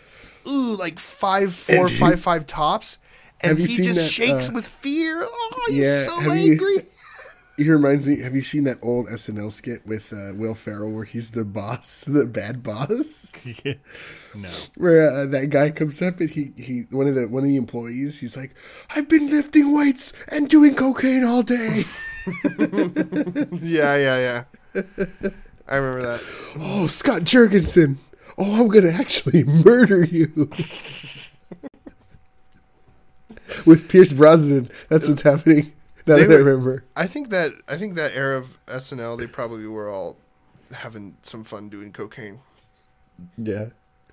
ooh, 0.47 0.77
like 0.77 0.99
five 1.01 1.53
four, 1.53 1.89
Have 1.89 1.91
you- 1.91 1.99
five 1.99 2.21
five 2.21 2.47
tops. 2.47 2.99
And 3.41 3.51
have 3.51 3.61
you 3.61 3.67
he 3.67 3.75
seen 3.77 3.85
just 3.87 4.01
that, 4.01 4.11
shakes 4.11 4.49
uh, 4.49 4.53
with 4.53 4.67
fear. 4.67 5.21
Oh, 5.23 5.65
he's 5.69 5.77
Yeah, 5.79 6.03
so 6.03 6.19
have 6.21 6.37
you- 6.39 6.53
angry. 6.53 6.87
He 7.59 7.69
reminds 7.69 8.07
me. 8.07 8.21
Have 8.21 8.37
you 8.37 8.43
seen 8.43 8.63
that 8.65 8.79
old 8.83 9.09
SNL 9.09 9.51
skit 9.51 9.85
with 9.85 10.13
uh, 10.13 10.31
Will 10.37 10.55
Ferrell 10.55 10.93
where 10.93 11.03
he's 11.03 11.33
the 11.33 11.45
boss, 11.45 12.05
the 12.07 12.25
bad 12.25 12.63
boss? 12.63 13.33
no. 14.37 14.49
Where 14.77 15.11
uh, 15.11 15.27
that 15.27 15.51
guy 15.51 15.71
comes 15.71 16.01
up 16.01 16.21
and 16.21 16.31
he, 16.31 16.53
he 16.57 16.83
one 16.93 17.09
of 17.09 17.17
the 17.17 17.27
one 17.27 17.43
of 17.43 17.49
the 17.49 17.57
employees. 17.57 18.21
He's 18.21 18.37
like, 18.37 18.55
"I've 18.95 19.09
been 19.09 19.27
lifting 19.27 19.75
weights 19.77 20.13
and 20.31 20.49
doing 20.49 20.77
cocaine 20.77 21.25
all 21.25 21.43
day." 21.43 21.83
Yeah, 23.61 23.97
yeah, 23.97 24.45
yeah. 24.77 24.83
I 25.69 25.77
remember 25.77 26.03
that. 26.03 26.23
oh, 26.61 26.87
Scott 26.87 27.23
Jurgensen. 27.23 27.97
Oh, 28.37 28.61
I'm 28.63 28.69
gonna 28.69 28.91
actually 28.91 29.43
murder 29.43 30.05
you. 30.05 30.49
With 33.67 33.89
Pierce 33.89 34.13
Brosnan, 34.13 34.71
that's 34.89 35.09
what's 35.09 35.23
happening. 35.23 35.73
Now 36.07 36.17
They 36.17 36.25
that 36.27 36.35
I 36.35 36.39
remember. 36.39 36.85
I 36.97 37.07
think 37.07 37.29
that 37.31 37.53
I 37.69 37.77
think 37.77 37.95
that 37.95 38.15
era 38.15 38.37
of 38.39 38.59
SNL, 38.67 39.19
they 39.19 39.27
probably 39.27 39.67
were 39.67 39.89
all 39.91 40.17
having 40.73 41.17
some 41.23 41.45
fun 41.45 41.69
doing 41.69 41.93
cocaine. 41.93 42.41
Yeah. 43.37 43.67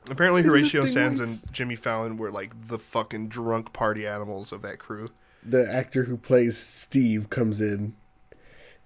Apparently, 0.10 0.44
Horatio 0.44 0.86
Sanz 0.86 1.20
and 1.20 1.52
Jimmy 1.54 1.76
Fallon 1.76 2.18
were 2.18 2.32
like 2.32 2.68
the 2.68 2.78
fucking 2.80 3.28
drunk 3.30 3.74
party 3.74 4.06
animals 4.06 4.52
of 4.52 4.62
that 4.62 4.78
crew. 4.78 5.08
the 5.44 5.68
actor 5.72 6.04
who 6.06 6.16
plays 6.18 6.58
Steve 6.58 7.30
comes 7.30 7.60
in, 7.60 7.96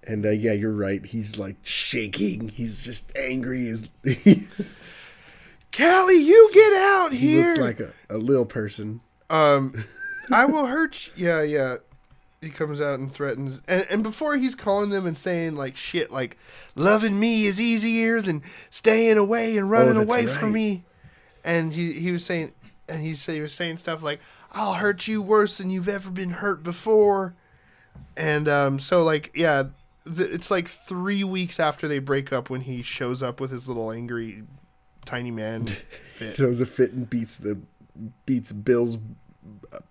and 0.06 0.24
uh, 0.24 0.30
yeah, 0.30 0.52
you're 0.52 0.72
right. 0.72 1.04
He's 1.04 1.38
like 1.38 1.56
shaking. 1.62 2.48
He's 2.48 2.82
just 2.82 3.12
angry. 3.16 3.66
He's, 3.66 3.90
he's 4.24 4.94
Callie, 5.76 6.22
you 6.22 6.50
get 6.54 6.72
out 6.72 7.12
he 7.12 7.18
here! 7.28 7.48
looks 7.48 7.60
like 7.60 7.80
a, 7.80 7.92
a 8.08 8.16
little 8.18 8.46
person. 8.46 9.00
um, 9.28 9.84
I 10.30 10.44
will 10.46 10.66
hurt 10.66 11.10
you. 11.16 11.26
Yeah, 11.26 11.42
yeah. 11.42 11.76
He 12.40 12.48
comes 12.48 12.80
out 12.80 12.98
and 12.98 13.12
threatens, 13.12 13.60
and 13.68 13.86
and 13.90 14.02
before 14.02 14.36
he's 14.36 14.54
calling 14.54 14.88
them 14.90 15.06
and 15.06 15.16
saying 15.18 15.56
like 15.56 15.76
shit, 15.76 16.10
like 16.10 16.38
loving 16.74 17.20
me 17.20 17.44
is 17.44 17.60
easier 17.60 18.20
than 18.22 18.42
staying 18.70 19.18
away 19.18 19.58
and 19.58 19.70
running 19.70 19.96
Oh, 19.96 20.00
that's 20.00 20.10
away 20.10 20.26
from 20.26 20.44
right. 20.48 20.54
me. 20.54 20.84
And 21.44 21.74
he 21.74 21.92
he 21.92 22.12
was 22.12 22.24
saying, 22.24 22.52
and 22.88 23.02
he 23.02 23.12
said 23.12 23.34
he 23.34 23.40
was 23.42 23.52
saying 23.52 23.76
stuff 23.76 24.02
like, 24.02 24.20
"I'll 24.52 24.74
hurt 24.74 25.06
you 25.06 25.20
worse 25.20 25.58
than 25.58 25.68
you've 25.68 25.88
ever 25.88 26.08
been 26.10 26.30
hurt 26.30 26.62
before." 26.62 27.34
And 28.16 28.48
um, 28.48 28.78
so 28.78 29.02
like 29.04 29.30
yeah, 29.34 29.64
th- 30.06 30.30
it's 30.30 30.50
like 30.50 30.68
three 30.68 31.22
weeks 31.24 31.60
after 31.60 31.86
they 31.88 31.98
break 31.98 32.32
up 32.32 32.48
when 32.48 32.62
he 32.62 32.80
shows 32.80 33.22
up 33.22 33.38
with 33.38 33.50
his 33.50 33.68
little 33.68 33.90
angry 33.92 34.44
tiny 35.04 35.30
man 35.30 35.66
fit. 35.66 36.34
Throws 36.36 36.60
a 36.62 36.66
fit 36.66 36.92
and 36.92 37.08
beats 37.08 37.36
the 37.36 37.58
beats 38.24 38.52
Bill's 38.52 38.96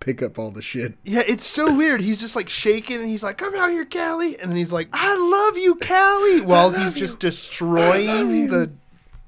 pick 0.00 0.22
up 0.22 0.38
all 0.38 0.50
the 0.50 0.62
shit. 0.62 0.94
Yeah, 1.04 1.22
it's 1.26 1.46
so 1.46 1.74
weird. 1.74 2.00
He's 2.00 2.20
just 2.20 2.36
like 2.36 2.48
shaking 2.48 3.00
and 3.00 3.08
he's 3.08 3.22
like, 3.22 3.38
Come 3.38 3.54
out 3.54 3.70
here, 3.70 3.84
Callie. 3.84 4.38
And 4.38 4.50
then 4.50 4.56
he's 4.56 4.72
like, 4.72 4.88
I 4.92 5.16
love 5.16 5.56
you, 5.58 5.74
Callie. 5.76 6.40
While 6.46 6.70
he's 6.70 6.94
just 6.94 7.22
you. 7.22 7.28
I 7.28 7.30
love 7.30 7.32
destroying 7.32 8.46
the 8.48 8.72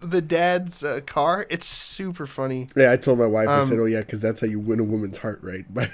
the 0.00 0.20
dad's 0.20 0.82
uh, 0.82 1.00
car. 1.06 1.46
It's 1.48 1.66
super 1.66 2.26
funny. 2.26 2.68
Yeah, 2.76 2.90
I 2.92 2.96
told 2.96 3.18
my 3.20 3.26
wife. 3.26 3.48
I 3.48 3.60
Um, 3.60 3.64
said, 3.64 3.78
"Oh 3.78 3.84
yeah, 3.84 4.00
because 4.00 4.20
that's 4.20 4.40
how 4.40 4.48
you 4.48 4.58
win 4.58 4.80
a 4.80 4.84
woman's 4.84 5.18
heart, 5.18 5.38
right? 5.42 5.64
By 5.72 5.86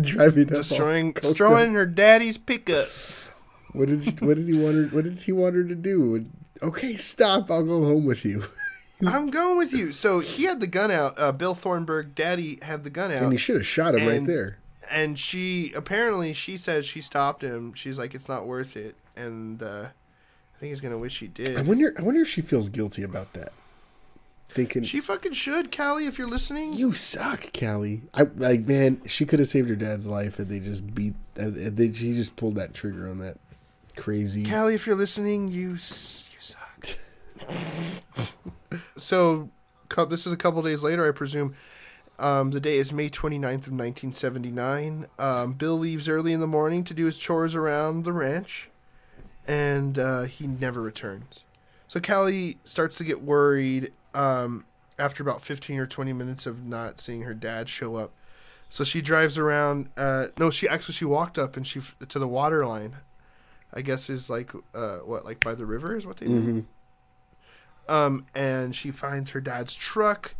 driving 0.00 0.46
Destroying, 0.46 1.12
destroying 1.12 1.74
her 1.74 1.84
daddy's 1.86 2.38
pickup. 2.38 2.88
What 3.72 3.88
did 3.88 4.04
she, 4.04 4.10
what 4.24 4.36
did 4.36 4.46
he 4.46 4.56
want 4.56 4.76
her? 4.76 4.84
What 4.94 5.02
did 5.04 5.20
he 5.20 5.32
want 5.32 5.56
her 5.56 5.64
to 5.64 5.74
do? 5.74 6.24
Okay, 6.62 6.96
stop. 6.96 7.50
I'll 7.50 7.64
go 7.64 7.84
home 7.84 8.04
with 8.04 8.24
you. 8.24 8.44
I'm 9.06 9.30
going 9.30 9.56
with 9.58 9.72
you. 9.72 9.92
So 9.92 10.20
he 10.20 10.44
had 10.44 10.60
the 10.60 10.66
gun 10.66 10.90
out. 10.90 11.14
Uh, 11.18 11.30
Bill 11.32 11.54
Thornburg, 11.54 12.14
daddy, 12.14 12.58
had 12.62 12.82
the 12.84 12.90
gun 12.90 13.12
out. 13.12 13.22
And 13.22 13.32
he 13.32 13.38
should 13.38 13.56
have 13.56 13.66
shot 13.66 13.94
him 13.94 14.06
right 14.08 14.24
there. 14.24 14.58
and 14.90 15.18
she 15.18 15.72
apparently 15.74 16.32
she 16.32 16.56
says 16.56 16.84
she 16.86 17.00
stopped 17.00 17.42
him. 17.42 17.74
She's 17.74 17.98
like, 17.98 18.14
it's 18.14 18.28
not 18.28 18.46
worth 18.46 18.76
it, 18.76 18.96
and 19.16 19.62
uh, 19.62 19.86
I 19.86 20.58
think 20.58 20.70
he's 20.70 20.80
gonna 20.80 20.98
wish 20.98 21.20
he 21.20 21.26
I 21.26 21.30
did. 21.34 21.66
wonder. 21.66 21.94
I 21.98 22.02
wonder 22.02 22.22
if 22.22 22.28
she 22.28 22.40
feels 22.40 22.68
guilty 22.68 23.02
about 23.02 23.32
that. 23.34 23.52
Thinking 24.50 24.82
She 24.82 25.00
fucking 25.00 25.34
should, 25.34 25.76
Callie, 25.76 26.06
if 26.06 26.16
you're 26.18 26.26
listening. 26.26 26.72
you 26.72 26.94
suck, 26.94 27.52
Callie. 27.52 28.00
I 28.14 28.22
like 28.36 28.66
man. 28.66 29.02
She 29.06 29.26
could 29.26 29.40
have 29.40 29.48
saved 29.48 29.68
her 29.68 29.76
dad's 29.76 30.06
life, 30.06 30.38
and 30.38 30.48
they 30.48 30.58
just 30.58 30.94
beat. 30.94 31.14
And 31.36 31.54
they, 31.76 31.92
she 31.92 32.12
just 32.14 32.34
pulled 32.34 32.54
that 32.54 32.72
trigger 32.72 33.08
on 33.10 33.18
that 33.18 33.36
crazy. 33.96 34.44
Callie, 34.44 34.74
if 34.74 34.86
you're 34.86 34.96
listening, 34.96 35.48
you 35.48 35.72
you 35.72 35.76
suck. 35.76 36.27
So, 38.96 39.48
this 40.08 40.26
is 40.26 40.32
a 40.32 40.36
couple 40.36 40.62
days 40.62 40.82
later, 40.82 41.06
I 41.06 41.12
presume. 41.12 41.54
Um, 42.18 42.50
the 42.50 42.60
day 42.60 42.78
is 42.78 42.92
May 42.92 43.08
29th 43.08 43.68
of 43.68 43.72
1979. 43.72 45.06
Um, 45.18 45.52
Bill 45.52 45.78
leaves 45.78 46.08
early 46.08 46.32
in 46.32 46.40
the 46.40 46.48
morning 46.48 46.82
to 46.84 46.94
do 46.94 47.04
his 47.04 47.16
chores 47.16 47.54
around 47.54 48.04
the 48.04 48.12
ranch, 48.12 48.70
and 49.46 49.98
uh, 49.98 50.22
he 50.22 50.46
never 50.46 50.82
returns. 50.82 51.44
So 51.86 52.00
Callie 52.00 52.58
starts 52.64 52.96
to 52.98 53.04
get 53.04 53.22
worried 53.22 53.92
um, 54.14 54.64
after 54.98 55.22
about 55.22 55.42
15 55.42 55.78
or 55.78 55.86
20 55.86 56.12
minutes 56.12 56.44
of 56.44 56.64
not 56.64 57.00
seeing 57.00 57.22
her 57.22 57.34
dad 57.34 57.68
show 57.68 57.96
up. 57.96 58.10
So 58.68 58.84
she 58.84 59.00
drives 59.00 59.38
around. 59.38 59.88
Uh, 59.96 60.26
no, 60.38 60.50
she 60.50 60.68
actually 60.68 60.94
she 60.94 61.04
walked 61.06 61.38
up 61.38 61.56
and 61.56 61.66
she 61.66 61.80
to 62.08 62.18
the 62.18 62.28
water 62.28 62.66
line. 62.66 62.96
I 63.72 63.80
guess 63.80 64.10
is 64.10 64.28
like 64.28 64.50
uh, 64.74 64.98
what 64.98 65.24
like 65.24 65.40
by 65.40 65.54
the 65.54 65.64
river 65.66 65.96
is 65.96 66.06
what 66.06 66.18
they 66.18 66.26
do. 66.26 66.66
Um, 67.88 68.26
and 68.34 68.76
she 68.76 68.90
finds 68.90 69.30
her 69.30 69.40
dad's 69.40 69.74
truck 69.74 70.34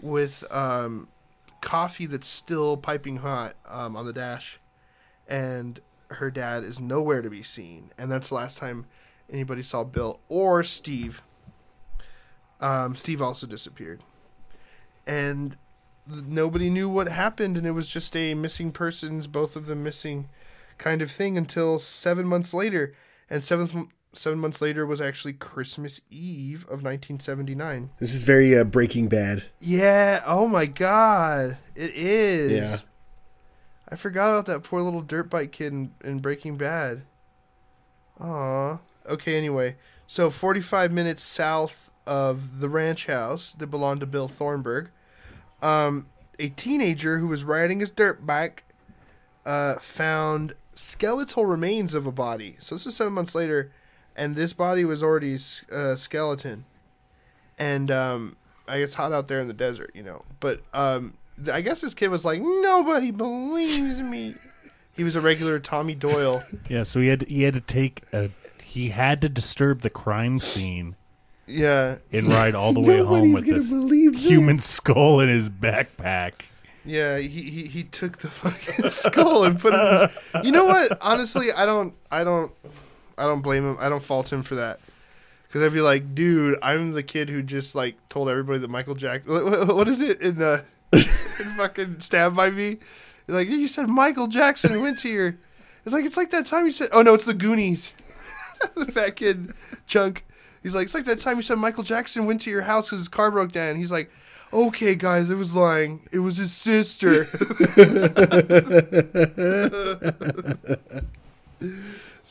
with 0.00 0.44
um, 0.50 1.08
coffee 1.60 2.06
that's 2.06 2.28
still 2.28 2.76
piping 2.76 3.18
hot 3.18 3.54
um, 3.66 3.96
on 3.96 4.06
the 4.06 4.12
dash, 4.12 4.60
and 5.26 5.80
her 6.10 6.30
dad 6.30 6.62
is 6.62 6.78
nowhere 6.78 7.22
to 7.22 7.30
be 7.30 7.42
seen. 7.42 7.90
And 7.98 8.10
that's 8.10 8.28
the 8.28 8.36
last 8.36 8.58
time 8.58 8.86
anybody 9.30 9.62
saw 9.62 9.82
Bill 9.82 10.20
or 10.28 10.62
Steve. 10.62 11.22
Um, 12.60 12.94
Steve 12.94 13.20
also 13.20 13.46
disappeared, 13.46 14.02
and 15.04 15.56
nobody 16.06 16.70
knew 16.70 16.88
what 16.88 17.08
happened, 17.08 17.56
and 17.56 17.66
it 17.66 17.72
was 17.72 17.88
just 17.88 18.14
a 18.16 18.34
missing 18.34 18.70
persons, 18.70 19.26
both 19.26 19.56
of 19.56 19.66
them 19.66 19.82
missing, 19.82 20.28
kind 20.78 21.02
of 21.02 21.10
thing 21.10 21.36
until 21.36 21.78
seven 21.80 22.26
months 22.26 22.54
later. 22.54 22.94
And 23.30 23.42
seven 23.42 23.88
seven 24.12 24.38
months 24.38 24.60
later 24.60 24.84
was 24.84 25.00
actually 25.00 25.32
Christmas 25.32 26.00
Eve 26.10 26.62
of 26.64 26.82
1979. 26.82 27.90
This 27.98 28.14
is 28.14 28.22
very 28.24 28.56
uh, 28.56 28.64
Breaking 28.64 29.08
Bad. 29.08 29.44
Yeah. 29.60 30.22
Oh 30.26 30.48
my 30.48 30.66
God. 30.66 31.56
It 31.74 31.92
is. 31.94 32.52
Yeah. 32.52 32.78
I 33.88 33.96
forgot 33.96 34.30
about 34.30 34.46
that 34.46 34.62
poor 34.62 34.80
little 34.80 35.02
dirt 35.02 35.30
bike 35.30 35.52
kid 35.52 35.72
in, 35.72 35.92
in 36.02 36.20
Breaking 36.20 36.56
Bad. 36.56 37.02
Aw. 38.20 38.78
Okay. 39.06 39.36
Anyway, 39.36 39.76
so 40.06 40.30
45 40.30 40.92
minutes 40.92 41.22
south 41.22 41.90
of 42.06 42.60
the 42.60 42.68
ranch 42.68 43.06
house 43.06 43.52
that 43.52 43.68
belonged 43.68 44.00
to 44.00 44.06
Bill 44.06 44.28
Thornburg, 44.28 44.90
um, 45.62 46.06
a 46.38 46.48
teenager 46.48 47.18
who 47.18 47.28
was 47.28 47.44
riding 47.44 47.80
his 47.80 47.90
dirt 47.90 48.26
bike 48.26 48.64
uh, 49.46 49.76
found 49.76 50.54
skeletal 50.74 51.46
remains 51.46 51.94
of 51.94 52.06
a 52.06 52.12
body. 52.12 52.56
So 52.60 52.74
this 52.74 52.86
is 52.86 52.96
seven 52.96 53.12
months 53.12 53.34
later, 53.34 53.72
and 54.16 54.36
this 54.36 54.52
body 54.52 54.84
was 54.84 55.02
already 55.02 55.36
uh, 55.72 55.94
skeleton. 55.96 56.64
And 57.58 57.90
um, 57.90 58.36
I 58.68 58.76
it's 58.76 58.94
hot 58.94 59.12
out 59.12 59.28
there 59.28 59.40
in 59.40 59.48
the 59.48 59.54
desert, 59.54 59.90
you 59.94 60.02
know. 60.02 60.24
But 60.40 60.62
um, 60.74 61.14
th- 61.36 61.54
I 61.54 61.60
guess 61.60 61.80
this 61.80 61.94
kid 61.94 62.08
was 62.08 62.24
like, 62.24 62.40
nobody 62.40 63.10
believes 63.10 63.98
me. 64.00 64.34
he 64.96 65.04
was 65.04 65.14
a 65.16 65.20
regular 65.20 65.58
Tommy 65.58 65.94
Doyle. 65.94 66.42
Yeah, 66.68 66.82
so 66.82 67.00
he 67.00 67.08
had 67.08 67.22
he 67.28 67.42
had 67.42 67.54
to 67.54 67.60
take 67.60 68.02
a 68.12 68.30
he 68.62 68.88
had 68.88 69.20
to 69.20 69.28
disturb 69.28 69.82
the 69.82 69.90
crime 69.90 70.40
scene 70.40 70.96
Yeah, 71.46 71.96
and 72.10 72.26
ride 72.26 72.54
all 72.54 72.72
the 72.72 72.80
way 72.80 72.96
home 72.98 73.32
Nobody's 73.32 73.34
with 73.34 73.44
gonna 73.44 73.56
this 73.58 73.70
believe 73.70 74.12
this. 74.14 74.24
human 74.24 74.58
skull 74.58 75.20
in 75.20 75.28
his 75.28 75.50
backpack. 75.50 76.46
yeah. 76.84 77.18
He, 77.18 77.28
he 77.50 77.66
he 77.66 77.84
took 77.84 78.18
the 78.18 78.28
fucking 78.30 78.88
skull 78.90 79.44
and 79.44 79.60
put 79.60 79.74
it. 79.74 79.78
In 79.78 80.08
his, 80.40 80.44
you 80.46 80.52
know 80.52 80.64
what? 80.64 80.96
Honestly, 81.02 81.52
I 81.52 81.66
don't 81.66 81.94
I 82.10 82.24
don't 82.24 82.50
I 83.18 83.24
don't 83.24 83.42
blame 83.42 83.64
him. 83.64 83.76
I 83.80 83.88
don't 83.88 84.02
fault 84.02 84.32
him 84.32 84.42
for 84.42 84.54
that. 84.56 84.80
Because 85.46 85.62
I'd 85.62 85.74
be 85.74 85.82
like, 85.82 86.14
dude, 86.14 86.58
I'm 86.62 86.92
the 86.92 87.02
kid 87.02 87.28
who 87.28 87.42
just 87.42 87.74
like 87.74 87.96
told 88.08 88.28
everybody 88.28 88.58
that 88.60 88.68
Michael 88.68 88.94
Jackson. 88.94 89.32
What, 89.44 89.74
what 89.74 89.88
is 89.88 90.00
it 90.00 90.20
in 90.20 90.38
the 90.38 90.64
in 90.92 91.00
fucking 91.56 92.00
stabbed 92.00 92.36
by 92.36 92.50
Me? 92.50 92.78
Like 93.28 93.48
you 93.48 93.68
said, 93.68 93.88
Michael 93.88 94.28
Jackson 94.28 94.80
went 94.80 94.98
to 95.00 95.08
your. 95.08 95.36
It's 95.84 95.92
like 95.92 96.04
it's 96.04 96.16
like 96.16 96.30
that 96.30 96.46
time 96.46 96.64
you 96.64 96.72
said. 96.72 96.88
Oh 96.92 97.02
no, 97.02 97.14
it's 97.14 97.24
the 97.24 97.34
Goonies. 97.34 97.94
the 98.76 98.86
fat 98.86 99.16
kid 99.16 99.52
chunk. 99.86 100.24
He's 100.62 100.74
like, 100.74 100.84
it's 100.84 100.94
like 100.94 101.04
that 101.06 101.18
time 101.18 101.36
you 101.36 101.42
said 101.42 101.58
Michael 101.58 101.82
Jackson 101.82 102.24
went 102.24 102.40
to 102.42 102.50
your 102.50 102.62
house 102.62 102.86
because 102.86 103.00
his 103.00 103.08
car 103.08 103.30
broke 103.30 103.52
down. 103.52 103.76
He's 103.76 103.90
like, 103.90 104.10
okay, 104.52 104.94
guys, 104.94 105.30
it 105.30 105.34
was 105.34 105.54
lying. 105.54 106.08
It 106.12 106.20
was 106.20 106.36
his 106.36 106.52
sister. 106.52 107.24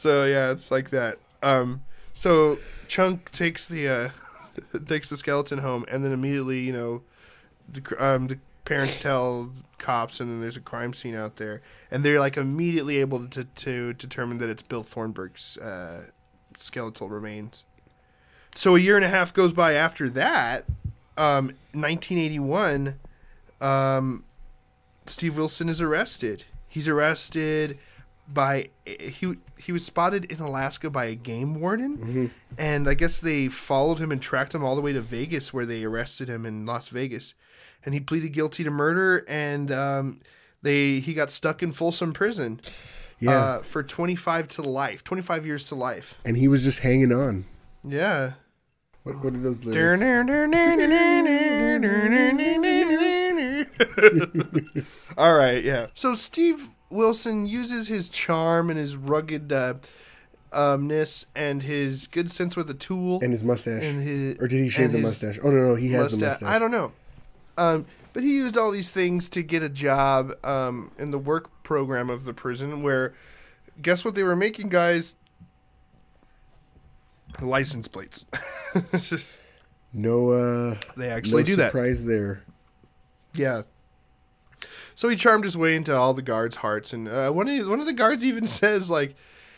So 0.02 0.24
yeah, 0.26 0.50
it's 0.52 0.72
like 0.72 0.90
that. 0.90 1.20
Um, 1.44 1.84
so 2.14 2.58
Chunk 2.88 3.32
takes 3.32 3.66
the 3.66 3.88
uh, 3.88 4.10
takes 4.88 5.10
the 5.10 5.18
skeleton 5.18 5.60
home, 5.60 5.86
and 5.90 6.04
then 6.04 6.12
immediately, 6.12 6.62
you 6.62 6.74
know, 6.74 7.02
the 7.72 8.04
um, 8.04 8.28
the 8.28 8.40
parents 8.66 9.00
tell 9.00 9.52
cops, 9.78 10.20
and 10.20 10.30
then 10.30 10.42
there's 10.42 10.58
a 10.58 10.62
crime 10.62 10.96
scene 10.96 11.16
out 11.16 11.36
there, 11.36 11.62
and 11.92 12.04
they're 12.04 12.20
like 12.20 12.36
immediately 12.36 12.98
able 12.98 13.28
to 13.28 13.44
to 13.44 13.94
determine 13.94 14.40
that 14.40 14.50
it's 14.50 14.64
Bill 14.64 14.82
Thornburg's 14.82 15.58
uh, 15.60 16.06
skeletal 16.58 17.08
remains. 17.08 17.64
So 18.56 18.76
a 18.76 18.80
year 18.80 18.96
and 18.96 19.06
a 19.06 19.10
half 19.10 19.32
goes 19.32 19.54
by 19.54 19.74
after 19.74 20.10
that. 20.10 20.66
Um, 21.16 21.54
1981, 21.74 22.96
um, 23.62 24.24
Steve 25.06 25.38
Wilson 25.38 25.70
is 25.70 25.80
arrested. 25.80 26.46
He's 26.68 26.88
arrested 26.88 27.78
by 28.34 28.70
he 28.86 29.36
he 29.58 29.72
was 29.72 29.86
spotted 29.86 30.26
in 30.32 30.40
Alaska 30.40 30.90
by 30.90 31.06
a 31.06 31.16
game 31.16 31.60
warden, 31.60 32.32
and 32.58 32.88
I 32.88 32.94
guess 32.94 33.20
they 33.20 33.48
followed 33.48 34.00
him 34.00 34.12
and 34.12 34.22
tracked 34.22 34.54
him 34.56 34.64
all 34.64 34.76
the 34.76 34.82
way 34.82 34.94
to 34.94 35.02
Vegas, 35.02 35.54
where 35.54 35.66
they 35.66 35.84
arrested 35.84 36.30
him 36.30 36.46
in 36.46 36.66
Las 36.66 36.90
Vegas, 36.90 37.34
and 37.86 37.94
he 37.94 38.00
pleaded 38.00 38.30
guilty 38.34 38.64
to 38.64 38.72
murder, 38.72 39.26
and 39.28 39.72
um, 39.72 40.20
they 40.62 41.00
he 41.00 41.14
got 41.14 41.32
stuck 41.32 41.62
in 41.64 41.72
Folsom 41.74 42.14
Prison, 42.14 42.60
Yeah, 43.20 43.32
uh, 43.32 43.62
for 43.62 43.84
twenty 43.84 44.16
five 44.16 44.48
to 44.50 44.62
life, 44.62 45.04
twenty 45.04 45.24
five 45.24 45.46
years 45.46 45.68
to 45.70 45.76
life. 45.76 46.16
and 46.26 46.38
he 46.38 46.48
was 46.48 46.64
just 46.64 46.80
hanging 46.80 47.12
on. 47.12 47.46
Yeah. 47.84 48.34
What, 49.04 49.16
what 49.24 49.34
are 49.34 49.38
those 49.38 49.66
lyrics? 49.66 50.00
All 55.18 55.34
right, 55.36 55.64
yeah. 55.64 55.88
So 55.94 56.14
Steve 56.16 56.70
Wilson 56.92 57.46
uses 57.48 57.88
his 57.88 58.10
charm 58.10 58.70
and 58.70 58.78
his 58.78 58.96
rugged 58.96 59.52
uh, 59.52 59.76
umness 60.52 61.26
and 61.36 61.64
his 61.64 62.08
good 62.08 62.30
sense 62.30 62.56
with 62.58 62.70
a 62.70 62.74
tool 62.74 63.20
And 63.24 63.32
his 63.32 63.44
mustache. 63.44 63.84
and 63.86 64.02
his 64.02 64.36
or 64.40 64.48
did 64.48 64.62
he 64.64 64.70
shave 64.70 64.92
the 64.92 64.98
mustache? 65.00 65.40
Oh 65.44 65.50
no, 65.50 65.70
no, 65.70 65.76
he 65.76 65.92
has 65.94 66.12
the 66.18 66.26
mustache. 66.26 66.48
I 66.50 66.60
don't 66.60 66.72
know. 66.72 66.92
Um, 67.58 67.86
but 68.14 68.24
he 68.24 68.36
used 68.36 68.58
all 68.58 68.72
these 68.72 68.90
things 68.90 69.30
to 69.30 69.42
get 69.42 69.64
a 69.64 69.70
job 69.70 70.34
um, 70.46 70.92
in 71.00 71.12
the 71.12 71.18
work 71.20 71.50
program 71.64 72.10
of 72.10 72.26
the 72.26 72.34
prison. 72.34 72.82
Where, 72.84 73.14
guess 73.82 74.04
what 74.04 74.16
they 74.16 74.24
were 74.24 74.36
making, 74.36 74.70
guys? 74.70 75.16
License 77.42 77.88
plates. 77.88 78.26
No, 79.94 80.30
uh, 80.32 80.76
they 80.96 81.10
actually 81.10 81.42
no 81.44 81.48
do 81.48 81.56
that. 81.58 81.72
surprise 81.72 82.06
there. 82.06 82.44
Yeah. 83.34 83.64
So 85.02 85.10
he 85.10 85.16
charmed 85.16 85.46
his 85.46 85.58
way 85.58 85.76
into 85.76 85.98
all 85.98 86.14
the 86.14 86.22
guards' 86.22 86.58
hearts, 86.58 86.94
and 86.94 87.08
uh, 87.08 87.32
one 87.32 87.48
of 87.50 87.58
the, 87.58 87.68
one 87.68 87.80
of 87.80 87.88
the 87.88 87.92
guards 87.94 88.24
even 88.24 88.46
says 88.62 88.92
like, 88.92 89.16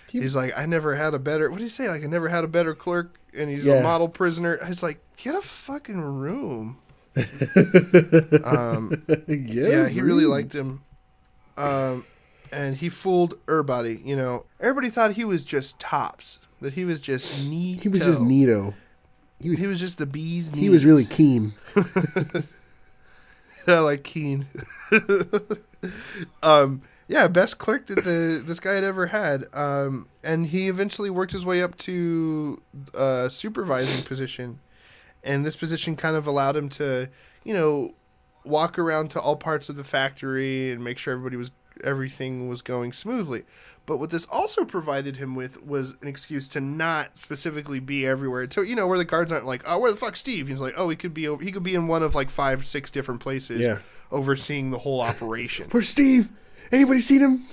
he's 0.09 0.37
like, 0.37 0.57
I 0.57 0.65
never 0.65 0.95
had 0.95 1.13
a 1.13 1.19
better. 1.19 1.49
What 1.51 1.57
do 1.57 1.63
you 1.65 1.69
say? 1.69 1.89
Like, 1.89 2.01
I 2.01 2.07
never 2.07 2.29
had 2.29 2.45
a 2.45 2.47
better 2.47 2.73
clerk, 2.73 3.19
and 3.37 3.49
he's 3.49 3.65
Yeah. 3.65 3.73
a 3.73 3.83
model 3.83 4.07
prisoner. 4.07 4.57
He's 4.65 4.81
like, 4.81 5.01
get 5.17 5.35
a 5.35 5.41
fucking 5.41 5.99
room. 5.99 6.77
um, 8.45 9.03
yeah, 9.27 9.67
yeah, 9.67 9.87
he 9.89 9.99
really 9.99 10.23
liked 10.23 10.55
him. 10.55 10.81
Um, 11.57 12.05
and 12.49 12.77
he 12.77 12.87
fooled 12.87 13.33
everybody. 13.49 14.01
You 14.01 14.15
know, 14.15 14.45
everybody 14.61 14.89
thought 14.89 15.11
he 15.11 15.25
was 15.25 15.43
just 15.43 15.77
tops. 15.77 16.39
That 16.61 16.75
he 16.75 16.85
was 16.85 17.01
just 17.01 17.45
neat. 17.49 17.83
He 17.83 17.89
was 17.89 18.05
just 18.05 18.21
neato. 18.21 18.75
He 19.41 19.49
was 19.49 19.59
He 19.59 19.67
was 19.67 19.81
just 19.81 19.97
the 19.97 20.05
bee's 20.05 20.53
knees. 20.53 20.61
he 20.61 20.69
was 20.69 20.85
really 20.85 21.03
keen. 21.03 21.51
I 23.67 23.79
like 23.79 24.03
Keen. 24.03 24.47
um, 26.43 26.81
yeah, 27.07 27.27
best 27.27 27.57
clerk 27.57 27.87
that 27.87 28.03
the 28.03 28.41
this 28.45 28.59
guy 28.59 28.73
had 28.73 28.83
ever 28.83 29.07
had. 29.07 29.45
Um, 29.53 30.07
and 30.23 30.47
he 30.47 30.67
eventually 30.67 31.09
worked 31.09 31.31
his 31.31 31.45
way 31.45 31.61
up 31.61 31.77
to 31.79 32.61
a 32.93 33.29
supervising 33.29 34.05
position, 34.05 34.59
and 35.23 35.45
this 35.45 35.55
position 35.55 35.95
kind 35.95 36.15
of 36.15 36.27
allowed 36.27 36.55
him 36.55 36.69
to, 36.69 37.09
you 37.43 37.53
know, 37.53 37.93
walk 38.43 38.77
around 38.77 39.09
to 39.11 39.21
all 39.21 39.35
parts 39.35 39.69
of 39.69 39.75
the 39.75 39.83
factory 39.83 40.71
and 40.71 40.83
make 40.83 40.97
sure 40.97 41.13
everybody 41.13 41.37
was 41.37 41.51
everything 41.83 42.47
was 42.47 42.61
going 42.61 42.93
smoothly. 42.93 43.43
But 43.85 43.97
what 43.97 44.09
this 44.11 44.25
also 44.31 44.63
provided 44.63 45.17
him 45.17 45.35
with 45.35 45.61
was 45.63 45.95
an 46.01 46.07
excuse 46.07 46.47
to 46.49 46.61
not 46.61 47.17
specifically 47.17 47.79
be 47.79 48.05
everywhere. 48.05 48.47
So 48.49 48.61
you 48.61 48.75
know 48.75 48.87
where 48.87 48.97
the 48.97 49.03
guards 49.05 49.31
aren't 49.31 49.45
like, 49.45 49.63
oh, 49.65 49.79
where 49.79 49.91
the 49.91 49.97
fuck 49.97 50.15
Steve? 50.15 50.47
He's 50.47 50.59
like, 50.61 50.73
oh, 50.77 50.89
he 50.89 50.95
could 50.95 51.13
be 51.13 51.27
over, 51.27 51.43
he 51.43 51.51
could 51.51 51.63
be 51.63 51.75
in 51.75 51.87
one 51.87 52.01
of 52.03 52.15
like 52.15 52.29
five, 52.29 52.65
six 52.65 52.89
different 52.91 53.19
places, 53.19 53.61
Yeah. 53.65 53.79
overseeing 54.11 54.71
the 54.71 54.79
whole 54.79 55.01
operation. 55.01 55.67
Where's 55.71 55.89
Steve? 55.89 56.31
Anybody 56.71 57.01
seen 57.01 57.19
him? 57.21 57.45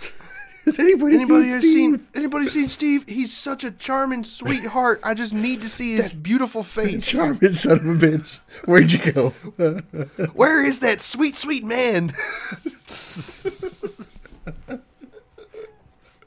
Has 0.64 0.78
anybody, 0.78 1.16
Anybody 1.16 1.48
seen 1.48 1.62
seen 1.62 2.00
anybody 2.14 2.46
seen 2.48 2.68
Steve? 2.68 3.04
He's 3.08 3.36
such 3.36 3.64
a 3.64 3.70
charming 3.70 4.24
sweetheart. 4.24 5.00
I 5.02 5.14
just 5.14 5.32
need 5.32 5.62
to 5.62 5.68
see 5.68 5.96
his 5.96 6.12
beautiful 6.12 6.62
face. 6.64 7.06
Charming 7.10 7.52
son 7.52 7.78
of 7.78 7.86
a 7.86 8.06
bitch. 8.06 8.38
Where'd 8.66 8.92
you 8.92 9.12
go? 9.12 9.30
Where 10.34 10.62
is 10.64 10.80
that 10.80 11.00
sweet, 11.00 11.36
sweet 11.36 11.64
man? 11.64 12.10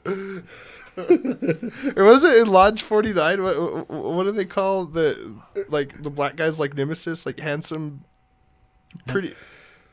or 0.06 2.04
was 2.04 2.24
it 2.24 2.42
in 2.42 2.48
Lodge 2.48 2.82
Forty 2.82 3.12
Nine? 3.12 3.42
What, 3.42 3.88
what 3.88 4.24
do 4.24 4.32
they 4.32 4.44
call 4.44 4.84
the 4.86 5.34
like 5.68 6.02
the 6.02 6.10
black 6.10 6.36
guys 6.36 6.58
like 6.58 6.74
Nemesis, 6.76 7.24
like 7.24 7.38
handsome, 7.38 8.04
pretty, 9.06 9.34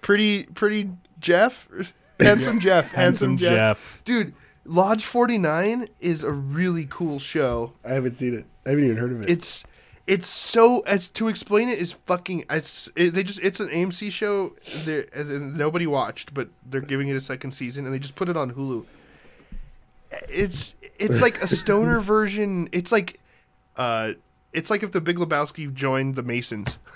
pretty, 0.02 0.44
pretty 0.44 0.90
Jeff, 1.20 1.68
handsome 2.22 2.60
Jeff, 2.60 2.92
handsome, 2.92 3.32
Handsome 3.32 3.38
Jeff. 3.38 3.50
Jeff. 3.52 4.02
dude. 4.06 4.34
Lodge 4.64 5.04
Forty 5.06 5.40
Nine 5.40 5.88
is 6.00 6.24
a 6.24 6.32
really 6.32 6.86
cool 6.88 7.18
show. 7.18 7.74
I 7.84 7.94
haven't 7.94 8.14
seen 8.14 8.36
it. 8.36 8.46
I 8.66 8.70
haven't 8.70 8.86
even 8.86 8.98
heard 8.98 9.12
of 9.12 9.22
it. 9.24 9.30
It's 9.30 9.66
it's 10.08 10.28
so 10.28 10.82
as 10.82 11.08
to 11.10 11.28
explain 11.28 11.70
it 11.70 11.80
is 11.80 11.94
fucking. 11.94 12.46
It's 12.50 12.90
it, 12.96 13.14
they 13.14 13.24
just 13.24 13.40
it's 13.42 13.60
an 13.60 13.70
AMC 13.70 14.12
show. 14.12 14.54
There 14.84 15.06
nobody 15.40 15.88
watched, 15.88 16.34
but 16.34 16.50
they're 16.66 16.82
giving 16.82 17.08
it 17.08 17.16
a 17.16 17.22
second 17.22 17.52
season, 17.52 17.86
and 17.86 17.94
they 17.94 18.00
just 18.00 18.16
put 18.16 18.30
it 18.30 18.38
on 18.38 18.54
Hulu. 18.54 18.86
It's 20.30 20.76
it's 21.00 21.22
like 21.22 21.42
a 21.42 21.48
stoner 21.48 22.00
version. 22.02 22.70
It's 22.72 22.92
like, 22.92 23.20
uh, 23.78 24.14
it's 24.54 24.70
like 24.70 24.84
if 24.84 24.92
the 24.92 25.02
Big 25.02 25.18
Lebowski 25.18 25.74
joined 25.74 26.16
the 26.16 26.24
Masons. 26.24 26.78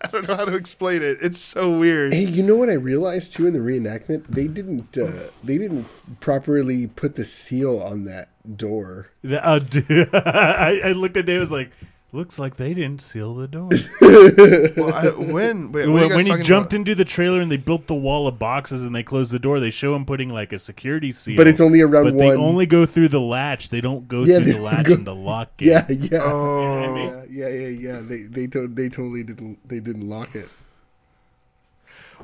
I 0.00 0.08
don't 0.08 0.28
know 0.28 0.36
how 0.36 0.44
to 0.44 0.54
explain 0.54 1.02
it. 1.02 1.18
It's 1.20 1.40
so 1.40 1.76
weird. 1.78 2.12
Hey, 2.12 2.24
you 2.24 2.42
know 2.42 2.56
what 2.56 2.68
I 2.70 2.74
realized 2.74 3.34
too 3.34 3.46
in 3.46 3.52
the 3.54 3.58
reenactment? 3.58 4.26
They 4.28 4.46
didn't 4.46 4.96
uh, 4.96 5.28
they 5.42 5.58
didn't 5.58 5.86
properly 6.20 6.86
put 6.86 7.16
the 7.16 7.24
seal 7.24 7.80
on 7.80 8.04
that 8.04 8.28
door. 8.56 9.10
The- 9.22 9.44
uh, 9.44 9.58
dude, 9.58 10.10
I, 10.14 10.80
I 10.84 10.92
looked 10.92 11.16
at 11.16 11.26
Dave. 11.26 11.38
I 11.38 11.40
was 11.40 11.52
like, 11.52 11.72
"Looks 12.10 12.38
like 12.38 12.56
they 12.56 12.72
didn't 12.74 13.00
seal 13.02 13.34
the 13.34 13.46
door." 13.48 13.68
Well, 14.00 14.94
I, 14.94 15.08
when 15.10 15.72
wait, 15.72 15.86
what 15.88 16.08
when 16.08 16.16
when 16.16 16.26
he 16.26 16.42
jumped 16.42 16.72
about? 16.72 16.78
into 16.78 16.94
the 16.94 17.04
trailer 17.04 17.40
and 17.40 17.50
they 17.52 17.56
built 17.58 17.86
the 17.86 17.94
wall 17.94 18.26
of 18.26 18.38
boxes 18.38 18.84
and 18.86 18.94
they 18.94 19.02
closed 19.02 19.30
the 19.32 19.38
door, 19.38 19.60
they 19.60 19.70
show 19.70 19.94
him 19.94 20.06
putting 20.06 20.28
like 20.30 20.52
a 20.52 20.58
security 20.58 21.12
seal. 21.12 21.36
But 21.36 21.46
it's 21.46 21.60
only 21.60 21.80
around 21.82 22.04
But 22.04 22.14
one. 22.14 22.16
they 22.16 22.34
only 22.34 22.66
go 22.66 22.86
through 22.86 23.08
the 23.08 23.20
latch. 23.20 23.68
They 23.68 23.80
don't 23.82 24.08
go 24.08 24.24
Yeah, 24.24 24.36
through 24.38 24.54
the 24.54 24.60
latch 24.60 24.86
go- 24.86 24.94
and 24.94 25.06
the 25.06 25.14
lock. 25.14 25.54
Gate. 25.58 25.66
yeah, 25.68 25.86
yeah. 25.88 26.18
Oh. 26.22 27.24
yeah, 27.30 27.48
yeah, 27.48 27.48
yeah, 27.48 27.68
yeah. 27.68 28.00
They 28.00 28.22
they 28.22 28.46
to- 28.48 28.68
they 28.68 28.88
totally 28.88 29.22
didn't 29.24 29.68
they 29.68 29.80
didn't 29.80 30.08
lock 30.08 30.34
it. 30.34 30.48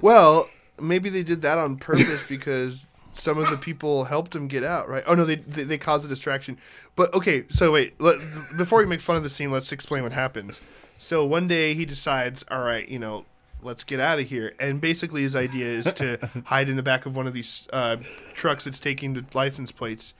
Well, 0.00 0.48
maybe 0.80 1.08
they 1.08 1.22
did 1.22 1.42
that 1.42 1.58
on 1.58 1.76
purpose 1.76 2.26
because 2.28 2.86
some 3.14 3.38
of 3.38 3.50
the 3.50 3.56
people 3.56 4.04
helped 4.04 4.34
him 4.34 4.48
get 4.48 4.64
out, 4.64 4.88
right? 4.88 5.04
Oh 5.06 5.14
no, 5.14 5.24
they 5.24 5.36
they, 5.36 5.64
they 5.64 5.78
caused 5.78 6.04
a 6.04 6.08
distraction. 6.08 6.58
But 6.96 7.12
okay, 7.14 7.44
so 7.48 7.72
wait, 7.72 8.00
let, 8.00 8.18
before 8.56 8.78
we 8.78 8.86
make 8.86 9.00
fun 9.00 9.16
of 9.16 9.22
the 9.22 9.30
scene, 9.30 9.50
let's 9.50 9.72
explain 9.72 10.02
what 10.02 10.12
happens. 10.12 10.60
So 10.98 11.24
one 11.24 11.48
day 11.48 11.74
he 11.74 11.84
decides, 11.84 12.44
all 12.50 12.60
right, 12.60 12.88
you 12.88 12.98
know, 12.98 13.24
let's 13.62 13.84
get 13.84 14.00
out 14.00 14.18
of 14.18 14.28
here. 14.28 14.54
And 14.58 14.80
basically 14.80 15.22
his 15.22 15.34
idea 15.34 15.66
is 15.66 15.92
to 15.94 16.30
hide 16.46 16.68
in 16.68 16.76
the 16.76 16.82
back 16.82 17.06
of 17.06 17.16
one 17.16 17.26
of 17.26 17.32
these 17.32 17.68
uh, 17.72 17.96
trucks 18.34 18.64
that's 18.64 18.80
taking 18.80 19.14
the 19.14 19.24
license 19.34 19.72
plates. 19.72 20.14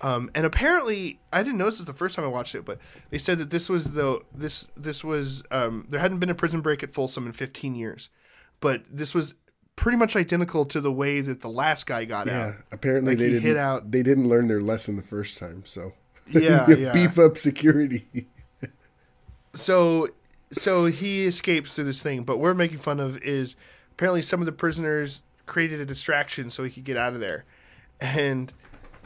Um, 0.00 0.30
and 0.34 0.46
apparently, 0.46 1.20
I 1.32 1.42
didn't 1.42 1.58
notice 1.58 1.78
this 1.78 1.86
the 1.86 1.92
first 1.92 2.16
time 2.16 2.24
I 2.24 2.28
watched 2.28 2.54
it, 2.54 2.64
but 2.64 2.78
they 3.10 3.18
said 3.18 3.38
that 3.38 3.50
this 3.50 3.68
was 3.68 3.92
the 3.92 4.22
this 4.34 4.66
this 4.76 5.04
was 5.04 5.44
um, 5.50 5.86
there 5.88 6.00
hadn't 6.00 6.18
been 6.18 6.30
a 6.30 6.34
prison 6.34 6.62
break 6.62 6.82
at 6.82 6.92
Folsom 6.92 7.26
in 7.26 7.32
15 7.32 7.74
years, 7.74 8.08
but 8.60 8.82
this 8.90 9.14
was 9.14 9.34
pretty 9.76 9.98
much 9.98 10.14
identical 10.16 10.64
to 10.66 10.80
the 10.80 10.92
way 10.92 11.20
that 11.20 11.40
the 11.40 11.48
last 11.48 11.86
guy 11.86 12.04
got 12.04 12.26
Yeah, 12.26 12.46
out. 12.48 12.54
apparently 12.72 13.12
Like 13.12 13.18
they 13.18 13.28
didn't 13.30 13.42
hit 13.42 13.56
out- 13.56 13.90
they 13.90 14.02
didn't 14.02 14.28
learn 14.28 14.48
their 14.48 14.60
lesson 14.60 14.96
the 14.96 15.02
first 15.02 15.36
time. 15.38 15.62
So 15.66 15.92
Yeah, 16.28 16.68
yeah. 16.70 16.92
beef 16.92 17.18
up 17.18 17.36
security. 17.36 18.28
so 19.52 20.08
so 20.50 20.86
he 20.86 21.24
escapes 21.26 21.74
through 21.74 21.84
this 21.84 22.02
thing 22.02 22.22
but 22.22 22.36
what 22.38 22.42
we're 22.44 22.54
making 22.54 22.78
fun 22.78 23.00
of 23.00 23.16
is 23.18 23.56
apparently 23.92 24.22
some 24.22 24.40
of 24.40 24.46
the 24.46 24.52
prisoners 24.52 25.24
created 25.46 25.80
a 25.80 25.84
distraction 25.86 26.50
so 26.50 26.64
he 26.64 26.70
could 26.70 26.84
get 26.84 26.96
out 26.96 27.12
of 27.14 27.20
there 27.20 27.44
and 28.00 28.52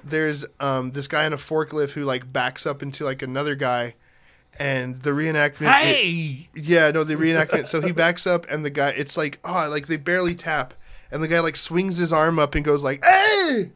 there's 0.04 0.44
um 0.60 0.92
this 0.92 1.08
guy 1.08 1.24
on 1.26 1.32
a 1.32 1.36
forklift 1.36 1.90
who 1.92 2.04
like 2.04 2.32
backs 2.32 2.66
up 2.66 2.82
into 2.82 3.04
like 3.04 3.20
another 3.22 3.54
guy 3.54 3.92
and 4.58 5.00
the 5.02 5.10
reenactment 5.10 5.68
it- 5.68 5.74
Hey, 5.74 6.48
yeah 6.54 6.90
no 6.90 7.04
the 7.04 7.14
reenactment 7.14 7.68
so 7.68 7.80
he 7.80 7.92
backs 7.92 8.26
up 8.26 8.46
and 8.50 8.64
the 8.64 8.70
guy 8.70 8.90
it's 8.90 9.16
like 9.16 9.38
oh 9.44 9.68
like 9.68 9.86
they 9.86 9.96
barely 9.96 10.34
tap 10.34 10.74
and 11.10 11.22
the 11.22 11.28
guy 11.28 11.40
like 11.40 11.56
swings 11.56 11.98
his 11.98 12.12
arm 12.12 12.38
up 12.38 12.54
and 12.54 12.64
goes 12.64 12.82
like 12.84 13.04
hey 13.04 13.70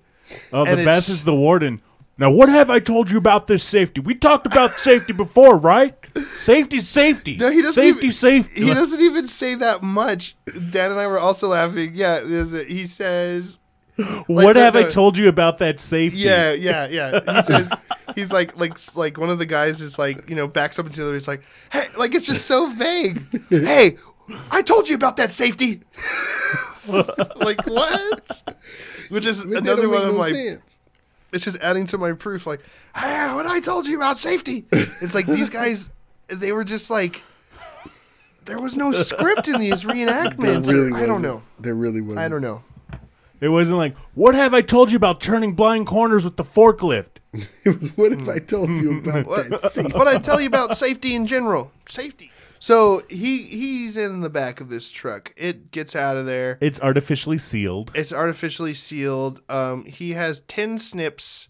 oh, 0.53 0.65
And 0.65 0.81
the 0.81 0.85
best 0.85 1.09
is 1.09 1.25
the 1.25 1.35
warden. 1.35 1.81
Now, 2.19 2.31
what 2.31 2.49
have 2.51 2.69
I 2.71 2.79
told 2.79 3.11
you 3.11 3.17
about 3.19 3.47
this 3.47 3.65
safety? 3.65 4.01
We 4.01 4.15
talked 4.15 4.47
about 4.47 4.79
safety 4.79 5.13
before, 5.15 5.57
right? 5.57 5.95
Safety, 6.39 6.81
safety. 6.81 7.39
No, 7.39 7.51
he 7.51 7.63
doesn't. 7.63 7.73
Safety, 7.83 8.07
even, 8.07 8.13
safety. 8.13 8.65
He 8.67 8.75
doesn't 8.75 9.01
even 9.01 9.27
say 9.27 9.55
that 9.57 9.83
much. 9.83 10.37
Dan 10.71 10.91
and 10.93 11.01
I 11.01 11.07
were 11.07 11.19
also 11.19 11.49
laughing. 11.49 11.93
Yeah, 11.95 12.21
there's 12.21 12.53
a, 12.55 12.65
he 12.65 12.85
says. 12.85 13.59
what 14.27 14.57
no, 14.57 14.63
have 14.63 14.77
I 14.77 14.85
told 14.85 15.17
you 15.17 15.29
about 15.29 15.59
that 15.59 15.81
safety? 15.81 16.19
Yeah, 16.21 16.53
yeah, 16.53 16.87
yeah. 16.87 17.37
He 17.37 17.43
says 17.43 17.73
he's 18.15 18.33
like 18.33 18.57
like 18.57 18.77
like 18.97 19.19
one 19.19 19.31
of 19.31 19.39
the 19.39 19.47
guys 19.47 19.81
is 19.81 19.99
like 19.99 20.29
you 20.29 20.37
know 20.37 20.47
backs 20.47 20.79
up 20.79 20.87
into 20.87 20.97
the 21.01 21.05
other. 21.07 21.15
He's 21.15 21.29
like, 21.29 21.43
hey, 21.73 21.87
like 21.97 22.15
it's 22.15 22.27
just 22.27 22.47
so 22.47 22.71
vague. 22.71 23.21
hey, 23.51 23.99
I 24.51 24.63
told 24.63 24.89
you 24.89 24.95
about 24.95 25.17
that 25.17 25.33
safety. 25.33 25.83
like 26.89 27.67
what? 27.67 28.43
Which 29.09 29.27
is 29.27 29.45
It 29.45 29.53
another 29.53 29.89
one 29.89 30.03
of 30.03 30.13
no 30.13 30.19
my. 30.19 30.33
sense. 30.33 30.81
It's 31.33 31.45
just 31.45 31.59
adding 31.61 31.87
to 31.87 31.99
my 31.99 32.13
proof. 32.13 32.47
Like, 32.47 32.61
hey, 32.95 33.33
what 33.35 33.47
I 33.47 33.61
told 33.61 33.87
you 33.87 33.97
about 33.97 34.19
safety. 34.19 34.67
It's 34.73 35.15
like 35.15 35.27
these 35.27 35.49
guys. 35.51 35.91
They 36.29 36.53
were 36.53 36.65
just 36.65 36.91
like. 36.91 37.23
There 38.45 38.59
was 38.61 38.77
no 38.77 38.91
script 38.93 39.47
in 39.47 39.61
these 39.61 39.83
There 39.83 39.95
reenactments. 39.95 40.71
really 40.71 41.01
I 41.01 41.07
don't 41.07 41.23
know. 41.23 41.43
There 41.61 41.75
really 41.75 42.01
wasn't. 42.01 42.19
I 42.19 42.29
don't 42.29 42.43
know. 42.43 42.65
It 43.43 43.49
wasn't 43.49 43.79
like, 43.79 43.97
what 44.15 44.35
have 44.37 44.55
I 44.55 44.63
told 44.63 44.93
you 44.93 44.97
about 44.97 45.21
turning 45.21 45.55
blind 45.55 45.87
corners 45.89 46.25
with 46.25 46.37
the 46.37 46.45
forklift? 46.45 47.07
It 47.65 47.79
was 47.81 47.97
what 47.97 48.13
if 48.13 48.29
I 48.29 48.39
told 48.39 48.71
you 48.71 48.99
about 48.99 49.25
that? 49.51 49.71
safety? 49.71 49.93
what 49.93 50.07
I 50.07 50.19
tell 50.19 50.41
you 50.41 50.47
about 50.47 50.77
safety 50.79 51.15
in 51.15 51.27
general. 51.27 51.73
Safety. 51.89 52.31
So 52.61 53.03
he 53.09 53.39
he's 53.43 53.97
in 53.97 54.21
the 54.21 54.31
back 54.31 54.61
of 54.61 54.69
this 54.69 54.91
truck. 54.91 55.33
It 55.37 55.73
gets 55.73 55.97
out 55.97 56.17
of 56.17 56.27
there. 56.27 56.59
It's 56.61 56.81
artificially 56.81 57.39
sealed. 57.39 57.91
It's 57.95 58.13
artificially 58.13 58.75
sealed. 58.75 59.41
Um, 59.49 59.85
he 59.87 60.13
has 60.13 60.41
tin 60.47 60.79
snips, 60.79 61.49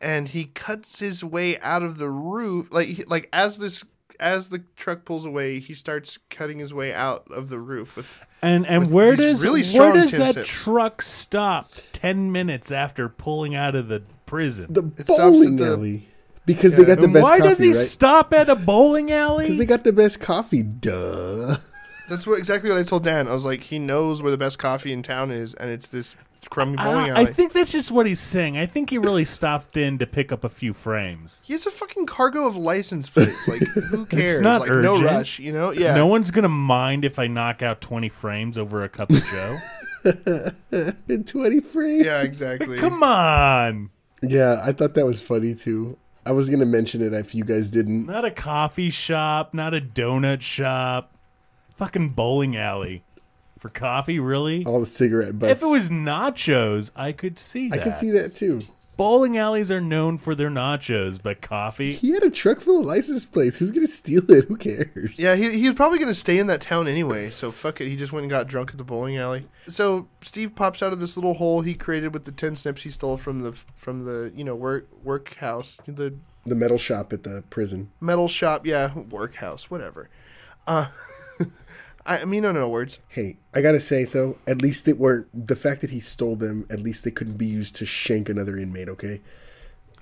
and 0.00 0.26
he 0.28 0.46
cuts 0.46 0.98
his 0.98 1.22
way 1.22 1.60
out 1.60 1.82
of 1.84 1.98
the 1.98 2.08
roof. 2.10 2.66
Like 2.72 3.04
like 3.06 3.28
as 3.32 3.58
this 3.58 3.84
as 4.20 4.50
the 4.50 4.60
truck 4.76 5.04
pulls 5.04 5.24
away, 5.24 5.58
he 5.58 5.74
starts 5.74 6.18
cutting 6.28 6.58
his 6.58 6.72
way 6.72 6.92
out 6.94 7.26
of 7.30 7.48
the 7.48 7.58
roof 7.58 7.96
with. 7.96 8.24
And 8.42 8.66
and 8.66 8.82
with 8.84 8.92
where 8.92 9.10
these 9.16 9.20
does 9.26 9.44
really 9.44 9.60
where 9.60 9.64
strong 9.64 9.94
does 9.94 10.12
that 10.12 10.34
sips. 10.34 10.48
truck 10.50 11.02
stop 11.02 11.70
ten 11.92 12.30
minutes 12.30 12.70
after 12.70 13.08
pulling 13.08 13.54
out 13.54 13.74
of 13.74 13.88
the 13.88 14.02
prison? 14.26 14.66
The 14.72 14.84
It 14.96 15.04
stops 15.04 15.18
bowling 15.22 15.54
at 15.54 15.58
the- 15.58 15.66
alley 15.72 16.08
because 16.46 16.76
they 16.76 16.84
got 16.84 16.98
the 17.00 17.08
best 17.08 17.22
why 17.24 17.38
coffee, 17.38 17.48
does 17.48 17.58
he 17.58 17.68
right? 17.68 17.74
stop 17.76 18.32
at 18.32 18.48
a 18.48 18.56
bowling 18.56 19.10
alley? 19.12 19.44
Because 19.46 19.58
they 19.58 19.66
got 19.66 19.84
the 19.84 19.92
best 19.92 20.20
coffee. 20.20 20.62
Duh. 20.62 21.56
That's 22.08 22.26
what 22.26 22.38
exactly 22.38 22.70
what 22.70 22.78
I 22.78 22.82
told 22.82 23.04
Dan. 23.04 23.28
I 23.28 23.32
was 23.32 23.44
like, 23.44 23.62
he 23.64 23.78
knows 23.78 24.20
where 24.22 24.32
the 24.32 24.38
best 24.38 24.58
coffee 24.58 24.92
in 24.92 25.02
town 25.02 25.30
is, 25.30 25.54
and 25.54 25.70
it's 25.70 25.86
this 25.86 26.16
crummy 26.48 26.76
bowling 26.76 27.10
Uh, 27.10 27.16
I 27.16 27.24
think 27.26 27.52
that's 27.52 27.72
just 27.72 27.90
what 27.90 28.06
he's 28.06 28.20
saying. 28.20 28.56
I 28.56 28.66
think 28.66 28.90
he 28.90 28.98
really 28.98 29.24
stopped 29.24 29.76
in 29.76 29.98
to 29.98 30.06
pick 30.06 30.32
up 30.32 30.44
a 30.44 30.48
few 30.48 30.72
frames. 30.72 31.42
He 31.44 31.52
has 31.52 31.66
a 31.66 31.70
fucking 31.70 32.06
cargo 32.06 32.46
of 32.46 32.56
license 32.56 33.08
plates. 33.10 33.46
Like, 33.48 33.60
who 33.90 34.06
cares? 34.06 34.40
not 34.40 34.62
like, 34.62 34.70
no 34.70 35.00
rush, 35.00 35.38
you 35.38 35.52
know? 35.52 35.70
Yeah. 35.70 35.94
No 35.94 36.06
one's 36.06 36.30
gonna 36.30 36.48
mind 36.48 37.04
if 37.04 37.18
I 37.18 37.26
knock 37.26 37.62
out 37.62 37.80
twenty 37.80 38.08
frames 38.08 38.56
over 38.58 38.82
a 38.82 38.88
cup 38.88 39.10
of 39.10 39.24
Joe. 39.24 39.58
In 41.08 41.24
twenty 41.24 41.60
frames. 41.60 42.06
Yeah, 42.06 42.22
exactly. 42.22 42.78
Come 42.78 43.02
on. 43.02 43.90
Yeah, 44.22 44.62
I 44.64 44.72
thought 44.72 44.94
that 44.94 45.06
was 45.06 45.22
funny 45.22 45.54
too. 45.54 45.98
I 46.26 46.32
was 46.32 46.50
gonna 46.50 46.66
mention 46.66 47.02
it 47.02 47.12
if 47.12 47.34
you 47.34 47.44
guys 47.44 47.70
didn't. 47.70 48.06
Not 48.06 48.24
a 48.24 48.30
coffee 48.30 48.90
shop, 48.90 49.54
not 49.54 49.74
a 49.74 49.80
donut 49.80 50.42
shop. 50.42 51.16
Fucking 51.76 52.10
bowling 52.10 52.56
alley. 52.56 53.04
For 53.60 53.68
coffee, 53.68 54.18
really? 54.18 54.64
All 54.64 54.80
the 54.80 54.86
cigarette 54.86 55.38
butts. 55.38 55.52
If 55.52 55.62
it 55.62 55.66
was 55.70 55.88
nachos, 55.90 56.90
I 56.96 57.12
could 57.12 57.38
see 57.38 57.66
I 57.70 57.76
that. 57.76 57.82
could 57.84 57.94
see 57.94 58.10
that 58.10 58.34
too. 58.34 58.60
Bowling 58.96 59.38
alleys 59.38 59.70
are 59.70 59.80
known 59.80 60.18
for 60.18 60.34
their 60.34 60.50
nachos, 60.50 61.18
but 61.22 61.40
coffee? 61.40 61.92
He 61.92 62.10
had 62.10 62.22
a 62.22 62.28
truck 62.30 62.60
full 62.60 62.80
of 62.80 62.84
license 62.86 63.24
plates. 63.24 63.56
Who's 63.56 63.70
gonna 63.70 63.86
steal 63.86 64.30
it? 64.30 64.46
Who 64.46 64.56
cares? 64.56 65.12
Yeah, 65.18 65.36
he, 65.36 65.58
he 65.58 65.66
was 65.66 65.74
probably 65.74 65.98
going 65.98 66.08
to 66.08 66.14
stay 66.14 66.38
in 66.38 66.48
that 66.48 66.60
town 66.60 66.86
anyway, 66.86 67.30
so 67.30 67.50
fuck 67.50 67.80
it. 67.80 67.88
He 67.88 67.96
just 67.96 68.12
went 68.12 68.24
and 68.24 68.30
got 68.30 68.46
drunk 68.46 68.70
at 68.72 68.76
the 68.78 68.84
bowling 68.84 69.16
alley. 69.16 69.46
So 69.68 70.08
Steve 70.20 70.54
pops 70.54 70.82
out 70.82 70.92
of 70.92 70.98
this 71.00 71.16
little 71.16 71.34
hole 71.34 71.62
he 71.62 71.72
created 71.74 72.12
with 72.12 72.24
the 72.24 72.32
tin 72.32 72.56
snips 72.56 72.82
he 72.82 72.90
stole 72.90 73.16
from 73.16 73.40
the 73.40 73.52
from 73.52 74.00
the 74.00 74.32
you 74.34 74.44
know 74.44 74.54
work 74.54 74.86
workhouse, 75.02 75.80
the 75.86 76.14
The 76.44 76.54
metal 76.54 76.76
shop 76.78 77.12
at 77.14 77.22
the 77.22 77.42
prison. 77.48 77.90
metal 78.00 78.28
shop. 78.28 78.66
Yeah, 78.66 78.92
workhouse, 78.98 79.70
whatever. 79.70 80.08
Uh, 80.66 80.88
I 82.06 82.24
mean, 82.24 82.42
no, 82.42 82.52
no 82.52 82.68
words. 82.68 82.98
Hey, 83.08 83.36
I 83.54 83.60
gotta 83.60 83.80
say 83.80 84.04
though, 84.04 84.36
at 84.46 84.62
least 84.62 84.88
it 84.88 84.98
weren't 84.98 85.28
the 85.46 85.54
fact 85.56 85.80
that 85.82 85.90
he 85.90 86.00
stole 86.00 86.34
them. 86.36 86.66
At 86.70 86.80
least 86.80 87.04
they 87.04 87.10
couldn't 87.10 87.36
be 87.36 87.46
used 87.46 87.76
to 87.76 87.86
shank 87.86 88.28
another 88.28 88.56
inmate. 88.56 88.88
Okay. 88.88 89.20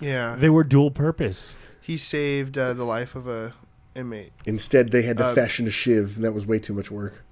Yeah, 0.00 0.36
They 0.36 0.48
were 0.48 0.62
dual 0.62 0.92
purpose. 0.92 1.56
he 1.80 1.96
saved 1.96 2.56
uh, 2.56 2.72
the 2.72 2.84
life 2.84 3.16
of 3.16 3.26
a 3.26 3.52
inmate. 3.96 4.32
Instead, 4.46 4.92
they 4.92 5.02
had 5.02 5.16
to 5.16 5.24
Uh, 5.26 5.34
fashion 5.34 5.66
a 5.66 5.70
shiv, 5.72 6.16
and 6.16 6.24
that 6.24 6.32
was 6.32 6.46
way 6.46 6.60
too 6.60 6.72
much 6.72 6.88
work. 6.90 7.24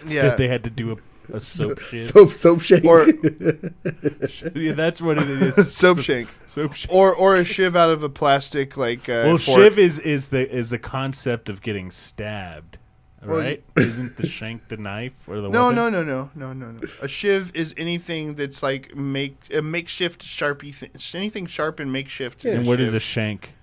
Instead, 0.00 0.24
Yeah, 0.24 0.36
they 0.36 0.48
had 0.48 0.64
to 0.64 0.70
do 0.70 0.92
a, 0.92 1.36
a 1.36 1.40
soap 1.58 1.78
shit. 1.80 2.00
Soap, 2.00 2.30
soap 2.32 2.60
shank. 2.62 2.84
or 2.86 3.06
yeah, 4.54 4.72
that's 4.72 5.02
what 5.02 5.18
it 5.18 5.28
is. 5.58 5.74
soap 5.74 5.98
shank, 6.00 6.28
Soap 6.46 6.72
shank. 6.74 6.92
or 6.94 7.14
or 7.14 7.36
a 7.36 7.44
shiv 7.44 7.76
out 7.76 7.90
of 7.90 8.02
a 8.02 8.08
plastic 8.08 8.78
like. 8.78 9.08
Uh, 9.08 9.22
Well, 9.26 9.38
fork. 9.38 9.58
shiv 9.58 9.78
is 9.78 9.98
is 9.98 10.28
the 10.28 10.50
is 10.50 10.70
the 10.70 10.78
concept 10.78 11.50
of 11.50 11.60
getting 11.60 11.90
stabbed, 11.90 12.78
Well, 13.26 13.38
right? 13.40 13.64
Isn't 13.76 14.16
the 14.16 14.26
shank 14.26 14.68
the 14.68 14.76
knife 14.76 15.28
or 15.28 15.40
the 15.40 15.48
No, 15.48 15.64
weapon? 15.68 15.76
no, 15.76 15.90
no, 15.90 16.02
no, 16.02 16.30
no, 16.34 16.52
no, 16.52 16.70
no. 16.72 16.80
A 17.02 17.08
shiv 17.08 17.50
is 17.54 17.74
anything 17.76 18.34
that's 18.34 18.62
like 18.62 18.94
make 18.94 19.36
a 19.52 19.60
makeshift 19.62 20.22
sharpie 20.24 20.74
thing. 20.74 20.90
Anything 21.14 21.46
sharp 21.46 21.80
and 21.80 21.92
makeshift. 21.92 22.44
Yeah, 22.44 22.52
And 22.54 22.66
what 22.66 22.80
is 22.80 22.88
shiv. 22.88 22.94
a 22.94 23.00
shank? 23.00 23.54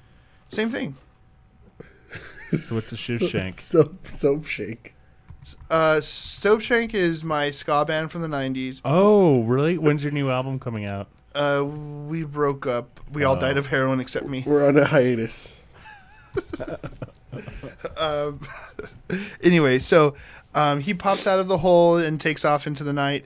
Same 0.49 0.69
thing. 0.69 0.95
So 2.51 2.75
what's 2.75 2.91
a 2.91 2.97
shiv 2.97 3.21
shank? 3.29 3.55
soap, 3.55 4.07
soap 4.07 4.45
shank. 4.45 4.93
Uh, 5.69 5.99
Soap 5.99 6.61
Shank 6.61 6.93
is 6.93 7.23
my 7.25 7.51
ska 7.51 7.83
band 7.83 8.11
from 8.13 8.21
the 8.21 8.29
'90s. 8.29 8.79
Oh, 8.85 9.41
really? 9.43 9.77
When's 9.77 10.01
your 10.01 10.13
new 10.13 10.29
album 10.29 10.57
coming 10.57 10.85
out? 10.85 11.09
Uh, 11.35 11.65
we 11.65 12.23
broke 12.23 12.65
up. 12.65 13.01
We 13.11 13.25
all 13.25 13.35
Oh. 13.35 13.39
died 13.39 13.57
of 13.57 13.67
heroin 13.67 13.99
except 13.99 14.25
me. 14.27 14.43
We're 14.47 14.65
on 14.65 14.77
a 14.77 14.85
hiatus. 14.85 15.57
Um, 17.97 18.41
anyway, 19.43 19.79
so 19.79 20.15
um, 20.55 20.79
he 20.81 20.93
pops 20.93 21.27
out 21.27 21.39
of 21.39 21.47
the 21.47 21.59
hole 21.59 21.97
and 21.97 22.19
takes 22.19 22.43
off 22.43 22.65
into 22.67 22.83
the 22.83 22.93
night. 22.93 23.25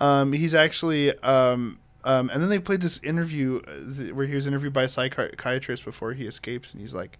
Um, 0.00 0.32
he's 0.32 0.54
actually, 0.54 1.16
um, 1.20 1.78
um, 2.04 2.30
and 2.30 2.42
then 2.42 2.50
they 2.50 2.58
played 2.58 2.80
this 2.80 3.00
interview 3.02 3.60
uh, 3.66 4.14
where 4.14 4.26
he 4.26 4.34
was 4.34 4.46
interviewed 4.46 4.72
by 4.72 4.84
a 4.84 4.88
psychiatrist 4.88 5.84
before 5.84 6.12
he 6.12 6.26
escapes, 6.26 6.72
and 6.72 6.80
he's 6.80 6.94
like, 6.94 7.18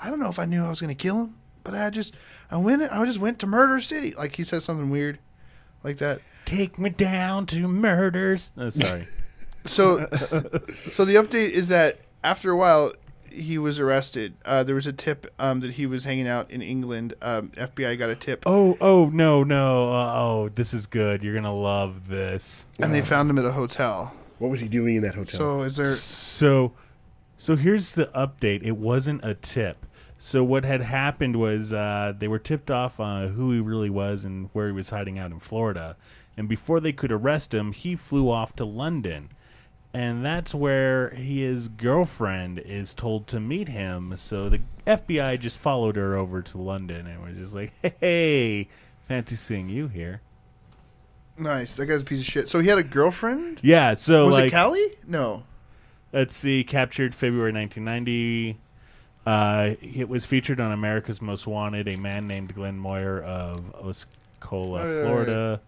"I 0.00 0.10
don't 0.10 0.20
know 0.20 0.28
if 0.28 0.38
I 0.38 0.44
knew 0.44 0.64
I 0.64 0.70
was 0.70 0.80
going 0.80 0.94
to 0.94 1.00
kill 1.00 1.16
him, 1.16 1.36
but 1.62 1.74
I 1.74 1.90
just, 1.90 2.14
I 2.50 2.56
went, 2.56 2.82
I 2.82 3.04
just 3.04 3.18
went 3.18 3.38
to 3.40 3.46
Murder 3.46 3.80
City." 3.80 4.14
Like 4.14 4.36
he 4.36 4.44
says 4.44 4.64
something 4.64 4.90
weird, 4.90 5.18
like 5.82 5.98
that. 5.98 6.20
Take 6.44 6.78
me 6.78 6.90
down 6.90 7.46
to 7.46 7.66
murders. 7.68 8.52
Oh, 8.56 8.70
sorry. 8.70 9.06
So, 9.66 10.08
so 10.92 11.06
the 11.06 11.14
update 11.14 11.52
is 11.52 11.68
that 11.68 12.00
after 12.22 12.50
a 12.50 12.56
while, 12.56 12.92
he 13.34 13.58
was 13.58 13.78
arrested. 13.78 14.34
Uh, 14.44 14.62
there 14.62 14.74
was 14.74 14.86
a 14.86 14.92
tip 14.92 15.32
um, 15.38 15.60
that 15.60 15.72
he 15.74 15.86
was 15.86 16.04
hanging 16.04 16.28
out 16.28 16.50
in 16.50 16.62
England. 16.62 17.14
Um, 17.20 17.48
FBI 17.50 17.98
got 17.98 18.10
a 18.10 18.16
tip. 18.16 18.42
oh, 18.46 18.76
oh 18.80 19.10
no, 19.12 19.44
no. 19.44 19.92
Uh, 19.92 20.12
oh, 20.14 20.48
this 20.54 20.72
is 20.72 20.86
good. 20.86 21.22
You're 21.22 21.34
gonna 21.34 21.54
love 21.54 22.08
this. 22.08 22.66
and 22.78 22.94
they 22.94 23.02
found 23.02 23.30
him 23.30 23.38
at 23.38 23.44
a 23.44 23.52
hotel. 23.52 24.14
What 24.38 24.50
was 24.50 24.60
he 24.60 24.68
doing 24.68 24.96
in 24.96 25.02
that 25.02 25.14
hotel? 25.14 25.38
So 25.38 25.62
is 25.62 25.76
there? 25.76 25.90
So, 25.92 26.72
so 27.38 27.56
here's 27.56 27.94
the 27.94 28.06
update. 28.06 28.62
It 28.62 28.76
wasn't 28.76 29.24
a 29.24 29.34
tip. 29.34 29.86
So 30.18 30.42
what 30.42 30.64
had 30.64 30.80
happened 30.80 31.36
was 31.36 31.72
uh, 31.72 32.14
they 32.16 32.28
were 32.28 32.38
tipped 32.38 32.70
off 32.70 32.98
on 32.98 33.34
who 33.34 33.52
he 33.52 33.60
really 33.60 33.90
was 33.90 34.24
and 34.24 34.48
where 34.52 34.66
he 34.66 34.72
was 34.72 34.90
hiding 34.90 35.18
out 35.18 35.30
in 35.32 35.38
Florida. 35.38 35.96
And 36.36 36.48
before 36.48 36.80
they 36.80 36.92
could 36.92 37.12
arrest 37.12 37.52
him, 37.54 37.72
he 37.72 37.94
flew 37.94 38.30
off 38.30 38.56
to 38.56 38.64
London. 38.64 39.28
And 39.94 40.24
that's 40.24 40.52
where 40.52 41.10
his 41.10 41.68
girlfriend 41.68 42.58
is 42.58 42.92
told 42.92 43.28
to 43.28 43.38
meet 43.38 43.68
him. 43.68 44.14
So 44.16 44.48
the 44.48 44.60
FBI 44.86 45.38
just 45.38 45.56
followed 45.58 45.94
her 45.94 46.16
over 46.16 46.42
to 46.42 46.58
London 46.58 47.06
and 47.06 47.22
was 47.22 47.36
just 47.36 47.54
like, 47.54 47.72
"Hey, 48.00 48.68
fancy 49.06 49.36
seeing 49.36 49.68
you 49.68 49.86
here." 49.86 50.20
Nice. 51.38 51.76
That 51.76 51.86
guy's 51.86 52.02
a 52.02 52.04
piece 52.04 52.20
of 52.20 52.26
shit. 52.26 52.50
So 52.50 52.60
he 52.60 52.68
had 52.68 52.78
a 52.78 52.82
girlfriend. 52.82 53.60
Yeah. 53.62 53.94
So 53.94 54.26
was 54.26 54.34
like, 54.34 54.46
it 54.46 54.52
Callie? 54.52 54.96
No. 55.06 55.44
Let's 56.12 56.36
see, 56.36 56.62
captured 56.62 57.14
February 57.14 57.52
1990. 57.52 58.58
Uh, 59.26 59.74
it 59.82 60.08
was 60.08 60.26
featured 60.26 60.60
on 60.60 60.70
America's 60.70 61.20
Most 61.20 61.46
Wanted. 61.46 61.88
A 61.88 61.96
man 61.96 62.28
named 62.28 62.54
Glenn 62.54 62.78
Moyer 62.78 63.20
of 63.20 63.74
Osceola, 63.74 64.82
Oh, 64.82 64.86
yeah, 64.86 64.94
yeah, 65.00 65.06
Florida, 65.06 65.60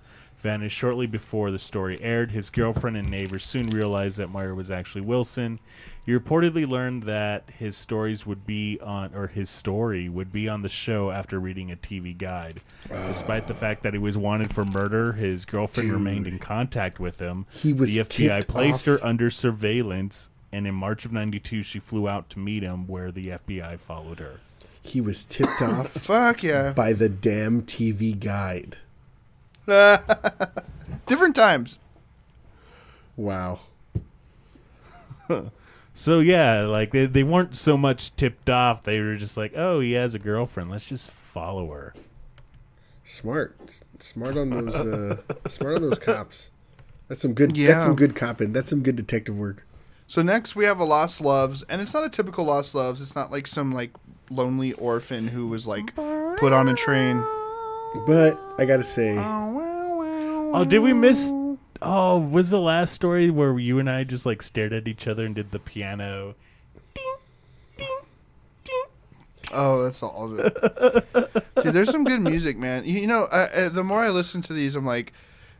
vanished 0.42 0.76
shortly 0.76 1.06
before 1.06 1.50
the 1.50 1.58
story 1.58 2.00
aired. 2.02 2.30
His 2.30 2.50
girlfriend 2.50 2.96
and 2.96 3.08
neighbors 3.10 3.44
soon 3.44 3.66
realized 3.68 4.18
that 4.18 4.28
Moyer 4.30 4.54
was 4.54 4.70
actually 4.70 5.00
Wilson. 5.02 5.58
He 6.04 6.12
reportedly 6.12 6.68
learned 6.68 7.02
that 7.04 7.50
his 7.58 7.76
stories 7.76 8.24
would 8.26 8.46
be 8.46 8.78
on, 8.80 9.12
or 9.14 9.26
his 9.26 9.50
story 9.50 10.08
would 10.08 10.32
be 10.32 10.48
on 10.48 10.62
the 10.62 10.68
show 10.68 11.10
after 11.10 11.40
reading 11.40 11.72
a 11.72 11.76
TV 11.76 12.16
guide. 12.16 12.60
Despite 12.88 13.48
the 13.48 13.54
fact 13.54 13.82
that 13.82 13.92
he 13.92 13.98
was 13.98 14.16
wanted 14.16 14.54
for 14.54 14.64
murder, 14.64 15.14
his 15.14 15.44
girlfriend 15.44 15.88
Dude. 15.90 15.98
remained 15.98 16.26
in 16.28 16.38
contact 16.38 17.00
with 17.00 17.18
him. 17.18 17.46
He 17.50 17.72
was 17.72 17.96
the 17.96 18.04
FBI 18.04 18.46
placed 18.46 18.86
off. 18.86 19.00
her 19.00 19.06
under 19.06 19.30
surveillance, 19.30 20.30
and 20.52 20.66
in 20.66 20.74
March 20.76 21.04
of 21.04 21.12
'92, 21.12 21.62
she 21.64 21.80
flew 21.80 22.08
out 22.08 22.30
to 22.30 22.38
meet 22.38 22.62
him, 22.62 22.86
where 22.86 23.10
the 23.10 23.28
FBI 23.28 23.78
followed 23.80 24.20
her. 24.20 24.40
he 24.82 25.00
was 25.00 25.24
tipped 25.24 25.60
off 25.60 25.88
Fuck 25.90 26.44
yeah. 26.44 26.72
by 26.72 26.92
the 26.92 27.08
damn 27.08 27.62
TV 27.62 28.16
guide. 28.18 28.76
Different 31.06 31.36
times. 31.36 31.78
Wow. 33.16 33.60
So 35.94 36.20
yeah, 36.20 36.62
like 36.66 36.92
they 36.92 37.06
they 37.06 37.22
weren't 37.22 37.56
so 37.56 37.76
much 37.76 38.14
tipped 38.16 38.50
off; 38.50 38.82
they 38.82 39.00
were 39.00 39.16
just 39.16 39.36
like, 39.38 39.54
"Oh, 39.56 39.80
he 39.80 39.92
has 39.92 40.14
a 40.14 40.18
girlfriend. 40.18 40.70
Let's 40.70 40.86
just 40.86 41.10
follow 41.10 41.70
her." 41.70 41.94
Smart, 43.02 43.56
S- 43.66 43.82
smart 44.00 44.36
on 44.36 44.50
those, 44.50 44.74
uh, 44.74 45.16
smart 45.48 45.76
on 45.76 45.82
those 45.82 45.98
cops. 45.98 46.50
That's 47.08 47.22
some 47.22 47.32
good. 47.32 47.56
Yeah. 47.56 47.68
That's 47.68 47.84
some 47.84 47.96
good 47.96 48.14
copping. 48.14 48.52
That's 48.52 48.68
some 48.68 48.82
good 48.82 48.96
detective 48.96 49.38
work. 49.38 49.66
So 50.06 50.20
next 50.20 50.54
we 50.54 50.66
have 50.66 50.78
a 50.78 50.84
Lost 50.84 51.22
Loves, 51.22 51.62
and 51.62 51.80
it's 51.80 51.94
not 51.94 52.04
a 52.04 52.10
typical 52.10 52.44
Lost 52.44 52.74
Loves. 52.74 53.00
It's 53.00 53.16
not 53.16 53.32
like 53.32 53.46
some 53.46 53.72
like 53.72 53.90
lonely 54.28 54.74
orphan 54.74 55.28
who 55.28 55.46
was 55.48 55.66
like 55.66 55.94
put 55.96 56.52
on 56.52 56.68
a 56.68 56.74
train. 56.74 57.24
But 58.06 58.38
I 58.58 58.64
gotta 58.64 58.82
say, 58.84 59.16
Oh, 59.18 60.64
did 60.68 60.80
we 60.80 60.92
miss? 60.92 61.32
Oh, 61.82 62.18
was 62.18 62.50
the 62.50 62.60
last 62.60 62.94
story 62.94 63.30
where 63.30 63.58
you 63.58 63.78
and 63.78 63.88
I 63.90 64.04
just 64.04 64.24
like 64.26 64.42
stared 64.42 64.72
at 64.72 64.88
each 64.88 65.06
other 65.06 65.24
and 65.26 65.34
did 65.34 65.50
the 65.50 65.58
piano? 65.58 66.34
Oh, 69.52 69.82
that's 69.84 70.02
all 70.02 70.32
of 70.32 70.38
it. 70.40 71.54
Dude, 71.62 71.72
there's 71.72 71.90
some 71.90 72.04
good 72.04 72.20
music, 72.20 72.58
man. 72.58 72.84
You, 72.84 73.00
you 73.00 73.06
know, 73.06 73.28
I, 73.30 73.64
I, 73.64 73.68
the 73.68 73.84
more 73.84 74.00
I 74.02 74.08
listen 74.10 74.42
to 74.42 74.52
these, 74.52 74.74
I'm 74.74 74.84
like, 74.84 75.12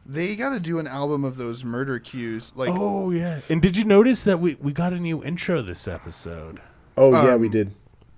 they 0.05 0.35
got 0.37 0.51
to 0.51 0.61
do 0.61 0.79
an 0.79 0.87
album 0.87 1.25
of 1.25 1.37
those 1.37 1.65
murder 1.65 1.99
cues. 1.99 2.53
Like, 2.57 2.71
Oh 2.73 3.11
yeah. 3.11 3.41
And 3.49 3.63
did 3.63 3.77
you 3.77 3.85
notice 3.85 4.25
that 4.25 4.41
we 4.41 4.57
we 4.61 4.73
got 4.73 4.93
a 4.93 4.99
new 4.99 5.23
intro 5.23 5.63
this 5.63 5.87
episode? 5.89 6.61
oh 6.97 7.11
yeah, 7.13 7.35
Um, 7.35 7.41
we 7.41 7.49
did. 7.49 7.73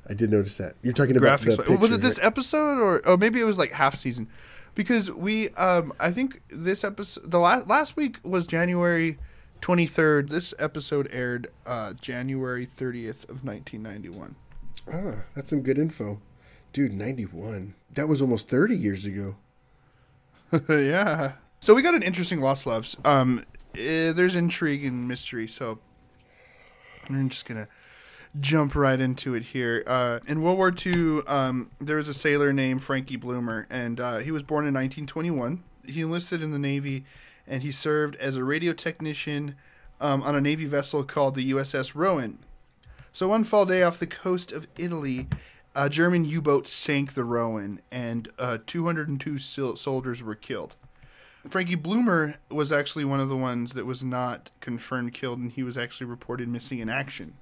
I 0.08 0.14
did 0.14 0.30
notice 0.30 0.56
that. 0.58 0.74
You're 0.82 0.92
talking 0.92 1.16
about 1.16 1.40
graphics. 1.40 1.56
but- 1.56 1.80
was 1.80 1.92
it 1.92 2.00
this 2.00 2.18
right? 2.18 2.26
episode 2.26 2.78
or 2.78 3.02
oh 3.04 3.16
maybe 3.16 3.40
it 3.40 3.44
was 3.44 3.58
like 3.58 3.72
half 3.72 3.96
season? 3.96 4.28
Because 4.74 5.10
we, 5.10 5.48
um, 5.50 5.92
I 5.98 6.12
think 6.12 6.40
this 6.50 6.84
episode, 6.84 7.30
the 7.30 7.38
last 7.38 7.66
last 7.66 7.96
week 7.96 8.18
was 8.22 8.46
January 8.46 9.18
23rd. 9.60 10.30
This 10.30 10.54
episode 10.58 11.08
aired 11.12 11.48
uh, 11.66 11.94
January 11.94 12.64
30th 12.66 13.24
of 13.24 13.44
1991. 13.44 14.36
Ah, 14.92 15.24
that's 15.34 15.50
some 15.50 15.62
good 15.62 15.78
info, 15.78 16.20
dude. 16.72 16.92
Ninety 16.92 17.24
one. 17.24 17.74
That 17.92 18.08
was 18.08 18.22
almost 18.22 18.48
thirty 18.48 18.76
years 18.76 19.04
ago. 19.04 19.36
yeah. 20.68 21.32
So 21.60 21.74
we 21.74 21.82
got 21.82 21.94
an 21.94 22.02
interesting 22.02 22.40
Lost 22.40 22.66
Loves. 22.66 22.96
Um, 23.04 23.44
eh, 23.74 24.12
there's 24.12 24.34
intrigue 24.34 24.84
and 24.84 25.06
mystery. 25.06 25.46
So 25.46 25.80
I'm 27.08 27.28
just 27.28 27.46
gonna 27.46 27.68
jump 28.40 28.74
right 28.74 29.00
into 29.00 29.34
it 29.34 29.44
here. 29.44 29.82
Uh, 29.86 30.20
in 30.26 30.42
World 30.42 30.58
War 30.58 30.72
II, 30.74 31.20
um, 31.26 31.70
there 31.80 31.96
was 31.96 32.08
a 32.08 32.14
sailor 32.14 32.52
named 32.52 32.82
Frankie 32.82 33.16
Bloomer, 33.16 33.66
and 33.70 34.00
uh, 34.00 34.18
he 34.18 34.30
was 34.30 34.42
born 34.42 34.66
in 34.66 34.74
1921. 34.74 35.62
He 35.86 36.00
enlisted 36.00 36.42
in 36.42 36.52
the 36.52 36.58
Navy, 36.58 37.04
and 37.46 37.62
he 37.62 37.72
served 37.72 38.16
as 38.16 38.36
a 38.36 38.44
radio 38.44 38.72
technician 38.72 39.54
um, 40.00 40.22
on 40.22 40.34
a 40.34 40.40
Navy 40.40 40.66
vessel 40.66 41.04
called 41.04 41.34
the 41.34 41.50
USS 41.52 41.94
Rowan. 41.94 42.38
So 43.12 43.28
one 43.28 43.44
fall 43.44 43.64
day 43.64 43.82
off 43.82 43.98
the 43.98 44.06
coast 44.06 44.52
of 44.52 44.68
Italy, 44.76 45.28
a 45.74 45.88
German 45.88 46.24
U-boat 46.24 46.68
sank 46.68 47.14
the 47.14 47.24
Rowan, 47.24 47.80
and 47.90 48.28
uh, 48.38 48.58
202 48.66 49.38
sil- 49.40 49.76
soldiers 49.76 50.22
were 50.22 50.34
killed. 50.34 50.74
Frankie 51.48 51.76
Bloomer 51.76 52.38
was 52.50 52.70
actually 52.72 53.04
one 53.04 53.20
of 53.20 53.28
the 53.28 53.36
ones 53.36 53.72
that 53.72 53.86
was 53.86 54.04
not 54.04 54.50
confirmed 54.60 55.14
killed, 55.14 55.38
and 55.38 55.52
he 55.52 55.62
was 55.62 55.78
actually 55.78 56.06
reported 56.06 56.48
missing 56.48 56.78
in 56.78 56.90
action. 56.90 57.34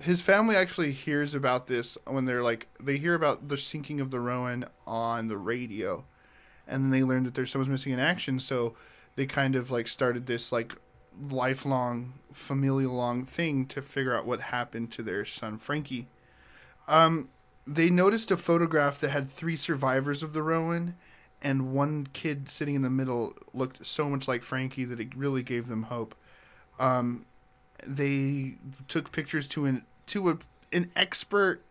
His 0.00 0.20
family 0.20 0.56
actually 0.56 0.92
hears 0.92 1.34
about 1.34 1.66
this 1.66 1.98
when 2.06 2.24
they're 2.24 2.42
like 2.42 2.68
they 2.80 2.96
hear 2.96 3.14
about 3.14 3.48
the 3.48 3.56
sinking 3.56 4.00
of 4.00 4.10
the 4.10 4.20
Rowan 4.20 4.64
on 4.86 5.28
the 5.28 5.36
radio, 5.36 6.04
and 6.66 6.84
then 6.84 6.90
they 6.90 7.04
learn 7.04 7.24
that 7.24 7.34
there's 7.34 7.50
someone's 7.50 7.68
missing 7.68 7.92
in 7.92 8.00
action. 8.00 8.38
So 8.38 8.74
they 9.16 9.26
kind 9.26 9.54
of 9.54 9.70
like 9.70 9.86
started 9.86 10.26
this 10.26 10.52
like 10.52 10.74
lifelong 11.28 12.14
familial 12.32 12.94
long 12.94 13.26
thing 13.26 13.66
to 13.66 13.82
figure 13.82 14.16
out 14.16 14.24
what 14.24 14.40
happened 14.40 14.90
to 14.92 15.02
their 15.02 15.24
son 15.24 15.58
Frankie. 15.58 16.08
Um, 16.88 17.28
they 17.66 17.90
noticed 17.90 18.30
a 18.30 18.36
photograph 18.36 19.00
that 19.00 19.10
had 19.10 19.28
three 19.28 19.56
survivors 19.56 20.22
of 20.22 20.32
the 20.32 20.42
Rowan, 20.42 20.96
and 21.42 21.72
one 21.72 22.08
kid 22.12 22.48
sitting 22.48 22.74
in 22.74 22.82
the 22.82 22.90
middle 22.90 23.34
looked 23.52 23.84
so 23.84 24.08
much 24.08 24.26
like 24.26 24.42
Frankie 24.42 24.84
that 24.84 25.00
it 25.00 25.14
really 25.14 25.42
gave 25.42 25.68
them 25.68 25.84
hope. 25.84 26.14
Um, 26.78 27.26
they 27.86 28.56
took 28.88 29.12
pictures 29.12 29.46
to 29.48 29.66
an 29.66 29.84
to 30.10 30.30
a, 30.30 30.38
an 30.72 30.90
expert 30.96 31.62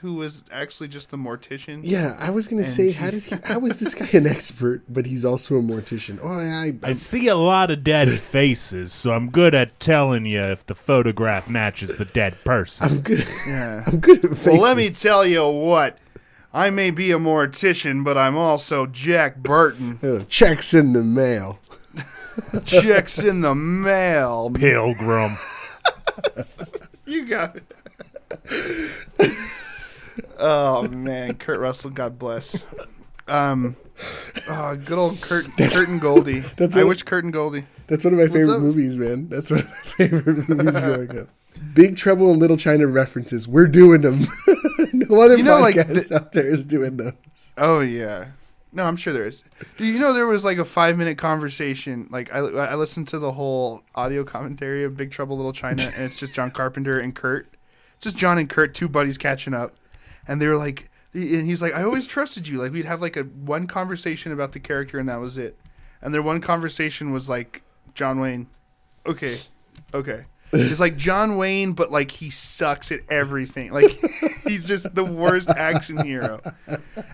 who 0.00 0.14
was 0.14 0.44
actually 0.50 0.88
just 0.88 1.10
the 1.10 1.16
mortician. 1.16 1.80
Yeah, 1.84 2.16
I 2.18 2.30
was 2.30 2.48
gonna 2.48 2.62
And 2.62 2.70
say, 2.70 2.90
how 2.90 3.10
did 3.10 3.24
he, 3.24 3.36
how 3.44 3.64
is 3.66 3.80
this 3.80 3.94
guy 3.94 4.08
an 4.18 4.26
expert, 4.26 4.82
but 4.88 5.06
he's 5.06 5.24
also 5.24 5.56
a 5.56 5.62
mortician? 5.62 6.18
Oh, 6.22 6.32
I, 6.32 6.72
I 6.86 6.90
I, 6.90 6.92
see 6.92 7.28
a 7.28 7.36
lot 7.36 7.70
of 7.70 7.84
dead 7.84 8.10
faces, 8.20 8.92
so 8.92 9.12
I'm 9.12 9.30
good 9.30 9.54
at 9.54 9.78
telling 9.78 10.26
you 10.26 10.40
if 10.40 10.66
the 10.66 10.74
photograph 10.74 11.48
matches 11.48 11.96
the 11.96 12.04
dead 12.06 12.36
person. 12.44 12.90
I'm 12.90 13.00
good. 13.00 13.26
Yeah. 13.46 13.84
I'm 13.86 14.00
good 14.00 14.24
at 14.24 14.30
faces. 14.30 14.46
Well, 14.46 14.60
let 14.60 14.76
me 14.76 14.90
tell 14.90 15.24
you 15.26 15.48
what. 15.48 15.98
I 16.52 16.70
may 16.70 16.92
be 16.92 17.10
a 17.10 17.18
mortician, 17.18 18.04
but 18.04 18.16
I'm 18.16 18.36
also 18.36 18.86
Jack 18.86 19.38
Burton. 19.38 20.24
Checks 20.28 20.72
in 20.72 20.92
the 20.92 21.02
mail. 21.02 21.58
Checks 22.64 23.18
in 23.18 23.40
the 23.40 23.56
mail. 23.56 24.50
Pilgrim. 24.54 25.32
You 27.06 27.26
got 27.26 27.56
it. 27.56 27.73
Oh 30.38 30.88
man, 30.88 31.34
Kurt 31.34 31.60
Russell, 31.60 31.90
God 31.90 32.18
bless. 32.18 32.64
Um, 33.28 33.76
oh, 34.48 34.76
good 34.76 34.98
old 34.98 35.20
Kurt, 35.20 35.46
Kurt 35.56 35.88
and 35.88 36.00
Goldie. 36.00 36.40
that's 36.56 36.76
I 36.76 36.82
wish 36.84 37.02
Kurt 37.02 37.24
and 37.24 37.32
Goldie. 37.32 37.64
That's 37.86 38.04
one 38.04 38.14
of 38.14 38.20
my 38.20 38.26
favorite 38.26 38.56
up? 38.56 38.60
movies, 38.62 38.96
man. 38.96 39.28
That's 39.28 39.50
one 39.50 39.60
of 39.60 39.68
my 39.68 39.76
favorite 39.82 40.48
movies 40.48 40.80
growing 40.80 41.18
up. 41.18 41.28
Big 41.74 41.96
Trouble 41.96 42.30
in 42.32 42.38
Little 42.38 42.56
China 42.56 42.86
references. 42.86 43.46
We're 43.46 43.68
doing 43.68 44.00
them. 44.00 44.22
no 44.92 45.20
other 45.20 45.36
You 45.36 45.44
know, 45.44 45.60
like, 45.60 45.76
podcast 45.76 46.08
the- 46.08 46.16
out 46.16 46.32
there 46.32 46.52
is 46.52 46.64
doing 46.64 46.96
those. 46.96 47.12
Oh 47.56 47.80
yeah. 47.80 48.26
No, 48.72 48.84
I'm 48.86 48.96
sure 48.96 49.12
there 49.12 49.24
is. 49.24 49.44
Do 49.78 49.84
you 49.86 50.00
know 50.00 50.12
there 50.12 50.26
was 50.26 50.44
like 50.44 50.58
a 50.58 50.64
five 50.64 50.98
minute 50.98 51.16
conversation? 51.16 52.08
Like 52.10 52.34
I, 52.34 52.38
I 52.38 52.74
listened 52.74 53.06
to 53.08 53.20
the 53.20 53.30
whole 53.30 53.82
audio 53.94 54.24
commentary 54.24 54.82
of 54.82 54.96
Big 54.96 55.12
Trouble 55.12 55.36
Little 55.36 55.52
China, 55.52 55.80
and 55.94 56.02
it's 56.04 56.18
just 56.18 56.34
John 56.34 56.50
Carpenter 56.50 56.98
and 56.98 57.14
Kurt. 57.14 57.46
Just 58.04 58.16
John 58.16 58.38
and 58.38 58.48
Kurt, 58.48 58.74
two 58.74 58.88
buddies 58.88 59.18
catching 59.18 59.54
up, 59.54 59.72
and 60.28 60.40
they 60.40 60.46
were 60.46 60.56
like, 60.56 60.90
and 61.12 61.46
he's 61.46 61.60
like, 61.62 61.74
I 61.74 61.82
always 61.82 62.06
trusted 62.06 62.46
you. 62.46 62.58
Like 62.58 62.72
we'd 62.72 62.84
have 62.84 63.02
like 63.02 63.16
a 63.16 63.22
one 63.22 63.66
conversation 63.66 64.30
about 64.32 64.52
the 64.52 64.60
character, 64.60 64.98
and 64.98 65.08
that 65.08 65.20
was 65.20 65.38
it. 65.38 65.58
And 66.02 66.14
their 66.14 66.22
one 66.22 66.40
conversation 66.40 67.12
was 67.12 67.28
like, 67.28 67.62
John 67.94 68.20
Wayne, 68.20 68.46
okay, 69.06 69.38
okay. 69.92 70.24
It's 70.52 70.78
like 70.78 70.96
John 70.96 71.36
Wayne, 71.36 71.72
but 71.72 71.90
like 71.90 72.12
he 72.12 72.30
sucks 72.30 72.92
at 72.92 73.00
everything. 73.10 73.72
Like 73.72 73.90
he's 74.46 74.66
just 74.66 74.94
the 74.94 75.04
worst 75.04 75.50
action 75.50 75.96
hero 76.04 76.40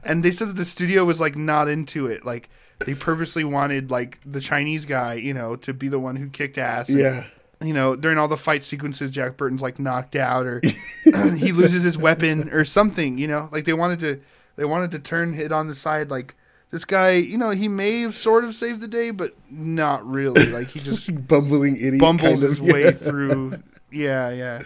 and 0.04 0.24
they 0.24 0.32
said 0.32 0.48
that 0.48 0.56
the 0.56 0.64
studio 0.64 1.04
was 1.04 1.20
like 1.20 1.36
not 1.36 1.68
into 1.68 2.06
it 2.06 2.24
like 2.24 2.50
they 2.84 2.94
purposely 2.94 3.44
wanted 3.44 3.90
like 3.90 4.18
the 4.26 4.40
chinese 4.40 4.84
guy 4.84 5.14
you 5.14 5.32
know 5.32 5.54
to 5.56 5.72
be 5.72 5.88
the 5.88 5.98
one 5.98 6.16
who 6.16 6.28
kicked 6.28 6.58
ass 6.58 6.90
Yeah. 6.90 7.24
You 7.62 7.72
know 7.74 7.94
during 7.96 8.18
all 8.18 8.28
the 8.28 8.36
fight 8.36 8.64
sequences 8.64 9.10
jack 9.10 9.36
burton's 9.36 9.62
like 9.62 9.78
knocked 9.78 10.16
out 10.16 10.46
or 10.46 10.60
he 11.36 11.52
loses 11.52 11.82
his 11.82 11.98
weapon 11.98 12.48
or 12.50 12.64
something 12.64 13.18
you 13.18 13.26
know 13.26 13.48
like 13.52 13.64
they 13.64 13.72
wanted 13.72 14.00
to 14.00 14.20
they 14.56 14.64
wanted 14.64 14.90
to 14.90 14.98
turn 14.98 15.34
it 15.34 15.52
on 15.52 15.68
the 15.68 15.74
side 15.74 16.10
like 16.10 16.34
this 16.70 16.84
guy 16.84 17.12
you 17.12 17.36
know 17.36 17.50
he 17.50 17.68
may 17.68 18.00
have 18.00 18.16
sort 18.16 18.44
of 18.44 18.54
saved 18.54 18.80
the 18.80 18.88
day 18.88 19.10
but 19.10 19.34
not 19.50 20.06
really 20.06 20.46
like 20.46 20.68
he 20.68 20.80
just 20.80 21.10
Bumbling 21.28 21.76
idiot. 21.76 22.00
bumbles 22.00 22.40
kind 22.40 22.44
of, 22.44 22.48
his 22.48 22.60
yeah. 22.60 22.72
way 22.72 22.92
through. 22.92 23.52
Yeah, 23.90 24.30
yeah. 24.30 24.62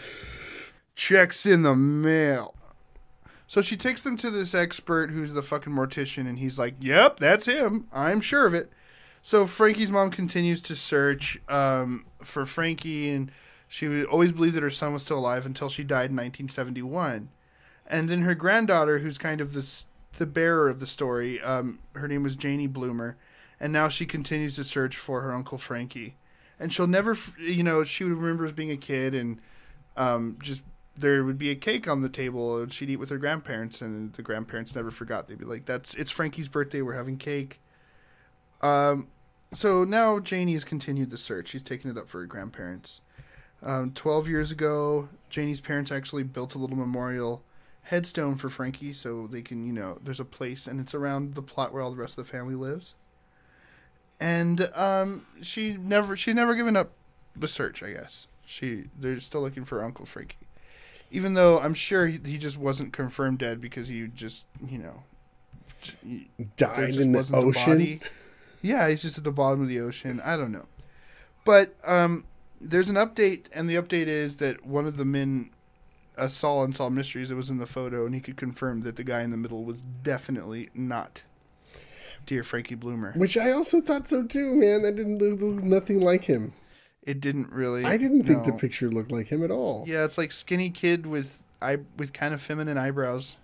Checks 0.95 1.47
in 1.47 1.63
the 1.63 1.75
mail. 1.75 2.55
So 3.47 3.63
she 3.63 3.77
takes 3.77 4.03
them 4.03 4.17
to 4.19 4.31
this 4.31 4.55
expert 4.55 5.11
who's 5.11 5.33
the 5.33 5.43
fucking 5.43 5.73
mortician, 5.73 6.27
and 6.29 6.39
he's 6.39 6.59
like, 6.59 6.75
"Yep, 6.81 7.19
that's 7.19 7.47
him. 7.47 7.87
I'm 7.93 8.21
sure 8.21 8.47
of 8.47 8.55
it." 8.55 8.71
So 9.25 9.47
Frankie's 9.47 9.91
mom 9.91 10.11
continues 10.11 10.61
to 10.61 10.77
search 10.77 11.41
um, 11.49 12.05
for 12.21 12.47
Frankie, 12.47 13.11
and 13.11 13.33
she 13.67 14.05
always 14.05 14.31
believed 14.31 14.55
that 14.55 14.63
her 14.63 14.71
son 14.71 14.93
was 14.93 15.03
still 15.03 15.19
alive 15.19 15.47
until 15.47 15.69
she 15.69 15.83
died 15.83 16.11
in 16.11 16.17
1971. 16.17 17.31
And 17.87 18.09
then 18.09 18.23
her 18.23 18.37
granddaughter, 18.37 18.99
who's 19.01 19.19
kind 19.19 19.41
of 19.41 19.55
the 19.55 19.85
the 20.17 20.27
bearer 20.27 20.69
of 20.69 20.79
the 20.79 20.87
story, 20.87 21.41
um, 21.41 21.81
her 21.97 22.07
name 22.07 22.23
was 22.23 22.37
Janie 22.37 22.69
Bloomer, 22.69 23.17
and 23.59 23.73
now 23.73 23.89
she 23.89 24.07
continues 24.07 24.55
to 24.55 24.63
search 24.63 24.97
for 24.97 25.23
her 25.23 25.35
uncle 25.35 25.59
Frankie 25.59 26.15
and 26.59 26.73
she'll 26.73 26.87
never, 26.87 27.17
you 27.39 27.63
know, 27.63 27.85
she 27.85 28.05
would 28.05 28.13
remember 28.13 28.45
as 28.45 28.53
being 28.53 28.71
a 28.71 28.77
kid 28.77 29.15
and 29.15 29.41
um, 29.97 30.39
just 30.41 30.63
there 30.97 31.25
would 31.25 31.39
be 31.39 31.51
a 31.51 31.55
cake 31.57 31.89
on 31.89 32.01
the 32.01 32.09
table 32.09 32.61
and 32.61 32.73
she'd 32.73 32.91
eat 32.91 32.97
with 32.97 33.11
her 33.11 33.19
grandparents 33.19 33.81
and 33.81 34.13
the 34.15 34.23
grandparents 34.23 34.75
never 34.75 34.91
forgot. 34.91 35.27
They'd 35.27 35.39
be 35.39 35.45
like, 35.45 35.67
"That's 35.67 35.95
it's 35.95 36.11
Frankie's 36.11 36.49
birthday. 36.49 36.83
We're 36.83 36.95
having 36.95 37.17
cake." 37.17 37.61
Um, 38.65 39.09
so 39.53 39.85
now 39.85 40.19
Janie 40.19 40.55
has 40.55 40.65
continued 40.65 41.11
the 41.11 41.17
search. 41.17 41.49
She's 41.49 41.63
taken 41.63 41.91
it 41.91 41.99
up 41.99 42.09
for 42.09 42.21
her 42.21 42.27
grandparents. 42.27 43.01
Um, 43.63 43.93
Twelve 43.93 44.29
years 44.29 44.51
ago, 44.51 45.09
Janie's 45.31 45.61
parents 45.61 45.93
actually 45.93 46.23
built 46.23 46.55
a 46.55 46.59
little 46.59 46.77
memorial 46.77 47.43
headstone 47.83 48.37
for 48.37 48.49
Frankie, 48.49 48.93
so 48.93 49.27
they 49.27 49.43
can, 49.43 49.67
you 49.67 49.73
know, 49.73 49.99
there's 50.03 50.21
a 50.21 50.25
place 50.25 50.67
and 50.67 50.81
it's 50.81 50.95
around 50.95 51.35
the 51.35 51.43
plot 51.43 51.73
where 51.73 51.83
all 51.83 51.91
the 51.91 51.97
rest 51.97 52.19
of 52.19 52.27
the 52.27 52.33
family 52.33 52.55
lives 52.55 52.95
and 54.21 54.71
um, 54.75 55.27
she 55.43 55.77
never 55.79 56.17
she's 56.17 56.35
never 56.35 56.55
given 56.55 56.77
up 56.77 56.93
the 57.37 57.49
search. 57.49 57.83
I 57.83 57.93
guess 57.93 58.29
she 58.45 58.85
they're 58.99 59.21
still 59.21 59.43
looking 59.43 59.65
for 59.65 59.83
Uncle 59.83 60.07
Frankie, 60.07 60.37
even 61.11 61.35
though 61.35 61.59
I'm 61.59 61.75
sure 61.75 62.07
he, 62.07 62.19
he 62.25 62.39
just 62.39 62.57
wasn't 62.57 62.93
confirmed 62.93 63.39
dead 63.39 63.61
because 63.61 63.89
he 63.89 64.07
just 64.07 64.47
you 64.67 64.79
know 64.79 65.03
there 66.03 66.47
Died 66.57 66.97
in 66.97 67.13
the 67.13 67.29
ocean. 67.35 68.01
Yeah, 68.65 68.89
he's 68.89 69.03
just 69.03 69.19
at 69.19 69.25
the 69.25 69.31
bottom 69.31 69.63
of 69.63 69.69
the 69.69 69.79
ocean. 69.81 70.21
I 70.25 70.37
don't 70.37 70.53
know, 70.53 70.67
but 71.45 71.75
um, 71.85 72.25
there's 72.61 72.89
an 72.89 72.97
update, 72.97 73.47
and 73.53 73.69
the 73.69 73.75
update 73.75 74.07
is 74.07 74.37
that 74.37 74.65
one 74.65 74.87
of 74.87 74.97
the 74.97 75.05
men 75.05 75.51
uh, 76.17 76.29
saw 76.29 76.65
Unsolved 76.65 76.97
Mysteries. 76.97 77.31
It 77.31 77.35
was 77.35 77.51
in 77.51 77.59
the 77.59 77.67
photo, 77.67 78.07
and 78.07 78.15
he 78.15 78.21
could 78.21 78.37
confirm 78.37 78.81
that 78.81 78.97
the 78.97 79.05
guy 79.05 79.21
in 79.21 79.31
the 79.31 79.37
middle 79.37 79.65
was 79.65 79.83
definitely 79.83 80.71
not 80.75 81.25
dear 82.25 82.43
Frankie 82.43 82.75
Bloomer. 82.75 83.13
Which 83.13 83.37
I 83.37 83.53
also 83.53 83.83
thought 83.83 84.09
so 84.09 84.25
too, 84.25 84.57
man. 84.57 84.81
That 84.81 84.97
didn't 84.97 85.19
look, 85.19 85.41
look 85.41 85.63
nothing 85.63 86.01
like 86.01 86.25
him. 86.25 86.55
It 87.03 87.21
didn't 87.21 87.53
really. 87.53 87.85
I 87.85 87.99
didn't 87.99 88.25
think 88.25 88.47
the 88.47 88.53
picture 88.53 88.91
looked 88.91 89.13
like 89.13 89.29
him 89.29 89.45
at 89.45 89.51
all. 89.51 89.85
Yeah, 89.87 90.05
it's 90.05 90.17
like 90.17 90.33
skinny 90.33 90.71
kid 90.71 91.07
with 91.07 91.43
eye 91.61 91.81
with 91.99 92.15
kind 92.15 92.33
of 92.33 92.41
feminine 92.41 92.79
eyebrows. 92.79 93.37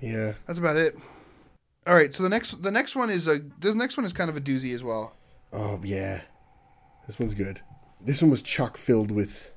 Yeah. 0.00 0.34
That's 0.46 0.60
about 0.60 0.76
it. 0.76 0.96
All 1.88 1.94
right, 1.94 2.14
so 2.14 2.22
the 2.22 2.28
next 2.28 2.62
the 2.62 2.70
next 2.70 2.94
one 2.94 3.08
is 3.10 3.26
a 3.26 3.40
the 3.60 3.74
next 3.74 3.96
one 3.96 4.04
is 4.06 4.12
kind 4.12 4.28
of 4.30 4.36
a 4.36 4.40
doozy 4.40 4.74
as 4.74 4.82
well. 4.84 5.16
Oh 5.52 5.80
yeah. 5.82 6.20
This 7.06 7.18
one's 7.18 7.32
good. 7.34 7.62
This 8.00 8.20
one 8.20 8.30
was 8.30 8.42
chock 8.42 8.76
filled 8.76 9.10
with 9.10 9.52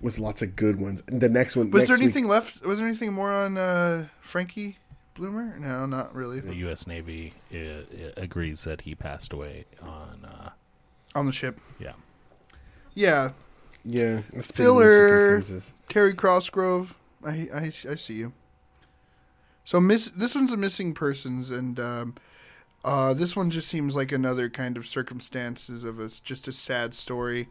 with 0.00 0.18
lots 0.18 0.42
of 0.42 0.54
good 0.54 0.78
ones. 0.78 1.02
And 1.08 1.20
the 1.22 1.30
next 1.30 1.56
one 1.56 1.70
Was 1.70 1.80
next 1.82 1.88
there 1.88 1.96
week- 1.96 2.02
anything 2.04 2.28
left? 2.28 2.62
Was 2.64 2.78
there 2.80 2.86
anything 2.86 3.12
more 3.14 3.32
on 3.32 3.56
uh, 3.56 4.08
Frankie 4.20 4.76
Bloomer? 5.14 5.58
No, 5.58 5.86
not 5.86 6.14
really. 6.14 6.40
The 6.40 6.54
U.S. 6.56 6.86
Navy 6.86 7.32
uh, 7.54 7.56
uh, 7.58 7.82
agrees 8.18 8.64
that 8.64 8.82
he 8.82 8.94
passed 8.94 9.32
away 9.32 9.64
on. 9.80 10.26
Uh, 10.26 10.50
On 11.14 11.24
the 11.24 11.32
ship. 11.32 11.58
yeah. 11.80 11.92
Yeah, 12.92 13.30
Yeah, 13.84 14.20
that's 14.32 14.50
pretty 14.52 14.70
much 14.70 14.82
the 14.82 15.42
Filler. 15.42 15.42
Terry 15.88 16.14
Crossgrove. 16.14 16.94
I 17.24 17.48
I 17.54 17.72
I 17.90 17.94
see 17.94 18.14
you. 18.14 18.32
So 19.66 19.80
miss 19.80 20.08
this 20.10 20.36
one's 20.36 20.52
a 20.52 20.56
missing 20.56 20.94
persons, 20.94 21.50
and 21.50 21.78
um, 21.80 22.14
uh, 22.84 23.12
this 23.14 23.34
one 23.34 23.50
just 23.50 23.66
seems 23.66 23.96
like 23.96 24.12
another 24.12 24.48
kind 24.48 24.76
of 24.76 24.86
circumstances 24.86 25.82
of 25.82 25.98
a 25.98 26.08
just 26.08 26.46
a 26.46 26.52
sad 26.52 26.94
story. 26.94 27.48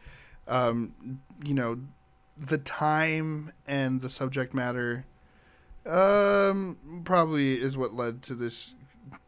Um, 0.48 1.20
you 1.44 1.54
know, 1.54 1.82
the 2.38 2.58
time 2.58 3.52
and 3.68 4.00
the 4.00 4.10
subject 4.10 4.54
matter, 4.54 5.06
um, 5.86 7.02
probably 7.04 7.60
is 7.60 7.78
what 7.78 7.94
led 7.94 8.22
to 8.24 8.34
this. 8.34 8.74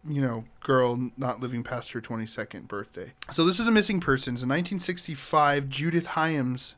You 0.07 0.21
know, 0.21 0.45
girl 0.61 1.11
not 1.17 1.41
living 1.41 1.63
past 1.63 1.91
her 1.91 1.99
twenty 1.99 2.25
second 2.25 2.69
birthday. 2.69 3.11
So 3.31 3.43
this 3.43 3.59
is 3.59 3.67
a 3.67 3.71
missing 3.71 3.99
persons. 3.99 4.41
In 4.41 4.47
1965, 4.47 5.67
Judith 5.67 6.07
Hyams 6.07 6.75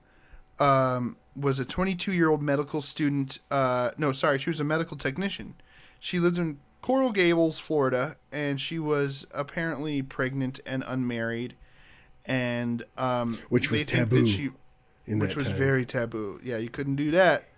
um, 0.59 1.17
was 1.35 1.59
a 1.59 1.65
22 1.65 2.13
year 2.13 2.31
old 2.31 2.41
medical 2.41 2.81
student. 2.81 3.37
Uh, 3.51 3.91
no, 3.99 4.11
sorry, 4.11 4.39
she 4.39 4.49
was 4.49 4.59
a 4.59 4.63
medical 4.63 4.97
technician. 4.97 5.53
She 5.99 6.19
lived 6.19 6.37
in 6.37 6.59
Coral 6.81 7.11
Gables, 7.11 7.59
Florida, 7.59 8.15
and 8.31 8.59
she 8.59 8.79
was 8.79 9.27
apparently 9.31 10.01
pregnant 10.01 10.59
and 10.65 10.83
unmarried, 10.87 11.55
and 12.25 12.83
um, 12.97 13.37
Which 13.49 13.69
was 13.71 13.85
taboo 13.85 14.25
she, 14.25 14.51
which 15.07 15.35
was 15.35 15.45
time. 15.45 15.55
very 15.55 15.85
taboo. 15.85 16.39
Yeah, 16.43 16.57
you 16.57 16.69
couldn't 16.69 16.95
do 16.95 17.11
that. 17.11 17.49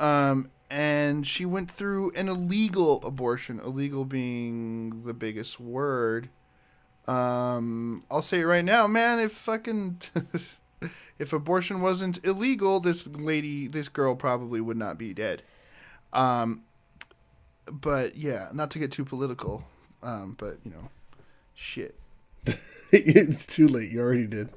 Um, 0.00 0.50
and 0.70 1.26
she 1.26 1.44
went 1.44 1.70
through 1.70 2.12
an 2.12 2.28
illegal 2.28 3.02
abortion. 3.04 3.60
Illegal 3.60 4.04
being 4.04 5.04
the 5.04 5.14
biggest 5.14 5.60
word. 5.60 6.28
Um, 7.06 8.04
I'll 8.10 8.22
say 8.22 8.40
it 8.40 8.44
right 8.46 8.64
now, 8.64 8.86
man. 8.86 9.18
If 9.20 9.32
fucking 9.32 10.00
if 11.18 11.32
abortion 11.32 11.80
wasn't 11.80 12.24
illegal, 12.24 12.80
this 12.80 13.06
lady, 13.06 13.68
this 13.68 13.88
girl 13.88 14.16
probably 14.16 14.60
would 14.60 14.76
not 14.76 14.98
be 14.98 15.14
dead. 15.14 15.42
Um, 16.12 16.62
but 17.70 18.16
yeah, 18.16 18.48
not 18.52 18.70
to 18.72 18.78
get 18.78 18.92
too 18.92 19.04
political. 19.04 19.64
Um, 20.02 20.36
but 20.38 20.58
you 20.64 20.70
know, 20.70 20.90
shit. 21.54 21.94
it's 22.92 23.46
too 23.46 23.66
late. 23.66 23.90
You 23.90 24.00
already 24.00 24.26
did. 24.26 24.50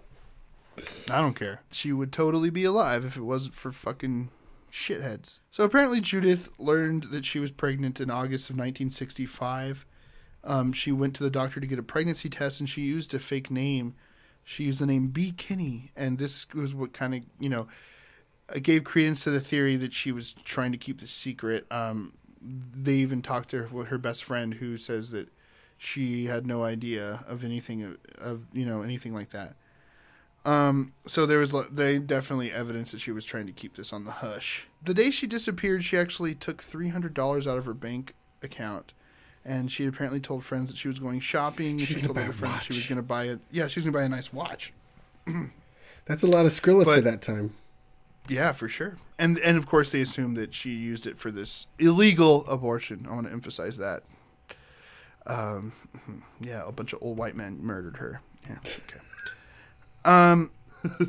I 1.10 1.18
don't 1.20 1.36
care. 1.36 1.62
She 1.72 1.91
would 1.91 2.12
totally 2.12 2.49
be 2.49 2.64
alive 2.64 3.03
if 3.03 3.18
it 3.18 3.24
wasn't 3.24 3.55
for 3.55 3.72
fucking 3.72 4.30
shitheads. 4.72 5.39
So 5.51 5.64
apparently, 5.64 6.01
Judith 6.01 6.49
learned 6.57 7.05
that 7.12 7.26
she 7.26 7.39
was 7.39 7.51
pregnant 7.51 7.99
in 7.99 8.10
August 8.10 8.49
of 8.49 8.55
1965. 8.55 9.86
Um, 10.43 10.72
she 10.72 10.91
went 10.91 11.16
to 11.16 11.24
the 11.24 11.30
doctor 11.30 11.60
to 11.60 11.68
get 11.68 11.80
a 11.80 11.84
pregnancy 11.84 12.30
test, 12.30 12.60
and 12.60 12.70
she 12.70 12.82
used 12.84 13.14
a 13.14 13.20
fake 13.20 13.51
name. 13.51 13.95
She 14.43 14.66
used 14.66 14.80
the 14.80 14.86
name 14.86 15.07
B. 15.07 15.34
Kinney, 15.36 15.91
and 15.95 16.18
this 16.18 16.47
was 16.53 16.74
what 16.74 16.93
kind 16.93 17.14
of 17.14 17.24
you 17.39 17.49
know 17.49 17.68
gave 18.62 18.84
credence 18.84 19.24
to 19.24 19.30
the 19.30 19.39
theory 19.39 19.76
that 19.76 19.93
she 19.93 20.12
was 20.12 20.34
trying 20.43 20.72
to 20.72 20.78
keep 20.78 21.01
the 21.01 21.07
secret. 21.07 21.68
Um, 21.72 22.14
they 22.42 22.96
even 22.96 23.22
talked 23.22 23.50
to 23.50 23.68
her, 23.68 23.86
her 23.86 23.98
best 23.98 24.24
friend, 24.24 24.56
who 24.56 24.78
says 24.78 25.12
that 25.12 25.30
she 25.78 26.26
had 26.26 26.46
no 26.46 26.64
idea 26.64 27.24
of 27.28 27.44
anything 27.44 27.84
of, 27.84 27.98
of 28.18 28.42
you 28.54 28.66
know 28.66 28.82
anything 28.82 29.14
like 29.14 29.30
that. 29.30 29.56
Um, 30.46 30.94
so 31.06 31.26
there 31.26 31.40
was 31.40 31.54
they 31.72 32.00
definitely 32.00 32.52
evidence 32.52 32.92
that 32.92 33.00
she 33.02 33.12
was 33.12 33.26
trying 33.26 33.46
to 33.48 33.52
keep 33.52 33.76
this 33.76 33.92
on 33.92 34.06
the 34.06 34.12
hush. 34.12 34.68
The 34.84 34.94
day 34.94 35.12
she 35.12 35.28
disappeared, 35.28 35.84
she 35.84 35.98
actually 35.98 36.36
took 36.36 36.62
three 36.62 36.90
hundred 36.90 37.14
dollars 37.14 37.48
out 37.48 37.58
of 37.58 37.66
her 37.66 37.74
bank 37.74 38.16
account, 38.42 38.94
and 39.44 39.72
she 39.72 39.86
apparently 39.86 40.20
told 40.20 40.44
friends 40.44 40.70
that 40.70 40.78
she 40.78 40.88
was 40.88 41.00
going 41.00 41.20
shopping. 41.20 41.78
She's 41.78 42.00
she 42.00 42.06
told 42.06 42.18
other 42.18 42.30
a 42.30 42.34
friends 42.34 42.64
she 42.64 42.74
was 42.74 42.86
going 42.88 42.98
to 42.98 43.04
buy 43.04 43.26
it. 43.26 43.40
Yeah, 43.52 43.68
she 43.68 43.80
was 43.80 43.86
going 43.86 43.94
to 43.94 44.00
buy 44.00 44.06
a 44.06 44.10
nice 44.10 44.32
watch. 44.32 44.74
That's 46.06 46.24
a 46.24 46.28
lot 46.28 46.46
of 46.46 46.52
Skrilla 46.52 46.86
for 46.86 47.02
that 47.02 47.22
time. 47.22 47.54
Yeah, 48.30 48.51
for 48.51 48.69
sure. 48.69 48.97
And 49.17 49.39
and 49.39 49.57
of 49.57 49.65
course 49.65 49.91
they 49.91 50.01
assume 50.01 50.36
that 50.36 50.53
she 50.53 50.69
used 50.71 51.05
it 51.07 51.17
for 51.17 51.32
this 51.32 51.67
illegal 51.77 52.45
abortion. 52.47 53.07
I 53.09 53.15
want 53.15 53.27
to 53.27 53.34
emphasize 53.34 53.77
that. 53.77 54.03
Um, 55.25 55.73
yeah, 56.41 56.63
a 56.65 56.71
bunch 56.71 56.93
of 56.93 56.99
old 57.01 57.17
white 57.17 57.36
men 57.36 57.59
murdered 57.61 57.97
her. 57.97 58.21
Yeah. 58.47 58.57
Okay. 58.57 58.99
um, 60.05 60.51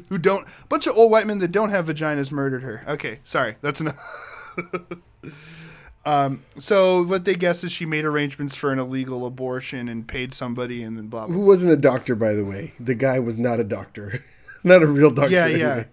who 0.08 0.18
don't? 0.18 0.46
A 0.46 0.66
bunch 0.68 0.86
of 0.86 0.96
old 0.96 1.12
white 1.12 1.26
men 1.26 1.38
that 1.38 1.52
don't 1.52 1.70
have 1.70 1.86
vaginas 1.86 2.32
murdered 2.32 2.62
her. 2.62 2.82
Okay, 2.88 3.20
sorry, 3.22 3.56
that's 3.60 3.80
enough. 3.80 3.98
um, 6.04 6.42
so 6.58 7.04
what 7.04 7.24
they 7.24 7.34
guess 7.34 7.62
is 7.62 7.70
she 7.70 7.86
made 7.86 8.04
arrangements 8.04 8.56
for 8.56 8.72
an 8.72 8.78
illegal 8.78 9.24
abortion 9.26 9.88
and 9.88 10.08
paid 10.08 10.34
somebody, 10.34 10.82
and 10.82 10.96
then 10.96 11.06
blah 11.06 11.26
blah. 11.26 11.34
Who 11.34 11.42
wasn't 11.42 11.72
a 11.72 11.76
doctor, 11.76 12.16
by 12.16 12.34
the 12.34 12.44
way? 12.44 12.72
The 12.80 12.96
guy 12.96 13.20
was 13.20 13.38
not 13.38 13.60
a 13.60 13.64
doctor, 13.64 14.24
not 14.64 14.82
a 14.82 14.86
real 14.86 15.10
doctor. 15.10 15.32
yeah, 15.32 15.44
anyway. 15.44 15.60
yeah. 15.60 15.84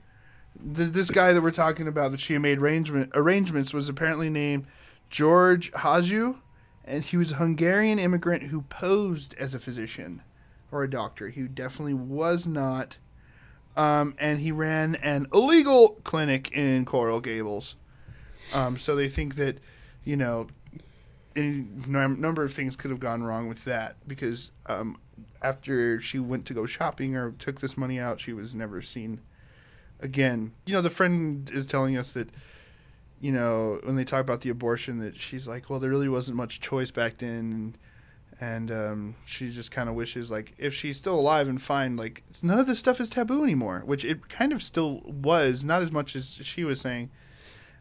Th 0.76 0.92
this 0.92 1.12
guy 1.12 1.34
that 1.34 1.42
we're 1.42 1.52
talking 1.52 1.88
about 1.88 2.12
that 2.12 2.20
she 2.20 2.38
made 2.38 2.60
arrangement 2.60 3.12
arrangements 3.14 3.74
was 3.74 3.90
apparently 3.90 4.30
named 4.30 4.66
George 5.10 5.72
Haju, 5.72 6.38
and 6.84 7.04
he 7.04 7.18
was 7.18 7.34
a 7.34 7.36
Hungarian 7.36 8.00
immigrant 8.00 8.44
who 8.44 8.64
posed 8.64 9.34
as 9.36 9.54
a 9.54 9.60
physician 9.60 10.24
or 10.72 10.84
a 10.84 10.90
doctor. 10.90 11.30
He 11.30 11.44
definitely 11.44 11.94
was 11.94 12.48
not. 12.48 12.98
Um, 13.76 14.16
and 14.18 14.40
he 14.40 14.52
ran 14.52 14.96
an 14.96 15.28
illegal 15.32 16.00
clinic 16.04 16.52
in 16.52 16.84
Coral 16.84 17.22
Gables. 17.22 17.76
Um, 18.52 18.78
so 18.78 18.96
they 18.96 19.08
think 19.08 19.36
that, 19.36 19.60
you 20.04 20.18
know, 20.18 20.48
a 21.36 21.42
num- 21.42 22.20
number 22.20 22.44
of 22.44 22.54
things 22.54 22.76
could 22.76 22.90
have 22.90 23.00
gone 23.00 23.24
wrong 23.24 23.48
with 23.48 23.66
that 23.66 23.98
because 24.08 24.52
um, 24.66 24.98
after 25.44 26.02
she 26.02 26.18
went 26.18 26.48
to 26.48 26.56
go 26.56 26.66
shopping 26.66 27.16
or 27.16 27.32
took 27.34 27.60
this 27.60 27.78
money 27.78 28.00
out, 28.00 28.20
she 28.20 28.34
was 28.34 28.56
never 28.56 28.82
seen 28.82 29.22
again. 30.00 30.54
You 30.66 30.74
know, 30.74 30.82
the 30.82 30.90
friend 30.90 31.50
is 31.54 31.66
telling 31.66 31.98
us 31.98 32.12
that, 32.12 32.30
you 33.20 33.32
know, 33.32 33.80
when 33.84 33.96
they 33.96 34.04
talk 34.04 34.22
about 34.22 34.42
the 34.42 34.50
abortion, 34.50 35.00
that 35.00 35.18
she's 35.18 35.48
like, 35.48 35.70
well, 35.70 35.80
there 35.80 35.90
really 35.90 36.10
wasn't 36.10 36.38
much 36.38 36.60
choice 36.60 36.92
back 36.92 37.18
then. 37.18 37.76
And, 38.40 38.72
um, 38.72 39.16
she 39.26 39.50
just 39.50 39.72
kind 39.72 39.90
of 39.90 39.96
wishes, 39.96 40.30
like, 40.30 40.54
if 40.60 40.72
she's 40.74 40.98
still 40.98 41.20
alive 41.20 41.48
and 41.48 41.60
fine, 41.60 41.98
like, 41.98 42.22
none 42.44 42.60
of 42.60 42.68
this 42.68 42.78
stuff 42.78 43.00
is 43.00 43.10
taboo 43.10 43.44
anymore, 43.44 43.82
which 43.86 44.06
it 44.06 44.30
kind 44.30 44.54
of 44.54 44.62
still 44.62 45.02
was, 45.06 45.64
not 45.64 45.82
as 45.82 45.92
much 45.92 46.16
as 46.16 46.38
she 46.44 46.64
was 46.64 46.80
saying. 46.80 47.10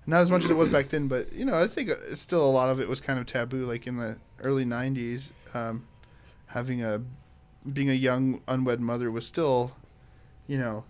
Not 0.07 0.21
as 0.21 0.31
much 0.31 0.45
as 0.45 0.51
it 0.51 0.57
was 0.57 0.69
back 0.69 0.89
then, 0.89 1.09
but 1.09 1.33
you 1.33 1.45
know, 1.45 1.61
I 1.61 1.67
think 1.67 1.91
still 2.15 2.45
a 2.45 2.47
lot 2.47 2.69
of 2.69 2.81
it 2.81 2.89
was 2.89 3.01
kind 3.01 3.19
of 3.19 3.27
taboo, 3.27 3.67
like 3.67 3.89
in 3.89 3.97
the 3.97 4.17
early 4.41 4.65
'90s. 4.65 5.33
Um, 5.53 5.89
having 6.47 6.83
a 6.83 7.03
being 7.71 7.91
a 7.91 7.95
young 7.95 8.41
unwed 8.47 8.81
mother 8.81 9.11
was 9.11 9.27
still, 9.27 9.73
you 10.47 10.59
know, 10.59 10.85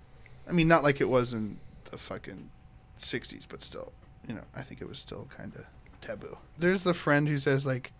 I 0.48 0.52
mean, 0.52 0.68
not 0.68 0.82
like 0.82 1.00
it 1.00 1.08
was 1.08 1.32
in 1.32 1.58
the 1.90 1.98
fucking 1.98 2.50
'60s, 2.98 3.46
but 3.48 3.62
still, 3.62 3.92
you 4.26 4.34
know, 4.34 4.44
I 4.54 4.62
think 4.62 4.80
it 4.80 4.88
was 4.88 4.98
still 4.98 5.28
kind 5.36 5.54
of 5.54 5.64
taboo. 6.00 6.38
There's 6.58 6.84
the 6.84 6.94
friend 6.94 7.28
who 7.28 7.36
says 7.36 7.66
like, 7.66 7.92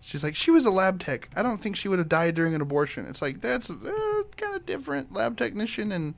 she's 0.00 0.24
like, 0.24 0.36
she 0.36 0.50
was 0.50 0.64
a 0.64 0.70
lab 0.70 1.00
tech. 1.00 1.30
I 1.36 1.42
don't 1.42 1.58
think 1.58 1.76
she 1.76 1.88
would 1.88 1.98
have 1.98 2.08
died 2.08 2.34
during 2.34 2.54
an 2.54 2.60
abortion. 2.60 3.06
It's 3.06 3.22
like 3.22 3.40
that's 3.40 3.70
uh, 3.70 4.22
kind 4.36 4.56
of 4.56 4.66
different. 4.66 5.12
Lab 5.12 5.36
technician 5.36 5.92
and 5.92 6.14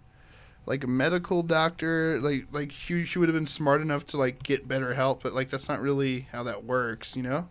like 0.67 0.85
a 0.85 0.87
medical 0.87 1.43
doctor 1.43 2.21
like 2.21 2.47
like 2.53 2.71
she, 2.71 3.05
she 3.05 3.19
would 3.19 3.29
have 3.29 3.35
been 3.35 3.47
smart 3.47 3.81
enough 3.81 4.07
to 4.07 4.17
like 4.17 4.43
get 4.43 4.69
better 4.69 4.95
help 4.95 5.23
but 5.23 5.35
like 5.35 5.51
that's 5.51 5.69
not 5.69 5.81
really 5.81 6.29
how 6.33 6.43
that 6.43 6.65
works 6.65 7.17
you 7.17 7.23
know 7.23 7.49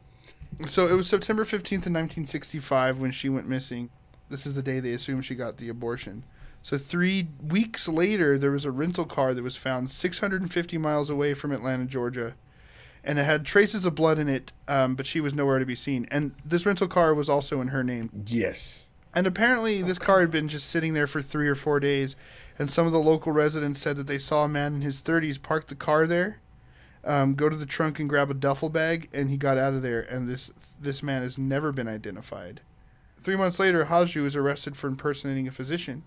so 0.65 0.87
it 0.87 0.93
was 0.93 1.07
september 1.07 1.43
15th 1.43 1.85
in 1.85 1.93
1965 1.93 2.99
when 2.99 3.11
she 3.11 3.29
went 3.29 3.47
missing 3.47 3.89
this 4.29 4.45
is 4.45 4.53
the 4.53 4.61
day 4.61 4.79
they 4.79 4.93
assume 4.93 5.21
she 5.21 5.35
got 5.35 5.57
the 5.57 5.69
abortion 5.69 6.23
so 6.63 6.77
three 6.77 7.27
weeks 7.41 7.87
later 7.87 8.37
there 8.37 8.51
was 8.51 8.65
a 8.65 8.71
rental 8.71 9.05
car 9.05 9.33
that 9.33 9.43
was 9.43 9.55
found 9.55 9.89
650 9.91 10.77
miles 10.77 11.09
away 11.09 11.33
from 11.33 11.51
atlanta 11.51 11.85
georgia 11.85 12.35
and 13.03 13.17
it 13.17 13.23
had 13.23 13.45
traces 13.45 13.85
of 13.85 13.95
blood 13.95 14.19
in 14.19 14.29
it 14.29 14.53
um, 14.67 14.95
but 14.95 15.05
she 15.07 15.19
was 15.19 15.33
nowhere 15.33 15.59
to 15.59 15.65
be 15.65 15.75
seen 15.75 16.07
and 16.11 16.33
this 16.45 16.65
rental 16.65 16.87
car 16.87 17.13
was 17.13 17.29
also 17.29 17.61
in 17.61 17.69
her 17.69 17.83
name 17.83 18.09
Yes. 18.27 18.87
and 19.15 19.25
apparently, 19.27 19.81
this 19.81 19.99
car 19.99 20.21
had 20.21 20.31
been 20.31 20.47
just 20.47 20.69
sitting 20.69 20.93
there 20.93 21.07
for 21.07 21.21
three 21.21 21.47
or 21.49 21.55
four 21.55 21.79
days. 21.81 22.15
And 22.59 22.69
some 22.71 22.85
of 22.85 22.91
the 22.93 22.99
local 22.99 23.31
residents 23.33 23.81
said 23.81 23.95
that 23.97 24.05
they 24.07 24.19
saw 24.19 24.43
a 24.43 24.47
man 24.47 24.75
in 24.75 24.81
his 24.81 25.01
30s 25.01 25.41
park 25.41 25.67
the 25.67 25.75
car 25.75 26.05
there, 26.07 26.39
um, 27.03 27.33
go 27.33 27.49
to 27.49 27.55
the 27.57 27.65
trunk 27.65 27.99
and 27.99 28.07
grab 28.07 28.29
a 28.29 28.33
duffel 28.35 28.69
bag, 28.69 29.09
and 29.11 29.29
he 29.29 29.35
got 29.35 29.57
out 29.57 29.73
of 29.73 29.81
there. 29.81 30.01
And 30.01 30.29
this 30.29 30.51
this 30.79 31.01
man 31.01 31.23
has 31.23 31.37
never 31.39 31.71
been 31.73 31.87
identified. 31.87 32.61
Three 33.21 33.35
months 33.35 33.57
later, 33.59 33.85
Haju 33.85 34.21
was 34.23 34.35
arrested 34.35 34.77
for 34.77 34.87
impersonating 34.87 35.47
a 35.47 35.51
physician. 35.51 36.03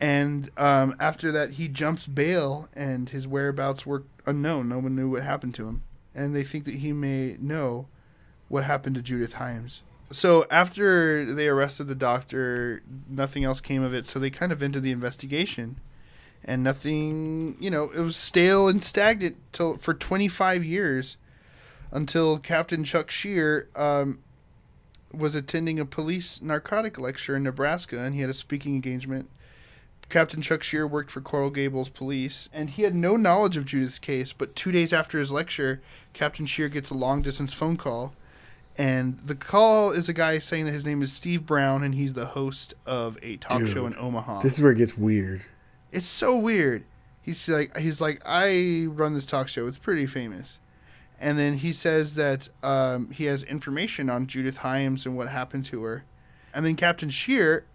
And 0.00 0.50
um, 0.56 0.96
after 0.98 1.30
that, 1.32 1.52
he 1.52 1.68
jumps 1.68 2.06
bail, 2.06 2.68
and 2.74 3.10
his 3.10 3.28
whereabouts 3.28 3.84
were 3.84 4.04
unknown. 4.24 4.70
No 4.70 4.78
one 4.78 4.96
knew 4.96 5.10
what 5.10 5.22
happened 5.22 5.54
to 5.56 5.68
him. 5.68 5.82
And 6.14 6.34
they 6.34 6.42
think 6.42 6.64
that 6.64 6.76
he 6.76 6.92
may 6.92 7.36
know 7.38 7.86
what 8.48 8.64
happened 8.64 8.96
to 8.96 9.02
Judith 9.02 9.34
Hyams. 9.34 9.82
So 10.10 10.46
after 10.50 11.32
they 11.32 11.48
arrested 11.48 11.86
the 11.86 11.94
doctor, 11.94 12.82
nothing 13.08 13.44
else 13.44 13.60
came 13.60 13.82
of 13.82 13.94
it. 13.94 14.06
So 14.06 14.18
they 14.18 14.30
kind 14.30 14.50
of 14.50 14.62
ended 14.62 14.82
the 14.82 14.90
investigation, 14.90 15.78
and 16.44 16.64
nothing, 16.64 17.56
you 17.60 17.70
know, 17.70 17.90
it 17.94 18.00
was 18.00 18.16
stale 18.16 18.68
and 18.68 18.82
stagnant 18.82 19.36
till 19.52 19.76
for 19.76 19.94
25 19.94 20.64
years, 20.64 21.16
until 21.92 22.38
Captain 22.38 22.82
Chuck 22.84 23.10
Shear 23.10 23.68
um, 23.76 24.20
was 25.12 25.34
attending 25.34 25.78
a 25.78 25.84
police 25.84 26.40
narcotic 26.40 26.98
lecture 26.98 27.36
in 27.36 27.42
Nebraska, 27.44 28.00
and 28.00 28.14
he 28.14 28.20
had 28.22 28.30
a 28.30 28.34
speaking 28.34 28.74
engagement. 28.74 29.28
Captain 30.10 30.42
Chuck 30.42 30.62
Shear 30.62 30.86
worked 30.86 31.10
for 31.10 31.20
Coral 31.20 31.50
Gables 31.50 31.88
Police, 31.88 32.48
and 32.52 32.70
he 32.70 32.82
had 32.82 32.94
no 32.94 33.16
knowledge 33.16 33.56
of 33.56 33.64
Judith's 33.64 33.98
case. 33.98 34.32
But 34.32 34.54
two 34.54 34.72
days 34.72 34.92
after 34.92 35.18
his 35.18 35.32
lecture, 35.32 35.80
Captain 36.12 36.46
Shear 36.46 36.68
gets 36.68 36.90
a 36.90 36.94
long 36.94 37.22
distance 37.22 37.52
phone 37.52 37.76
call 37.76 38.12
and 38.80 39.18
the 39.22 39.34
call 39.34 39.90
is 39.90 40.08
a 40.08 40.12
guy 40.12 40.38
saying 40.38 40.64
that 40.64 40.72
his 40.72 40.86
name 40.86 41.02
is 41.02 41.12
Steve 41.12 41.44
Brown 41.44 41.82
and 41.82 41.94
he's 41.94 42.14
the 42.14 42.24
host 42.26 42.72
of 42.86 43.18
a 43.22 43.36
talk 43.36 43.58
Dude, 43.58 43.68
show 43.68 43.86
in 43.86 43.94
Omaha. 43.98 44.40
This 44.40 44.54
is 44.54 44.62
where 44.62 44.72
it 44.72 44.78
gets 44.78 44.96
weird. 44.96 45.42
it's 45.92 46.06
so 46.06 46.36
weird. 46.36 46.84
He's 47.20 47.46
like 47.48 47.76
he's 47.76 48.00
like 48.00 48.22
I 48.24 48.86
run 48.88 49.12
this 49.12 49.26
talk 49.26 49.48
show. 49.48 49.66
It's 49.66 49.78
pretty 49.78 50.06
famous. 50.06 50.60
And 51.20 51.38
then 51.38 51.58
he 51.58 51.72
says 51.72 52.14
that 52.14 52.48
um, 52.62 53.10
he 53.10 53.26
has 53.26 53.42
information 53.42 54.08
on 54.08 54.26
Judith 54.26 54.58
Hyams 54.58 55.04
and 55.04 55.14
what 55.14 55.28
happened 55.28 55.66
to 55.66 55.82
her. 55.82 56.04
And 56.54 56.64
then 56.64 56.76
Captain 56.76 57.10
Shear 57.10 57.66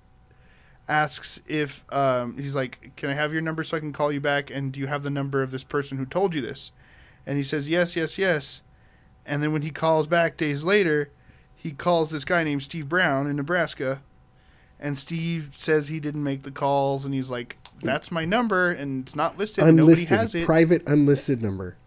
asks 0.88 1.42
if 1.48 1.84
um, 1.94 2.38
he's 2.38 2.56
like, 2.56 2.92
"Can 2.96 3.10
I 3.10 3.14
have 3.14 3.34
your 3.34 3.42
number 3.42 3.64
so 3.64 3.78
I 3.78 3.80
can 3.80 3.94
call 3.94 4.12
you 4.12 4.20
back?" 4.22 4.50
And 4.50 4.72
do 4.72 4.80
you 4.80 4.88
have 4.88 5.04
the 5.04 5.10
number 5.10 5.42
of 5.42 5.52
this 5.52 5.64
person 5.64 5.98
who 5.98 6.06
told 6.06 6.36
you 6.36 6.42
this? 6.42 6.72
And 7.26 7.38
he 7.38 7.44
says, 7.44 7.70
"Yes, 7.70 7.96
yes, 7.96 8.18
yes." 8.18 8.62
And 9.26 9.42
then 9.42 9.52
when 9.52 9.64
he 9.64 9.72
calls 9.72 10.06
back 10.08 10.38
days 10.38 10.64
later, 10.64 11.10
he 11.56 11.72
calls 11.72 12.12
this 12.12 12.24
guy 12.26 12.44
named 12.44 12.62
Steve 12.64 12.88
Brown 12.88 13.28
in 13.28 13.36
Nebraska, 13.36 14.02
and 14.80 14.98
Steve 14.98 15.50
says 15.54 15.88
he 15.88 16.00
didn't 16.00 16.24
make 16.24 16.44
the 16.44 16.52
calls, 16.52 17.06
and 17.06 17.14
he's 17.14 17.30
like, 17.32 17.58
"That's 17.80 18.12
my 18.12 18.26
number, 18.26 18.70
and 18.70 19.04
it's 19.04 19.16
not 19.16 19.38
listed. 19.38 19.64
and 19.64 19.78
Nobody 19.78 20.06
has 20.06 20.36
it." 20.36 20.46
private 20.46 20.88
unlisted 20.88 21.42
number. 21.42 21.78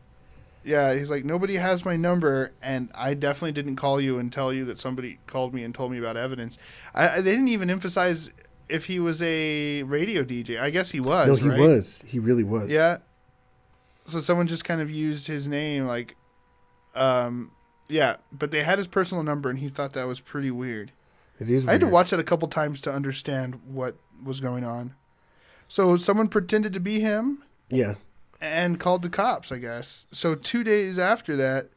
Yeah, 0.64 0.92
he's 0.94 1.11
like, 1.11 1.24
nobody 1.24 1.55
has 1.57 1.84
my 1.84 1.96
number, 1.96 2.53
and 2.61 2.90
I 2.94 3.14
definitely 3.14 3.53
didn't 3.53 3.76
call 3.76 4.01
you 4.03 4.18
and 4.18 4.30
tell 4.30 4.53
you 4.53 4.66
that 4.66 4.78
somebody 4.78 5.18
called 5.26 5.55
me 5.55 5.62
and 5.62 5.74
told 5.74 5.92
me 5.92 5.99
about 5.99 6.16
evidence. 6.18 6.59
I- 6.94 7.22
they 7.22 7.30
didn't 7.30 7.49
even 7.49 7.70
emphasize 7.70 8.30
if 8.69 8.87
he 8.87 8.99
was 9.01 9.23
a 9.23 9.83
radio 9.85 10.23
DJ. 10.25 10.61
I 10.61 10.71
guess 10.71 10.91
he 10.91 11.01
was. 11.01 11.29
No, 11.29 11.35
he 11.35 11.49
right? 11.49 11.61
was. 11.61 12.03
He 12.07 12.19
really 12.19 12.45
was. 12.45 12.71
Yeah. 12.71 12.99
So 14.05 14.21
someone 14.21 14.47
just 14.47 14.64
kind 14.64 14.81
of 14.81 14.91
used 14.91 15.27
his 15.27 15.49
name, 15.49 15.87
like, 15.87 16.16
um, 16.95 17.51
yeah. 17.89 18.16
But 18.33 18.51
they 18.51 18.62
had 18.62 18.79
his 18.79 18.87
personal 18.87 19.23
number, 19.23 19.51
and 19.51 19.59
he 19.59 19.69
thought 19.69 19.93
that 19.93 20.07
was 20.07 20.21
pretty 20.21 20.51
weird. 20.51 20.93
It 21.39 21.51
is. 21.51 21.69
I 21.69 21.73
had 21.73 21.81
to 21.83 21.87
watch 21.87 22.12
it 22.12 22.19
a 22.19 22.25
couple 22.25 22.49
times 22.49 22.81
to 22.83 22.93
understand 22.93 23.61
what 23.66 23.97
was 24.23 24.41
going 24.41 24.64
on. 24.64 24.95
So 25.69 25.97
someone 25.97 26.29
pretended 26.29 26.73
to 26.73 26.81
be 26.81 27.01
him 27.01 27.45
Yeah. 27.71 27.95
and 28.41 28.81
called 28.81 29.03
the 29.03 29.09
cops, 29.11 29.53
I 29.53 29.59
guess. 29.59 30.07
So 30.11 30.35
two 30.35 30.64
days 30.64 30.99
after 30.99 31.37
that, 31.37 31.69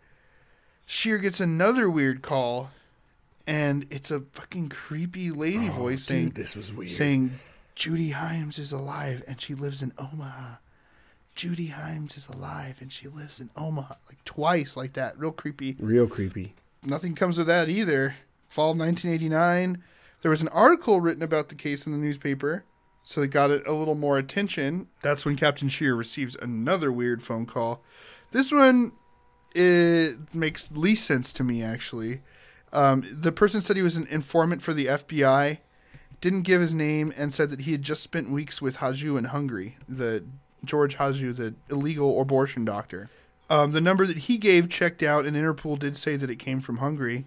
Sheer 0.85 1.17
gets 1.19 1.39
another 1.39 1.89
weird 1.89 2.21
call, 2.21 2.71
and 3.47 3.85
it's 3.89 4.11
a 4.11 4.21
fucking 4.33 4.69
creepy 4.69 5.31
lady 5.31 5.69
Oh, 5.69 5.73
voice 5.73 6.05
dude, 6.05 6.07
saying, 6.07 6.29
this 6.29 6.55
was 6.55 6.73
weird. 6.73 6.89
saying, 6.91 7.31
Judy 7.75 8.09
Hyams 8.11 8.59
is 8.59 8.71
alive 8.71 9.23
and 9.27 9.39
she 9.41 9.53
lives 9.53 9.81
in 9.81 9.93
Omaha. 9.97 10.55
Judy 11.35 11.67
Hyams 11.67 12.17
is 12.17 12.27
alive 12.27 12.77
and 12.81 12.91
she 12.91 13.07
lives 13.07 13.39
in 13.39 13.49
Omaha. 13.55 13.95
Like 14.09 14.23
twice, 14.25 14.75
like 14.75 14.93
that. 14.93 15.17
Real 15.17 15.31
creepy. 15.31 15.75
Real 15.79 16.07
creepy. 16.07 16.53
Nothing 16.83 17.15
comes 17.15 17.37
of 17.39 17.47
that 17.47 17.69
either. 17.69 18.15
Fall 18.49 18.71
of 18.71 18.77
1989, 18.79 19.81
there 20.21 20.29
was 20.31 20.41
an 20.41 20.49
article 20.49 20.99
written 20.99 21.23
about 21.23 21.47
the 21.47 21.55
case 21.55 21.85
in 21.85 21.93
the 21.93 21.97
newspaper, 21.97 22.65
so 23.01 23.21
it 23.21 23.29
got 23.31 23.49
it 23.49 23.65
a 23.65 23.71
little 23.71 23.95
more 23.95 24.17
attention. 24.17 24.87
That's 25.01 25.23
when 25.25 25.37
Captain 25.37 25.69
Shear 25.69 25.95
receives 25.95 26.35
another 26.35 26.91
weird 26.91 27.23
phone 27.23 27.45
call. 27.45 27.81
This 28.31 28.51
one 28.51 28.91
it 29.55 30.17
makes 30.33 30.69
least 30.71 31.05
sense 31.05 31.31
to 31.33 31.43
me 31.43 31.63
actually. 31.63 32.21
Um, 32.73 33.05
the 33.11 33.31
person 33.31 33.61
said 33.61 33.75
he 33.75 33.81
was 33.81 33.97
an 33.97 34.07
informant 34.07 34.61
for 34.61 34.73
the 34.73 34.85
FBI, 34.85 35.59
didn't 36.21 36.43
give 36.43 36.61
his 36.61 36.73
name, 36.73 37.13
and 37.17 37.33
said 37.33 37.49
that 37.49 37.61
he 37.61 37.71
had 37.71 37.81
just 37.81 38.03
spent 38.03 38.29
weeks 38.29 38.61
with 38.61 38.77
Haju 38.77 39.17
in 39.17 39.25
Hungary, 39.25 39.77
the 39.89 40.23
George 40.63 40.97
Haju, 40.97 41.35
the 41.35 41.55
illegal 41.69 42.21
abortion 42.21 42.63
doctor. 42.63 43.09
Um, 43.49 43.73
the 43.73 43.81
number 43.81 44.05
that 44.05 44.19
he 44.19 44.37
gave 44.37 44.69
checked 44.69 45.03
out, 45.03 45.25
and 45.25 45.35
Interpol 45.35 45.77
did 45.77 45.97
say 45.97 46.15
that 46.15 46.29
it 46.29 46.37
came 46.37 46.61
from 46.61 46.77
Hungary, 46.77 47.25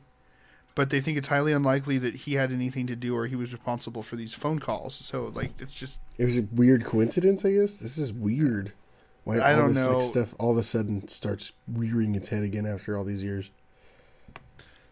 but 0.75 0.89
they 0.91 1.01
think 1.01 1.19
it's 1.19 1.29
highly 1.29 1.53
unlikely 1.53 1.99
that 1.99 2.17
he 2.17 2.35
had 2.35 2.51
anything 2.53 2.87
to 2.87 2.97
do 2.97 3.15
or 3.15 3.27
he 3.27 3.37
was 3.37 3.53
responsible 3.53 4.03
for 4.03 4.17
these 4.17 4.33
phone 4.33 4.59
calls. 4.59 4.95
So, 4.95 5.31
like, 5.35 5.61
it's 5.61 5.75
just 5.75 6.01
It 6.17 6.25
was 6.25 6.39
a 6.39 6.47
weird 6.53 6.85
coincidence, 6.85 7.45
I 7.45 7.53
guess. 7.53 7.79
This 7.79 7.99
is 7.99 8.13
weird. 8.13 8.73
Why 9.25 9.39
I 9.39 9.53
all 9.53 9.61
don't 9.61 9.75
this, 9.75 9.85
know. 9.85 9.93
Like, 9.95 10.03
stuff 10.03 10.35
all 10.39 10.53
of 10.53 10.57
a 10.59 10.63
sudden 10.63 11.07
starts 11.09 11.53
rearing 11.69 12.15
its 12.15 12.29
head 12.29 12.43
again 12.43 12.67
after 12.67 12.97
all 12.97 13.05
these 13.05 13.23
years. 13.25 13.51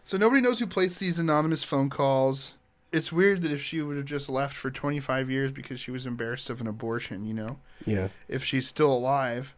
So 0.03 0.17
nobody 0.17 0.41
knows 0.41 0.59
who 0.59 0.67
placed 0.67 0.99
these 0.99 1.19
anonymous 1.19 1.63
phone 1.63 1.89
calls. 1.89 2.53
It's 2.91 3.11
weird 3.11 3.41
that 3.41 3.51
if 3.51 3.61
she 3.61 3.81
would 3.81 3.97
have 3.97 4.05
just 4.05 4.29
left 4.29 4.55
for 4.55 4.69
25 4.69 5.29
years 5.29 5.51
because 5.51 5.79
she 5.79 5.89
was 5.91 6.05
embarrassed 6.05 6.49
of 6.49 6.61
an 6.61 6.67
abortion, 6.67 7.25
you 7.25 7.33
know, 7.33 7.57
Yeah. 7.85 8.09
if 8.27 8.43
she's 8.43 8.67
still 8.67 8.91
alive. 8.93 9.55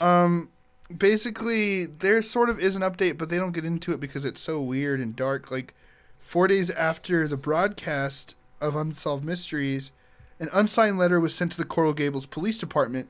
Um, 0.00 0.50
basically, 0.96 1.86
there 1.86 2.22
sort 2.22 2.48
of 2.50 2.60
is 2.60 2.76
an 2.76 2.82
update, 2.82 3.18
but 3.18 3.28
they 3.28 3.36
don't 3.38 3.52
get 3.52 3.64
into 3.64 3.92
it 3.92 3.98
because 4.00 4.24
it's 4.24 4.40
so 4.40 4.60
weird 4.60 5.00
and 5.00 5.16
dark. 5.16 5.50
Like, 5.50 5.74
four 6.20 6.46
days 6.46 6.70
after 6.70 7.26
the 7.26 7.36
broadcast 7.36 8.36
of 8.60 8.76
Unsolved 8.76 9.24
Mysteries, 9.24 9.90
an 10.38 10.48
unsigned 10.52 10.98
letter 10.98 11.18
was 11.18 11.34
sent 11.34 11.50
to 11.52 11.58
the 11.58 11.64
Coral 11.64 11.92
Gables 11.94 12.26
Police 12.26 12.58
Department, 12.58 13.08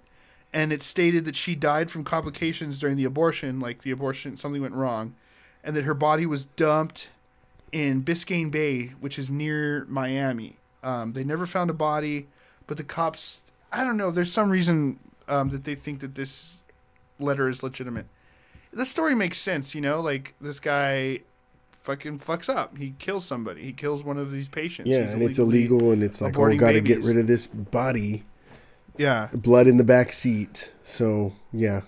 and 0.52 0.72
it 0.72 0.82
stated 0.82 1.24
that 1.26 1.36
she 1.36 1.54
died 1.54 1.90
from 1.90 2.04
complications 2.04 2.78
during 2.78 2.96
the 2.96 3.04
abortion, 3.04 3.60
like 3.60 3.82
the 3.82 3.90
abortion, 3.90 4.36
something 4.38 4.62
went 4.62 4.74
wrong, 4.74 5.14
and 5.64 5.76
that 5.76 5.84
her 5.84 5.94
body 5.94 6.26
was 6.26 6.44
dumped 6.44 7.08
in 7.70 8.02
Biscayne 8.02 8.50
Bay, 8.50 8.88
which 9.00 9.18
is 9.18 9.30
near 9.30 9.86
Miami. 9.88 10.56
Um, 10.82 11.12
they 11.12 11.24
never 11.24 11.46
found 11.46 11.70
a 11.70 11.74
body, 11.74 12.26
but 12.66 12.76
the 12.76 12.84
cops, 12.84 13.42
I 13.72 13.84
don't 13.84 13.96
know, 13.96 14.10
there's 14.10 14.32
some 14.32 14.50
reason 14.50 14.98
um, 15.28 15.50
that 15.50 15.64
they 15.64 15.74
think 15.74 16.00
that 16.00 16.14
this 16.14 16.64
letter 17.18 17.48
is 17.48 17.62
legitimate. 17.62 18.06
The 18.72 18.84
story 18.86 19.14
makes 19.14 19.38
sense, 19.38 19.74
you 19.74 19.80
know, 19.80 20.00
like 20.00 20.34
this 20.40 20.58
guy 20.58 21.20
fucking 21.82 22.18
fucks 22.20 22.48
up. 22.48 22.78
He 22.78 22.94
kills 22.98 23.24
somebody. 23.24 23.62
He 23.64 23.72
kills 23.72 24.02
one 24.02 24.18
of 24.18 24.32
these 24.32 24.48
patients. 24.48 24.88
Yeah, 24.88 25.02
He's 25.04 25.12
and 25.12 25.22
it's 25.22 25.38
illegal, 25.38 25.90
and 25.92 26.02
it's 26.02 26.20
like, 26.20 26.36
oh, 26.36 26.42
aborting 26.42 26.58
got 26.58 26.72
to 26.72 26.80
get 26.80 27.00
rid 27.00 27.16
of 27.16 27.26
this 27.26 27.46
body, 27.46 28.24
Yeah. 28.96 29.28
blood 29.34 29.66
in 29.66 29.76
the 29.76 29.84
back 29.84 30.12
seat. 30.12 30.72
So 30.82 31.34
yeah, 31.52 31.82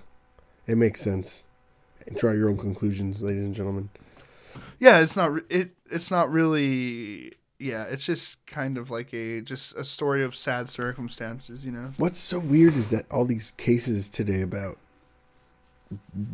it 0.66 0.76
makes 0.76 1.00
sense. 1.00 1.44
Draw 2.16 2.32
your 2.32 2.48
own 2.48 2.58
conclusions, 2.58 3.22
ladies 3.22 3.44
and 3.44 3.54
gentlemen. 3.54 3.88
Yeah, 4.78 5.00
it's 5.00 5.16
not 5.16 5.40
it 5.48 5.72
it's 5.90 6.10
not 6.10 6.30
really 6.30 7.32
yeah, 7.58 7.84
it's 7.84 8.04
just 8.04 8.44
kind 8.46 8.76
of 8.76 8.90
like 8.90 9.12
a 9.14 9.40
just 9.40 9.76
a 9.76 9.84
story 9.84 10.22
of 10.22 10.34
sad 10.34 10.68
circumstances, 10.68 11.64
you 11.64 11.72
know. 11.72 11.92
What's 11.96 12.18
so 12.18 12.38
weird 12.38 12.74
is 12.74 12.90
that 12.90 13.10
all 13.10 13.24
these 13.24 13.52
cases 13.52 14.08
today 14.08 14.42
about 14.42 14.76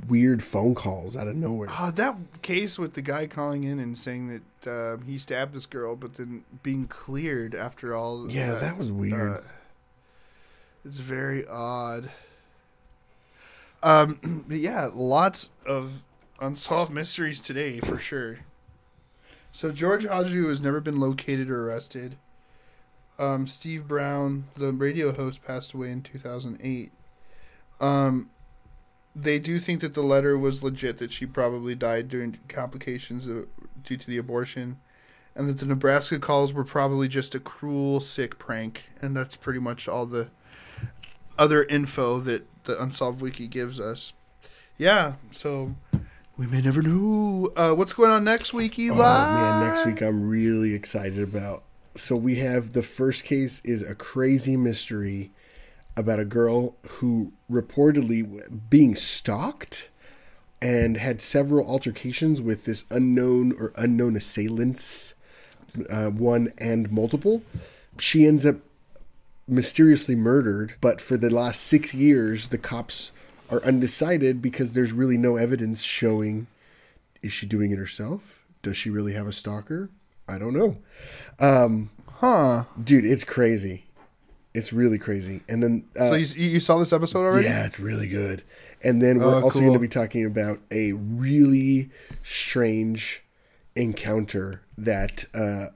weird 0.09 0.43
phone 0.43 0.75
calls 0.75 1.17
out 1.17 1.29
of 1.29 1.37
nowhere. 1.37 1.69
Oh, 1.79 1.91
that 1.91 2.17
case 2.43 2.79
with 2.79 2.95
the 2.95 3.03
guy 3.03 3.27
calling 3.27 3.65
in 3.65 3.79
and 3.79 3.97
saying 3.97 4.43
that 4.63 4.71
uh, 4.71 4.97
he 5.05 5.19
stabbed 5.19 5.55
this 5.55 5.67
girl, 5.67 5.97
but 5.97 6.15
then 6.15 6.45
being 6.63 6.87
cleared 6.87 7.55
after 7.55 7.95
all. 7.95 8.31
Yeah, 8.31 8.55
that 8.55 8.77
was 8.77 8.91
weird. 8.91 9.39
uh, 9.39 9.41
it's 10.85 10.99
very 10.99 11.47
odd. 11.47 12.11
Um, 13.83 14.45
but 14.49 14.59
yeah, 14.59 14.91
lots 14.93 15.51
of 15.67 16.03
unsolved 16.41 16.93
mysteries 16.93 17.41
today 17.41 17.81
for 17.81 17.99
sure. 17.99 18.41
So 19.53 19.73
George 19.73 20.05
Haju 20.05 20.49
has 20.49 20.61
never 20.61 20.81
been 20.81 21.01
located 21.01 21.51
or 21.51 21.69
arrested. 21.69 22.17
Um, 23.19 23.47
Steve 23.47 23.87
Brown, 23.87 24.45
the 24.57 24.73
radio 24.73 25.13
host, 25.13 25.45
passed 25.45 25.75
away 25.75 25.91
in 25.91 26.03
2008. 26.03 26.93
Um, 27.81 28.31
they 29.15 29.39
do 29.39 29.59
think 29.59 29.81
that 29.81 29.95
the 29.95 30.03
letter 30.03 30.39
was 30.39 30.63
legit, 30.63 30.99
that 30.99 31.13
she 31.13 31.27
probably 31.27 31.75
died 31.75 32.09
during 32.09 32.39
complications 32.49 33.27
of, 33.27 33.49
due 33.83 33.97
to 33.97 34.07
the 34.07 34.17
abortion, 34.17 34.79
and 35.35 35.49
that 35.49 35.59
the 35.59 35.67
Nebraska 35.67 36.19
calls 36.19 36.53
were 36.53 36.65
probably 36.65 37.09
just 37.09 37.35
a 37.35 37.41
cruel, 37.41 38.01
sick 38.01 38.39
prank. 38.39 38.85
And 39.03 39.17
that's 39.17 39.37
pretty 39.37 39.61
much 39.61 39.89
all 39.89 40.07
the 40.07 40.31
other 41.41 41.65
info 41.65 42.21
that 42.21 42.47
the 42.65 42.81
Unsolved 42.81 43.21
Wiki 43.21 43.49
gives 43.49 43.81
us. 43.81 44.13
Yeah, 44.77 45.15
so 45.31 45.75
we 46.37 46.47
may 46.47 46.61
never 46.61 46.83
know. 46.83 47.51
Uh, 47.57 47.73
what's 47.73 47.95
going 47.95 48.11
on 48.11 48.25
next 48.25 48.53
week, 48.53 48.79
Eli? 48.79 48.95
Oh 48.95 49.35
man, 49.35 49.67
next 49.67 49.87
week 49.87 50.03
I'm 50.03 50.29
really 50.29 50.75
excited 50.75 51.23
about. 51.23 51.65
So 51.97 52.15
we 52.15 52.37
have 52.37 52.75
the 52.75 52.83
first 52.83 53.25
case 53.25 53.61
is 53.65 53.83
a 53.83 53.95
crazy 53.95 54.57
mystery 54.57 55.33
about 55.97 56.21
a 56.21 56.25
girl 56.25 56.77
who 56.89 57.33
reportedly 57.51 58.71
being 58.71 58.95
stalked 58.95 59.89
and 60.63 60.99
had 60.99 61.21
several 61.21 61.67
altercations 61.67 62.41
with 62.41 62.65
this 62.67 62.85
unknown 62.91 63.53
or 63.59 63.73
unknown 63.77 64.15
assailants, 64.15 65.15
uh, 65.89 66.11
one 66.11 66.51
and 66.59 66.93
multiple. 66.93 67.43
She 67.99 68.27
ends 68.27 68.45
up 68.45 68.57
mysteriously 69.51 70.15
murdered, 70.15 70.75
but 70.81 71.01
for 71.01 71.17
the 71.17 71.31
last 71.31 71.63
six 71.63 71.93
years, 71.95 72.49
the 72.49 72.59
cops 72.59 73.13
are 73.51 73.63
undecided 73.65 74.41
because 74.41 74.75
there's 74.75 74.93
really 74.93 75.17
no 75.17 75.37
evidence 75.37 75.83
showing 75.83 76.47
is 77.23 77.33
she 77.33 77.47
doing 77.47 77.71
it 77.71 77.79
herself? 77.79 78.45
Does 78.63 78.77
she 78.77 78.89
really 78.91 79.13
have 79.13 79.27
a 79.27 79.33
stalker? 79.33 79.91
I 80.29 80.39
don't 80.39 80.55
know. 80.55 80.79
Um, 81.39 81.91
Huh. 82.09 82.65
dude, 82.83 83.05
it's 83.05 83.25
crazy. 83.25 83.87
It's 84.55 84.73
really 84.73 84.99
crazy. 84.99 85.43
And 85.49 85.63
then, 85.63 85.85
uh, 85.99 86.09
So 86.11 86.15
you, 86.15 86.49
you 86.49 86.61
saw 86.61 86.79
this 86.79 86.93
episode 86.93 87.21
already? 87.21 87.47
yeah, 87.47 87.65
it's 87.67 87.79
really 87.81 88.09
good. 88.09 88.43
And 88.83 89.01
then 89.03 89.19
we're 89.19 89.37
Oh, 89.37 89.43
also 89.43 89.59
cool. 89.61 89.69
going 89.69 89.73
to 89.75 89.79
be 89.79 89.89
talking 89.89 90.25
about 90.27 90.61
a 90.71 90.93
really 90.93 91.91
strange 92.23 93.23
encounter 93.77 94.63
that 94.77 95.25
uh, 95.35 95.67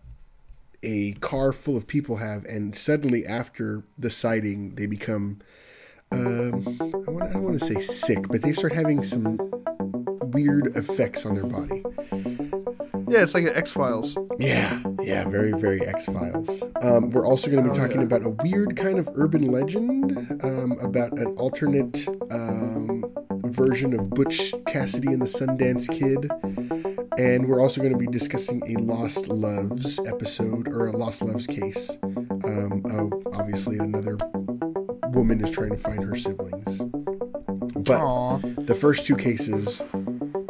car 1.35 1.53
full 1.53 1.77
of 1.77 1.87
people 1.89 2.17
have, 2.17 2.45
and 2.45 2.77
suddenly 2.77 3.27
after 3.27 3.83
the 3.99 4.09
sighting, 4.11 4.77
they 4.77 4.87
become. 4.87 5.41
Um, 6.13 6.79
I, 7.09 7.11
want, 7.11 7.23
I 7.25 7.33
don't 7.33 7.43
want 7.43 7.59
to 7.59 7.65
say 7.65 7.81
sick, 7.81 8.29
but 8.29 8.41
they 8.43 8.53
start 8.53 8.73
having 8.73 9.03
some 9.03 9.39
weird 10.33 10.77
effects 10.77 11.27
on 11.27 11.35
their 11.35 11.45
body. 11.47 11.83
Yeah, 13.09 13.23
it's 13.25 13.35
like 13.35 13.45
an 13.45 13.55
X 13.55 13.73
Files. 13.73 14.17
Yeah, 14.39 14.81
yeah, 15.03 15.29
very, 15.29 15.53
very 15.59 15.85
X 15.85 16.07
Files. 16.07 16.63
Um, 16.83 17.11
we're 17.11 17.27
also 17.27 17.51
going 17.51 17.65
to 17.65 17.71
be 17.71 17.77
Oh, 17.77 17.83
talking 17.83 17.99
yeah. 18.01 18.07
about 18.07 18.23
a 18.23 18.31
weird 18.45 18.77
kind 18.77 18.99
of 19.01 19.09
urban 19.15 19.51
legend 19.51 20.17
um, 20.45 20.77
about 20.81 21.19
an 21.19 21.35
alternate 21.37 22.07
um, 22.31 23.05
version 23.47 23.93
of 23.99 24.11
Butch 24.11 24.55
Cassidy 24.69 25.09
and 25.09 25.23
the 25.23 25.27
Sundance 25.27 25.89
Kid. 25.91 26.94
And 27.17 27.47
we're 27.49 27.61
also 27.61 27.81
going 27.81 27.93
to 27.93 27.99
be 27.99 28.07
discussing 28.07 28.61
a 28.67 28.81
Lost 28.83 29.29
Loves 29.29 30.01
episode 30.07 30.67
or 30.67 30.89
a 30.89 30.97
Lost 30.97 31.23
Loves 31.23 31.47
case. 31.47 31.97
Um, 32.03 32.83
oh, 32.91 33.23
obviously, 33.33 33.79
another 33.79 34.17
woman 35.11 35.43
is 35.43 35.51
trying 35.51 35.71
to 35.71 35.77
find 35.77 36.03
her 36.03 36.17
siblings. 36.17 36.79
But 37.87 38.01
Aw. 38.01 38.39
the 38.39 38.75
first 38.75 39.07
two 39.07 39.17
cases 39.17 39.81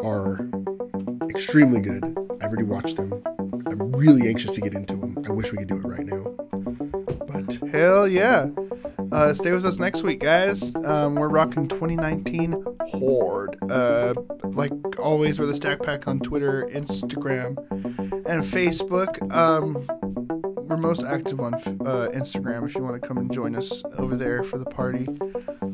are 0.02 0.48
extremely 1.28 1.80
good. 1.80 2.04
I've 2.40 2.48
already 2.48 2.64
watched 2.64 2.96
them. 2.96 3.22
I'm 3.66 3.92
really 3.92 4.28
anxious 4.28 4.54
to 4.54 4.60
get 4.62 4.74
into 4.74 4.96
them. 4.96 5.22
I 5.26 5.32
wish 5.32 5.52
we 5.52 5.58
could 5.58 5.68
do 5.68 5.76
it 5.76 5.84
right 5.84 6.06
now. 6.06 6.34
But 7.26 7.70
Hell 7.70 8.08
yeah. 8.08 8.48
Uh, 9.14 9.32
stay 9.32 9.52
with 9.52 9.64
us 9.64 9.78
next 9.78 10.02
week, 10.02 10.18
guys. 10.18 10.74
Um, 10.84 11.14
we're 11.14 11.28
rocking 11.28 11.68
2019 11.68 12.64
Horde. 12.88 13.56
Uh, 13.70 14.12
like 14.42 14.72
always, 14.98 15.38
we're 15.38 15.46
the 15.46 15.54
Stack 15.54 15.82
Pack 15.84 16.08
on 16.08 16.18
Twitter, 16.18 16.68
Instagram, 16.72 17.56
and 18.26 18.42
Facebook. 18.42 19.32
Um, 19.32 19.86
we're 20.66 20.76
most 20.76 21.04
active 21.04 21.38
on 21.38 21.54
uh, 21.54 22.08
Instagram 22.12 22.66
if 22.66 22.74
you 22.74 22.82
want 22.82 23.00
to 23.00 23.06
come 23.06 23.18
and 23.18 23.32
join 23.32 23.54
us 23.54 23.84
over 23.96 24.16
there 24.16 24.42
for 24.42 24.58
the 24.58 24.64
party. 24.64 25.06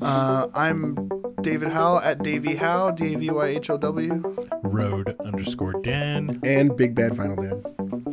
Uh, 0.02 0.48
I'm 0.52 1.08
David 1.40 1.70
Howe 1.70 1.98
at 2.04 2.22
Davey 2.22 2.56
Howe, 2.56 2.90
D 2.90 3.14
A 3.14 3.18
V 3.18 3.30
Y 3.30 3.46
H 3.46 3.70
O 3.70 3.78
W. 3.78 4.36
Road 4.64 5.16
underscore 5.24 5.80
Dan. 5.80 6.38
and 6.44 6.76
Big 6.76 6.94
Bad 6.94 7.16
Final 7.16 7.36
Dad. 7.36 8.09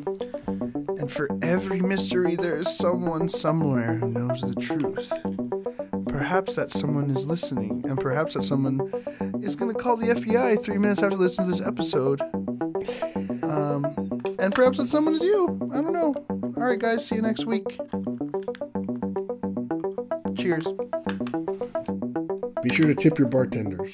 And 1.08 1.16
for 1.16 1.30
every 1.41 1.80
mystery, 1.80 2.36
there 2.36 2.58
is 2.58 2.78
someone 2.78 3.30
somewhere 3.30 3.95
who 3.95 4.10
knows 4.10 4.41
the 4.41 4.53
truth. 4.55 5.10
Perhaps 6.05 6.58
that 6.58 6.70
someone 6.70 7.10
is 7.12 7.26
listening, 7.26 7.86
and 7.88 7.97
perhaps 7.97 8.34
that 8.34 8.43
someone 8.43 8.82
is 9.41 9.55
going 9.55 9.74
to 9.74 9.80
call 9.80 9.95
the 9.95 10.08
FBI 10.08 10.62
three 10.62 10.78
minutes 10.78 11.01
after 11.01 11.16
listening 11.16 11.49
to 11.49 11.58
this 11.58 11.66
episode. 11.66 12.20
Um, 13.41 13.86
and 14.38 14.53
perhaps 14.53 14.80
that 14.80 14.89
someone 14.89 15.14
is 15.14 15.24
you. 15.24 15.72
I 15.74 15.76
don't 15.82 15.93
know. 15.93 16.14
All 16.30 16.64
right, 16.64 16.78
guys, 16.78 17.08
see 17.08 17.16
you 17.16 17.22
next 17.22 17.45
week. 17.45 17.68
Cheers. 20.36 20.68
Be 22.64 22.76
sure 22.76 22.88
to 22.88 22.95
tip 22.95 23.18
your 23.18 23.30
bartenders. 23.30 23.93